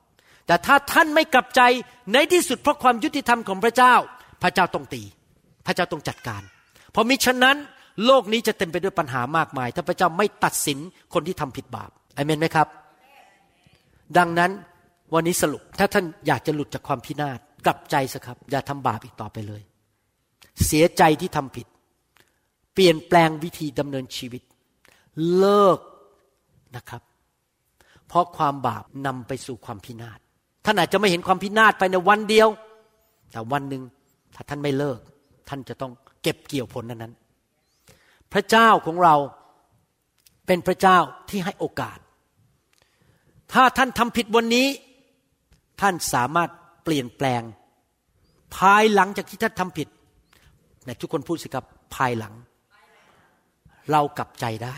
[0.46, 1.60] แต่ถ้าท่านไม่กลับใจ
[2.12, 3.94] ในที่สุดเพราะความยุติธรรมของพระเจ้า
[4.42, 5.02] พระเจ้าต้องตี
[5.66, 6.42] พระเจ้าต้องจัดการ
[6.92, 7.56] เพราะมิฉะนั้น
[8.06, 10.78] โลกนี้จะเต็มไปด้วยปัญหามากมาย ถ้าพระเจ้าไม่ตัดสิน
[11.14, 12.68] คนที่ทำผิดบาปอเมนไหมครับ
[14.18, 14.50] ดังนั้น
[15.14, 19.62] วันนี้สรุปถ้าท่านอยากจะหลุดจากความพินาศกลับใจสักครับ อย่าทำบาปอีกต่อไปเลย
[20.66, 21.66] เสียใจที่ทำผิด
[22.74, 24.42] เปลี่ยนแปลงวิธีดำเนินชีวิต
[25.38, 25.78] เลิก
[26.76, 27.02] นะครับ
[28.08, 30.18] เพราะความบาปนำไปสู่ความพินาศ
[30.64, 32.48] ท่านอาจจะไม่เห็นความพินาศไปในวันเดียว
[33.30, 33.82] แต่วันหนึ่ง
[34.34, 35.00] ถ้าท่านไม่เลิก
[35.50, 35.92] ท่านจะต้อง
[36.22, 37.14] เก็บเกี่ยวผลนั้นนั้น
[38.32, 39.14] พระเจ้าของเรา
[40.46, 40.98] เป็นพระเจ้า
[41.30, 41.98] ที่ให้โอกาส
[43.52, 44.68] ถ้าท่านทำผิดวันนี้
[45.80, 46.50] ท่านสามารถ
[46.84, 47.42] เปลี่ยนแปลง
[48.56, 49.88] ภายหลังจากที่ท่านทำผิด
[50.86, 51.64] นทุกคนพูดสิครับ
[51.96, 52.34] ภายหลัง
[53.92, 54.76] เรากลับใจได้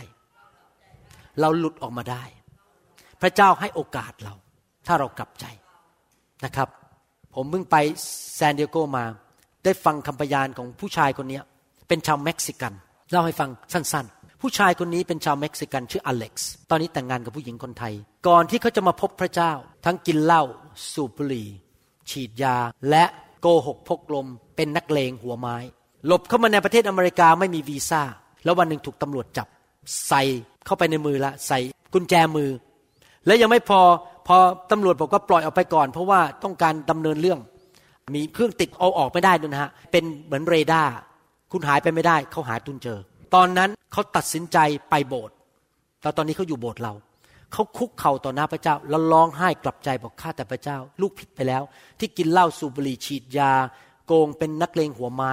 [1.40, 2.24] เราหลุดออกมาได้
[3.22, 4.34] พระเจ้าให้โอกาสเรา
[4.86, 5.46] ถ้าเรากลับใจ
[6.44, 6.68] นะครับ
[7.34, 7.76] ผมเพิ่งไป
[8.36, 9.04] แซนดิเอโกมา
[9.64, 11.40] ได้ฟังคำพยานของผู้ชายคนนี้
[11.88, 12.72] เป็นชาวเม็กซิกัน
[13.10, 17.94] เล่าให้ฟังสั้นๆ ผู้ชายคนนี้เป็นชาวเม็กซิกันชื่ออเล็กซ์ตอนนี้แต่งงานกับผู้หญิงคนไทย
[18.28, 19.52] ก่อนที่เขาจะมาพบพระเจ้า
[19.84, 20.42] ทั้งกินเหล้า
[20.92, 21.48] สูบบุหรี่
[22.10, 22.56] ฉีดยา
[22.90, 23.04] และ
[23.40, 25.56] โกหกพกลม เป็นนักเลงหัวไม้
[26.06, 28.02] หลบเข้ามาในประเทศอเมริกาไม่มีวีซ่า
[28.44, 29.46] แล้ววันหนึ่งถูกตำรวจจับ
[30.08, 30.22] ใส่
[30.66, 31.58] เข้าไปในมือแล้วใส่
[31.92, 32.50] กุญแจมือ
[33.26, 33.80] และยังไม่พอ
[34.26, 34.36] พอ
[34.70, 37.40] ตำรวจบอกว่าปล่อยออกไปก่อน เพราะว่าต้องการดำเนินเรื่อง
[38.14, 40.92] มีเครื่องติดเอาออกไม่ได้ด้วยนะฮะเป็นเหมือนเรดาร์
[41.52, 42.98] คุณหายไปไม่ได้ เขาหาตุนเจอ
[43.34, 44.58] ตอนนั้นเขาตัดสินใจ
[44.90, 45.34] ไปโบสถ์
[46.02, 46.92] แล้วตอนนี้เขาอยู่โบสถ์เรา
[47.52, 51.62] เขาคุกเข่าต่อหน้าพระเจ้า แล้วร้องไห้กลับใจบอกข้าแต่พระเจ้า ลูกผิดไปแล้ว
[51.98, 53.52] ที่กินเหล้าสูบบุหรี่ฉีดยา
[54.06, 55.32] โกงเป็นนักเลงหัวไม้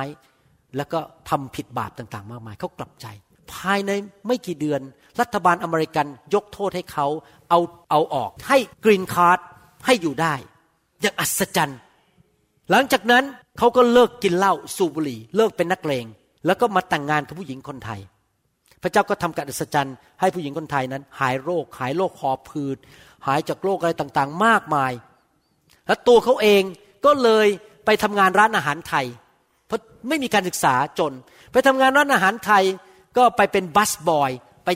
[0.78, 1.00] แล้วก็
[1.30, 3.08] ทำผิดบาปต่างๆ มากมายเขากลับใจ
[3.54, 3.92] ภายใน
[4.28, 4.82] ไม่กี่เดือน
[5.20, 7.08] รัฐบาลอเมริกันยกโทษให้เขา
[7.50, 7.60] เอา
[7.92, 9.40] เอาออก ให้ green card
[9.86, 10.34] ให้อยู่ได้
[11.02, 11.80] อย่างอัศจรรย์
[12.72, 13.24] หลังจากนั้น
[13.58, 16.06] เขาก็เลิกกินเหล้าสูบบุหรี่ เลิกเป็นนักเลง
[16.46, 18.00] แล้วก็มาแต่งงานกับผู้หญิงคนไทย
[18.82, 22.78] พระเจ้าก็ทำการอัศจรรย์ให้ผู้หญิงคนไทยนั้น หายโรค หายโรคหอบหืด
[23.28, 24.92] หายจากโรคอะไรต่างๆ มากมาย
[25.88, 26.64] และตัวเขาเอง
[27.06, 27.48] ก็เลย
[27.86, 29.06] ไปทำงานร้านอาหารไทย
[29.68, 31.12] เพราะไม่มีการศึกษาจน
[31.52, 32.64] ไปทำงานร้านอาหารไทย
[33.18, 34.32] ก็ไปเป็นบัสบอย
[34.66, 34.70] ไป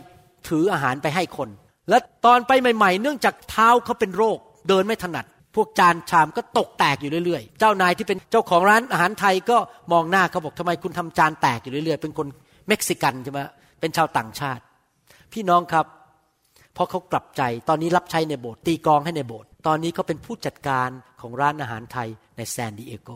[0.50, 1.50] ถืออาหารไปให้คน
[1.90, 4.38] และตอนไปใหม่ ๆ เนื่องจากเท้าเขาเป็นโรค
[4.68, 5.26] เดินไม่ถนัด
[5.56, 9.58] พวกจานชามก็ตกแตกอยู่เรื่อยๆ เจ้านายที่เป็นเจ้าของร้านอาหารไทยก็
[9.92, 12.28] มองหน้าเขาบอกทำไมคุณทำจานแตกอยู่เรื่อยๆ เป็นคน
[12.68, 13.40] เม็กซิกันใช่ไหม
[13.80, 14.64] เป็นชาวต่างชาติ
[15.34, 15.86] พี่น้องครับ
[16.78, 20.90] พอเขากลับใจตอนนี้รับใช้ในโบสถ์ตีกองให้ในโบสถ์ตอนนี้เขาเป็นผู้จัดการ
[21.22, 23.10] ของร้านอาหารไทยในแซนดิเอโก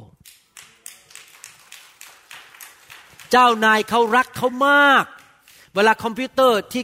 [3.32, 5.06] เจ้านายเขารักเขามาก
[5.76, 6.84] เวลาคอมพิวเตอร์ที่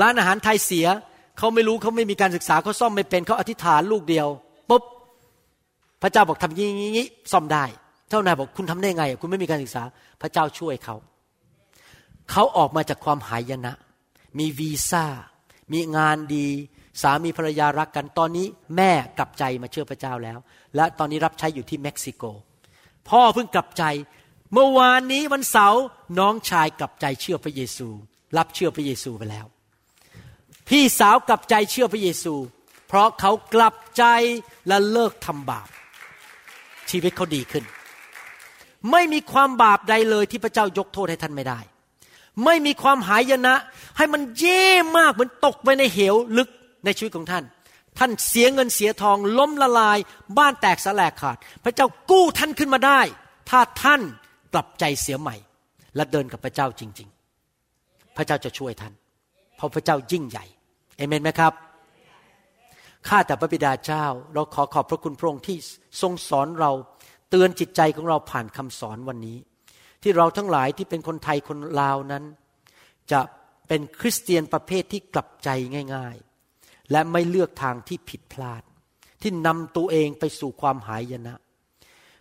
[0.00, 0.86] ร้านอาหารไทยเสีย
[1.38, 4.28] เขาไม่รู้เขาไม่มีการศึกษาเขาซ่อมไม่เป็นเขาอธิษฐานลูกเดียว
[6.02, 7.64] พระเจ้าบอกทำอย่างนี้ซ่อมได้
[8.08, 9.82] เจ้านายบอกคุณทำได้ไง คุณไม่มีการศึกษา
[10.20, 10.96] พระเจ้าช่วยเขา
[12.30, 13.74] เขาออกมาจากความหายนะ
[14.38, 15.04] มีวีซ่า
[15.72, 16.48] มีงานดี
[17.02, 18.46] สามีภรรยารักกัน ตอนนี้
[18.76, 20.38] แม่กลับใจมาเชื่อพระเจ้าแล้ว
[20.76, 22.22] และตอนนี้รับใช้อยู่ที่เม็กซิโก
[23.08, 23.84] พ่อเพิ่งกลับใจ
[24.52, 25.82] เมื่อวานนี้วันเสาร์
[26.18, 27.88] น้องชายกลับใจเชื่อพระเยซู
[28.36, 29.46] รับเชื่อพระเยซูไปแล้ว
[30.68, 32.34] พี่สาวกลับใจเชื่อพระเยซู
[32.88, 34.04] เพราะเขากลับใจ
[34.68, 35.68] และเลิกทำบาป
[36.92, 37.64] ชีวิตเขาดีขึ้น
[38.90, 41.60] ไม่มีความบาปใดเลยที่พระเจ้ายกโทษให้ท่านไม่ได้
[42.44, 43.54] ไม่มีความหายนะ
[43.96, 44.64] ให้มันเย่
[44.98, 46.48] มากเหมือนตกไปในเหวลึก
[46.84, 47.44] ในชีวิตของท่าน
[47.98, 49.98] ท่านเสียเงินเสียทองล้มละลาย
[50.38, 53.00] บ้านแตกสลายขาด พระเจ้ากู้ท่านขึ้นมาได้
[53.50, 54.00] ถ้าท่าน
[54.52, 55.36] กลับใจเสียใหม่
[55.96, 57.08] และเดินกับพระเจ้าจริง
[57.62, 58.92] ๆ พระเจ้าจะช่วยท่าน
[59.56, 60.44] เพราะพระเจ้ายิ่งใหญ่
[60.96, 61.52] เอเมนไหมครับ
[63.08, 65.56] ข้าแต่พระบิดาเจ้า เราขอขอบพระคุณพระองค์ที่
[66.02, 66.70] ทรงสอนเรา
[67.30, 69.38] เตือนจิตใจของเราผ่านคำสอนวันนี้
[70.02, 72.24] ที่เราทั้งหลายที่เป็นคนไทยคนลาวนั้น
[73.12, 73.20] จะ
[73.68, 75.48] เป็นคริสเตียนประเภทที่กลับใจ
[75.94, 76.16] ง่าย
[76.52, 78.62] ๆ และไม่เลือกทางที่ผิดพลาด
[79.22, 81.36] ที่นำตัวเองไปสู่ความหายนะ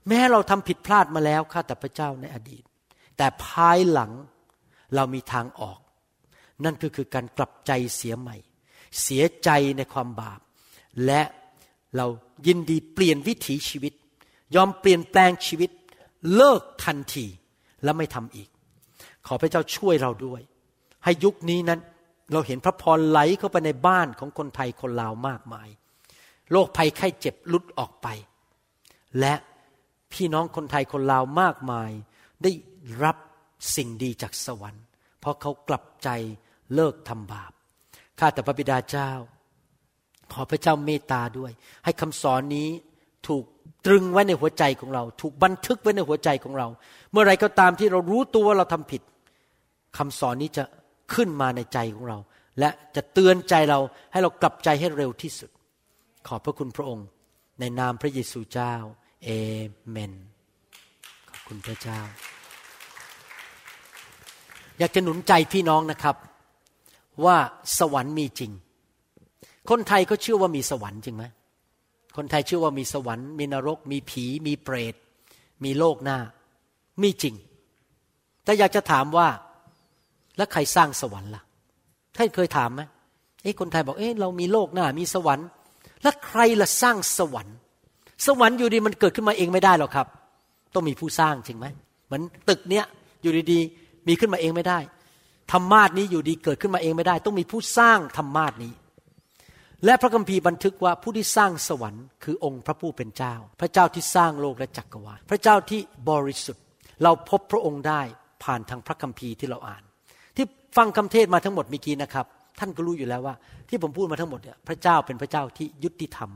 [0.08, 2.64] แม้เราทำผิดพลาดมาแล้วข้าแต่พระเจ้าในอดีต
[3.18, 4.12] แต่ภายหลัง
[4.96, 5.80] เรามีทางออก
[6.64, 8.38] นั่นก็คือการกลับใจเสียใหม่
[9.02, 10.40] เสียใจในความบาป
[11.06, 11.22] และ
[11.96, 12.08] เรา
[12.48, 13.94] ยินดีเปลี่ยนวิถีชีวิต
[14.56, 15.72] ยอมเปลี่ยนแปลงชีวิต
[16.36, 17.26] เลิกทันที
[17.84, 18.50] และไม่ทำอีก
[19.28, 20.42] ขอพระเจ้าช่วยเราด้วย
[21.04, 21.80] ให้ยุคนี้นั้น
[22.32, 25.70] เราเห็นพระพรไหลเข้าไปในบ้านของคนไทยคนลาวมากมาย
[26.52, 28.08] โรคภัยไข้เจ็บลุดออกไป
[29.20, 29.34] และ
[30.14, 31.92] พี่น้องคนไทยคนลาวมากมาย
[32.44, 32.52] ได้
[33.04, 33.18] รับ
[33.76, 34.86] สิ่งดีจากสวรรค์
[35.20, 36.10] เพราะเขากลับใจ
[36.76, 37.52] เลิกทำบาป
[38.20, 39.12] ข้าแต่พระบิดาเจ้า
[40.34, 41.52] ขอพระเจ้าเมตตาด้วย
[41.84, 42.70] ให้คำสอนนี้
[43.28, 43.44] ถูก
[43.86, 46.68] ตรึงไว้ในหัวใจของเรา ถูกบันทึกไว้ในหัวใจของเรา
[47.12, 49.02] เมื่อไรก็ตามที่เรารู้ตัวว่าเราทำผิด
[49.98, 50.64] คำสอนนี้จะ
[51.14, 52.18] ขึ้นมาในใจของเรา
[52.60, 53.80] และจะเตือนใจเรา
[54.12, 55.50] ให้เรากลับใจให้เร็วที่สุด
[56.28, 57.08] ขอบพระคุณพระองค์
[57.60, 58.74] ในนามพระเยซูเจ้า
[59.24, 59.30] เอ
[59.90, 60.14] เมน
[61.30, 62.00] ขอบคุณพระเจ้า
[64.80, 66.16] อยากจะหนุนใจพี่น้องนะครับ
[67.26, 67.38] ว่า
[67.78, 68.52] สวรรค์มีจริง
[69.70, 71.24] คนไทยก็เชื่อว่ามีสวรรค์จริงไหม
[72.18, 74.96] คนไทยเชื่อว่ามีสวรรค์ มีนรก มีผี มีเปรต
[75.64, 76.20] มีโลกหน้า
[77.02, 77.36] มีจริง
[78.44, 79.28] แต่อยากจะถามว่า
[80.38, 81.44] แล้วใครสร้างสวรรค์ล่ะ
[82.18, 82.82] ท่านเคยถามไหม
[83.44, 85.48] เอ้คนไทยบอก เอ้เรามีโลกหน้า มีสวรรค์
[86.04, 87.56] แล้วใครล่ะสร้างสวรรค์
[88.26, 90.08] สวรรค์อยู่ดีมันเกิดขึ้นมาเองไม่ได้หรอกครับ
[90.74, 91.66] ต้องมีผู้สร้างจริงไหม
[92.06, 92.86] เหมือนตึกเนี้ย
[93.22, 94.80] อยู่ดีๆมีขึ้นมาเองไม่ได้
[95.52, 98.72] ธรรมาสนี้อยู่ดีเกิดขึ้นมาเองไม่ได้ ต้องมีผู้สร้างธรรมาสนี้
[99.86, 106.64] และพระคัมภีร์บันทึกว่าผู้ที่สร้างสวรรค์คือองค์พระผู้เป็นเจ้า พระเจ้าที่สร้างโลกและจักรวาล พระเจ้าที่บริสุทธิ์
[107.04, 108.02] เราพบพระองค์ได้
[108.44, 109.84] ผ่านทางพระคัมภีร์ที่เราอ่าน
[110.36, 110.46] ที่
[110.78, 112.26] ฟังคำเทศมาทั้งหมดเมื่อกี้นะครับ
[112.60, 113.36] ท่านก็รู้อยู่แล้วว่า
[113.70, 116.32] ที่ผมพูดมาทั้งหมดเนี่ยพระเจ้าเป็นพระเจ้าที่ยุติธรรม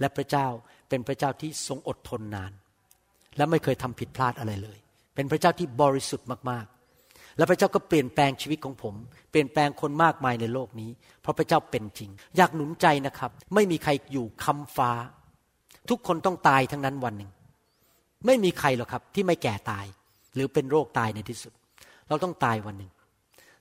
[0.00, 0.46] และพระเจ้า
[0.88, 2.52] เป็นพระเจ้าที่ทรงอดทนนาน
[3.36, 4.78] และไม่เคยทำผิดพลาดอะไรเลย
[5.14, 6.81] เป็นพระเจ้าที่บริสุทธิ์มากๆ
[7.36, 8.94] และพระเจ้าก็เปลี่ยนแปลงชีวิตของผม
[9.30, 10.90] เปลี่ยนแปลงคนมากมายในโลกนี้
[11.22, 14.90] เพราะพระเจ้าเป็นจริง อยากหนุนใจนะครับ ไม่มีใครอยู่คำฟ้า
[15.90, 17.30] ทุกคนต้องตายทั้งนั้นวันหนึ่ง
[18.26, 19.86] ไม่มีใครหรอกครับที่ไม่แก่ตาย
[20.34, 21.52] หรือเป็นโรคตายในที่สุด
[22.08, 22.90] เราต้องตายวันหนึ่ง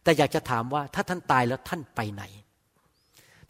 [0.03, 2.23] แต่อยากจะถามว่าถ้าท่านตายแล้วท่านไปไหน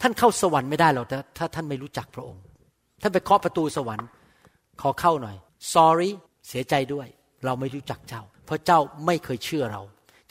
[0.02, 1.08] ท่านเข้าสวรรค์ไม่ได้หรอก
[1.38, 2.44] ถ้าท่านไม่รู้จักพระองค์
[3.02, 4.08] ท่านไปเคาะประตูสวรรค์
[4.82, 5.38] ขอเข้าหน่อย
[5.74, 6.10] sorry
[6.48, 7.08] เสียใจด้วย
[7.46, 9.82] เราไม่รู้จักเจ้า เพราะเจ้าไม่เคยเชื่อเรา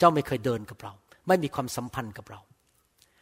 [0.01, 0.93] เจ้าไม่เคยเดินกับเรา
[1.27, 2.39] ไม่มีความสัมพันธ์กับเรา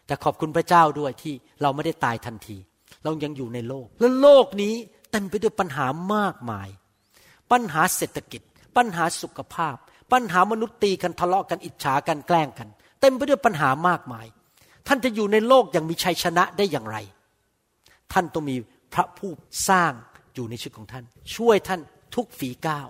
[0.07, 2.57] แต่ขอบคุณพระเจ้าด้วยที่เราไม่ได้ตายทันที
[3.03, 4.73] เรายังอยู่ในโลก และโลกนี้
[5.11, 6.69] เต็มไปด้วยปัญหามากมาย
[7.51, 8.41] ปัญหาเศรษฐกิจ
[8.77, 9.75] ปัญหาสุขภาพ
[10.11, 12.67] ปัญหามนุษย์ตีกันทะเลาะกันอิจฉากันแกล้งกัน
[13.01, 14.25] เต็มไปด้วยปัญหามากมาย
[14.87, 16.97] ท่านจะอยู่ในโลกอย่างมีชัยชนะได้อย่างไร
[18.13, 18.55] ท่านต้องมี
[18.93, 19.31] พระผู้
[19.69, 19.91] สร้าง
[20.35, 21.03] อยู่ในชีวิตของท่าน
[21.35, 21.81] ช่วยท่าน
[22.15, 22.87] ทุกฝีก้าว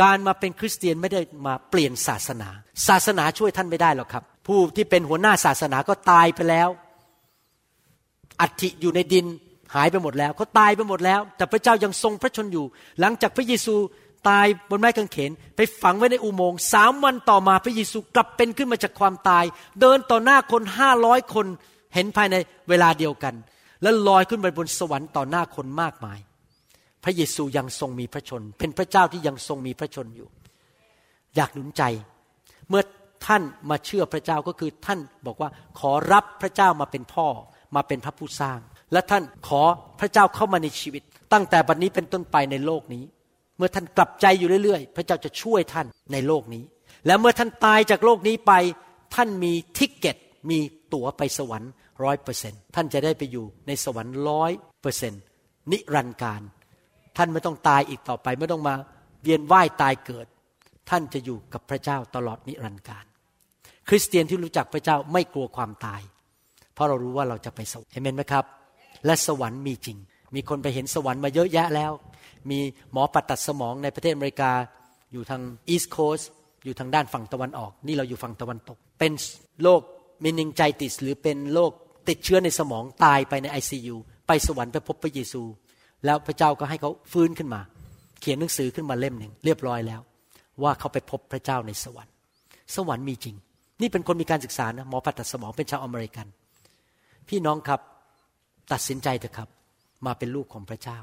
[0.00, 2.48] การมาเป็นคริสเตียนไม่ได้มาเปลี่ยนศาสนา
[2.88, 6.68] ศาสนาช่วยท่านไม่ได้หรอกครับ ผู้ที่เป็นหัวหน้าศาสนาก็ตายไปแล้ว
[8.40, 9.26] อัฐิอยู่ในดิน
[9.74, 12.64] หายไปหมดแล้วเขาตายไปหมดแล้ว แต่พระเจ้ายังทรงพระชนอยู่
[13.00, 13.74] หลังจากพระเยซู
[14.28, 19.44] ตายบนไม้กางเขน ไปฝังไว้ในอุโมงค์สามวันต่อมาพระเยซูกลับเป็นขึ้นมาจากความตาย
[19.80, 21.46] เดินต่อหน้าคนห้าร้อยคน
[21.94, 22.36] เห็นภายใน
[22.68, 23.34] เวลาเดียวกัน
[23.82, 26.18] แล้วลอยขึ้นไปบนสวรรค์ต่อหน้าคนมากมาย
[27.04, 30.28] พระเยซูยังทรงมีพระชน เป็นพระเจ้าที่ยังทรงมีพระชนอยู่
[31.36, 31.82] อยากหนุนใจ
[32.68, 32.82] เมื่อ
[33.26, 37.26] ท่านมาเชื่อพระเจ้าก็คือท่านบอกว่าขอรับพระเจ้ามาเป็นพ่อ
[37.76, 38.58] มาเป็นพระผู้สร้าง
[38.92, 39.62] และท่านขอ
[40.00, 43.04] พระเจ้าเข้ามาในชีวิต ตั้งแต่บัดนนี้เป็นต้นไปในโลกนี้
[43.56, 46.64] เมื่อท่านกลับใจอยู่เรื่อยๆ พระเจ้าจะช่วยท่านในโลกนี้
[47.06, 48.52] และเมื่อท่านตายจากโลกนี้ไป
[49.14, 50.16] ท่านมี ticket
[50.50, 50.58] มี
[50.92, 51.70] ตั๋วไปสวรรค์
[52.04, 55.12] ร้อยเปอร์เซ็นต์ท่านจะได้ไปอยู่ในสวรรค์ร้อยเปอร์เซ็นต์
[55.72, 56.42] นิรันดร์กาล
[57.16, 58.74] ท่านไม่ต้องตายอีกต่อไป ไม่ต้องมา
[59.22, 60.26] เวียนว่ายตายเกิด
[60.90, 63.04] ท่านจะอยู่กับพระเจ้าตลอดนิรันดร์กาล
[63.88, 66.00] คริสเตียนที่รู้จักพระเจ้าไม่กลัวความตาย
[66.74, 68.44] เพราะเรารู้ว่าเราจะไปสวรรค์เห็นไหมครับ
[69.06, 69.98] และสวรรค์มีจริง
[70.34, 71.92] มีคนไปเห็นสวรรค์มาเยอะแยะแล้ว
[72.50, 72.58] มี
[72.92, 74.52] หมอปัดตัดสมองในประเทศอเมริกา
[75.12, 76.20] อยู่ทางอีสต์โคส
[76.64, 79.12] อยู่ทางด้านฝั่งตะวันออก นี่เราอยู่ฝั่งตะวันตก เป็น
[79.62, 79.80] โรค
[80.24, 81.72] มินิงใจติสหรือเป็นโรค
[82.08, 83.96] ติดเชื้อในสมองตายไปในไอซียู
[84.26, 85.42] ไปสวรรค์ไปพบพระเยซู
[86.04, 87.60] แล้วพระเจ้าก็ให้เขาฟื้นขึ้นมา
[88.20, 90.00] เขียนหนังสือขึ้นมาเล่มหนึ่งเรียบร้อยแล้ว
[90.62, 92.14] ว่าเขาไปพบพระเจ้าในสวรรค์
[92.74, 93.36] สวรรค์มีจริง
[93.80, 96.26] นี่เป็นคนมีการศึกษานะหมอผ่าตัดสมองเป็นชาวอเมริกัน
[97.28, 97.80] พี่น้องครับ
[98.72, 99.48] ตัดสินใจเถอะครับ
[100.06, 100.98] มาเป็นลูกของพระเจ้า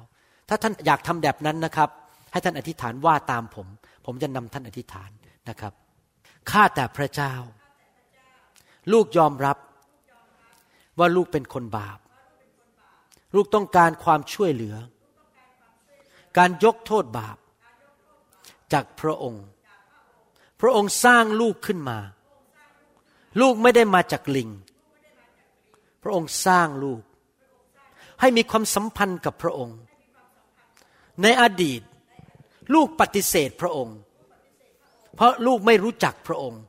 [0.49, 1.89] ถ้าท่านอยากทำแบบนั้นนะครับ
[2.31, 3.67] ให้ท่านอธิษฐานว่าตามผม
[4.05, 5.09] ผมจะนำท่านอธิษฐาน
[5.49, 5.73] นะครับ
[6.51, 7.33] ข้าแต่พระเจ้า
[8.91, 9.57] ลูกยอมรับ
[10.99, 11.99] ว่าลูกเป็นคนบาป
[13.35, 14.75] ลูกต้องการความช่วยเหลือ
[16.37, 17.37] การยกโทษบาป
[18.73, 19.45] จากพระองค์
[20.61, 21.97] พระองค์สร้างลูกขึ้นมา
[23.41, 24.49] ลูกไม่ได้มาจากลิง
[26.03, 27.01] พระองค์สร้างลูก
[28.19, 29.77] ให้มีความสัมพันธ์กับพระองค์
[31.21, 31.81] ในอดีต
[32.73, 33.97] ลูกปฏิเสธพระองค์
[35.15, 36.61] เพราะลูกไม่รู้จักพระองค์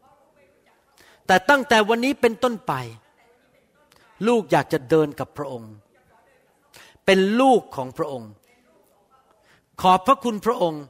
[1.27, 2.73] แต่ตั้งแต่วันนี้เป็นต้นไป
[4.27, 5.73] ลูกอยากจะเดินกับพระองค์
[7.05, 8.31] เป็นลูกของพระองค์
[9.81, 10.85] ขอบพระคุณพระองค์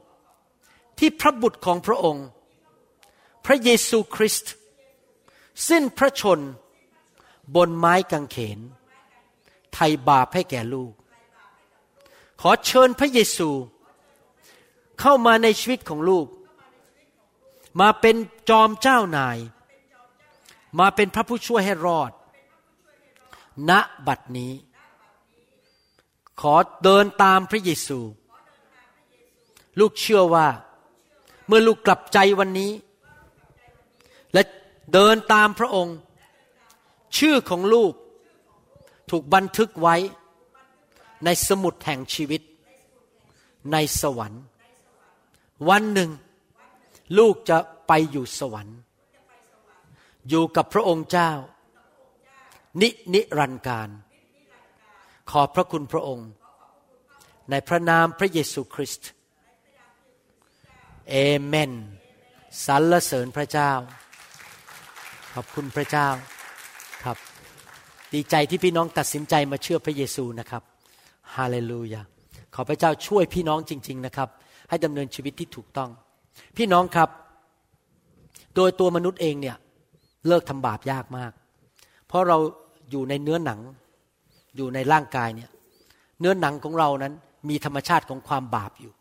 [0.97, 2.25] ที่พระบุตรของพระองค์
[3.45, 4.53] พระเยซูคริสต์
[5.69, 6.39] สิ้นพระชน
[7.55, 8.59] บนไม้กางเขน
[9.73, 10.93] ไทยบาปให้แก่ลูก
[12.41, 13.49] ขอเชิญพระเยซู
[14.99, 16.27] เข้ามาในชีวิตของลูก
[17.79, 18.15] มาเป็น
[18.49, 19.37] จอมเจ้านาย
[20.79, 22.11] มาเป็นพระผู้ช่วยให้รอด
[23.69, 23.71] ณ
[24.07, 24.53] บัดนี้
[26.41, 27.99] ขอเดินตามพระเยซู
[29.79, 30.47] ลูกเชื่อว่า
[31.47, 32.71] เมื่อลูกกลับใจวันนี้
[34.33, 34.41] และ
[34.93, 35.97] เดินตามพระองค์
[37.17, 37.93] ชื่อของลูก
[39.09, 39.95] ถูกบันทึกไว้
[41.25, 42.41] ในสมุดแห่งชีวิต
[43.71, 44.43] ในสวรรค์
[45.69, 46.11] วันหนึ่ง
[47.17, 47.57] ลูกจะ
[47.87, 48.77] ไปอยู่สวรรค์
[50.29, 51.31] อยู่กับพระองค์เจ้า
[52.81, 53.89] นินิรันดร์การ
[55.31, 56.29] ขอบพระคุณพระองค์
[57.49, 59.09] ในพระนามพระเยซูคริสต์
[61.11, 61.71] เอเมน
[62.65, 63.71] สรรเสริญพระเจ้า
[65.33, 66.07] ขอบคุณพระเจ้า
[67.03, 67.17] ครับ
[68.13, 70.63] ดีใจที่พี่น้องตัดสินใจมาเชื่อพระเยซูนะครับ
[71.35, 72.01] ฮาเลลูยา
[72.55, 74.29] ขอพระเจ้าช่วยพี่น้องจริง ๆนะครับ
[74.69, 75.89] ให้ดำเนินชีวิตที่ถูกต้อง
[76.57, 77.09] พี่น้องครับ
[78.55, 79.57] โดยตัวมนุษย์เองเนี่ย
[80.27, 81.31] เลิกทำบาปยากมาก
[82.07, 82.37] เพราะเรา
[82.91, 83.59] อยู่ในเนื้อหนัง
[84.55, 85.49] อยู่ในร่างกายเนี่ย
[86.19, 87.13] เนื้อหนังของเรานั้น
[87.49, 88.93] มีธรรมชาติของความบาปอยู่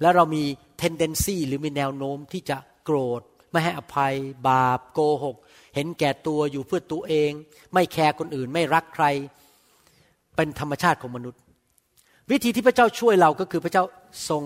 [0.00, 0.44] แล้วเรามี
[0.82, 3.20] tendency หรือมีแนวโน้มที่จะโกรธ
[3.50, 4.14] ไม่ให้อภัย
[4.48, 5.36] บาป โกหก
[5.74, 7.30] เห็นแก่ตัวอยู่เพื่อตัวเอง
[7.72, 9.06] ไม่แคร์คนอื่นไม่รักใคร
[10.36, 11.40] เป็นธรรมชาติของมนุษย์
[12.30, 13.84] วิธีที่พระเจ้าช่วยเราก็คือพระเจ้า
[14.28, 14.42] ทรง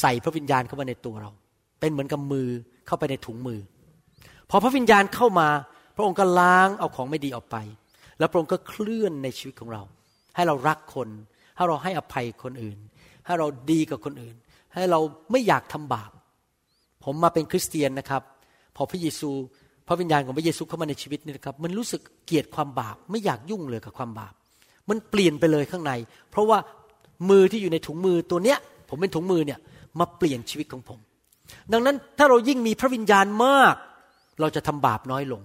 [0.00, 1.30] ใส่พระวิญญาณเข้ามาในตัวเรา
[1.80, 2.48] เป็นเหมือนกับมือ
[2.86, 3.60] เข้าไปในถุงมือ
[4.50, 5.48] พอพระวิญญาณเข้ามา
[5.96, 7.56] พระองค์ก็ล้างเอาของไม่ดีออกไป
[8.18, 9.82] แล้วพระองค์ก็เคลื่อนในชีวิตของเรา
[10.36, 11.08] ให้เรารักคน
[11.56, 12.78] ให้เราให้อภัยคนอื่น
[13.26, 14.34] ให้เราดีกับคนอื่น
[14.78, 15.00] ให้เรา
[15.32, 16.10] ไม่อยากทำบาป
[17.04, 18.22] ผมมาเป็นคริสเตียนนะครับ
[18.76, 19.30] พอพระเยซู
[19.86, 24.32] พระวิญญาณของพระเยซูเข้ามาในชีวิตนี่นะครับ มันรู้สึกเกลียดความบาป ไม่อยากยุ่งเลยกับความบาป
[24.88, 25.92] มันเปลี่ยนไปเลยข้างใน
[26.30, 26.58] เพราะว่า
[27.30, 29.58] มือที่อยู่ในถุงมือตัวเนี้ย ผมเป็นถุงมือเนี่ย
[30.00, 30.98] มาเปลี่ยนชีวิตของผม
[31.72, 33.74] ดังนั้นถ้าเรายิ่งมีพระวิญญาณมาก
[34.40, 35.42] เราจะทำบาปน้อยลง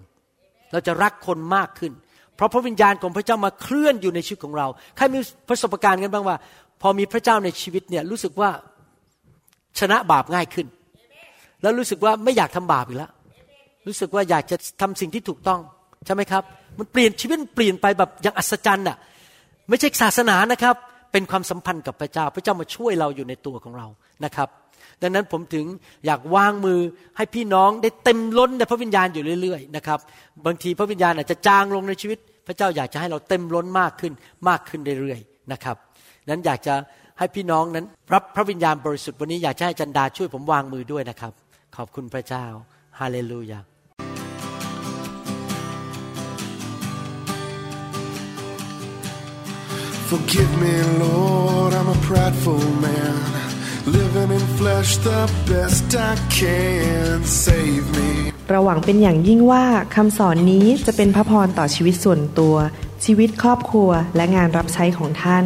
[0.72, 1.91] เราจะรักคนมากขึ้น
[2.35, 5.19] เพราะพระวิญญาณของพระเจ้ามาเคลื่อนอยู่ในชีวิตของเรา ใครมี
[5.49, 6.38] ประสบการณ์กันบ้างว่า
[6.81, 8.49] พอมีพระเจ้าในชีวิตเนี่ยรู้สึกว่า
[9.80, 10.68] ชนะบาปง่ายขึ้น
[11.62, 13.12] แล้วรู้สึกว่าไม่อยากทำบาปอีกแล้ว
[13.88, 15.60] รู้สึกว่าอยากจะทำสิ่งที่ถูกต้อง
[16.06, 16.44] ใช่ไหมครับ
[16.80, 18.98] มันเปลี่ยนชีวิตเปลี่ยนไปแบบอย่างอัศจรรย์อะ
[19.70, 20.76] ไม่ใช่ศาสนานะครับ
[21.12, 23.88] เป็นความสัมพันธ์กับพระเจ้า พระเจ้ามาช่วยเราอยู่ในตัวของเรา
[24.26, 24.50] นะครับ
[25.02, 25.66] ดังนั้นผมถึง
[26.06, 26.80] อยากวางมือ
[27.18, 30.00] ให้พี่น้องได้เต็มล้นในพระวิญญาณอยู่เรื่อยๆนะครับ
[30.45, 34.14] บางทีพระวิญญาณอาจจะจางลงในชีวิต พระเจ้าอยากจะให้เราเต็มล้นมากขึ้น
[34.50, 35.78] มากขึ้นเรื่อยๆนะครับ
[36.30, 36.76] นั้นอยากจะ
[37.19, 41.31] ให้พี่น้องนั้นรับพระวิญญาณบริสุทธิ์วันนี้อยากจะให้จันดาช่วยผมวางมือด้วยนะครับ
[41.76, 42.45] ขอบคุณพระเจ้า
[42.99, 43.60] ฮาเลลูยา
[50.10, 53.18] Forgive me, Lord, I'm a prideful man.
[53.98, 57.18] Living in flesh the best I can.
[57.44, 58.10] Save me.
[58.49, 59.64] เราหวังเป็นอย่างยิ่งว่า
[59.95, 62.56] คำสอนนี้จะเป็นพระพรต่อชีวิตส่วนตัว
[63.06, 65.45] ชีวิตครอบครัวและงานรับใช้ของท่าน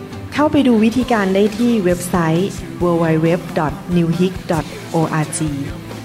[0.33, 2.49] เข้าไปดูวิธีการได้ที่เว็บไซต์
[2.83, 5.39] www.newhope.org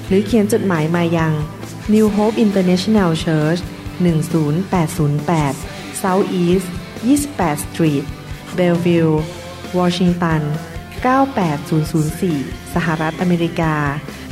[0.07, 1.33] หรือเขียนจดหมายมายัง
[1.95, 3.61] New Hope International Church
[4.01, 5.57] 10808
[6.03, 6.67] South East
[7.05, 8.05] 28 Street
[8.57, 9.15] Bellevue
[9.79, 10.43] Washington
[11.03, 13.75] 98004 สหรัฐอเมริกา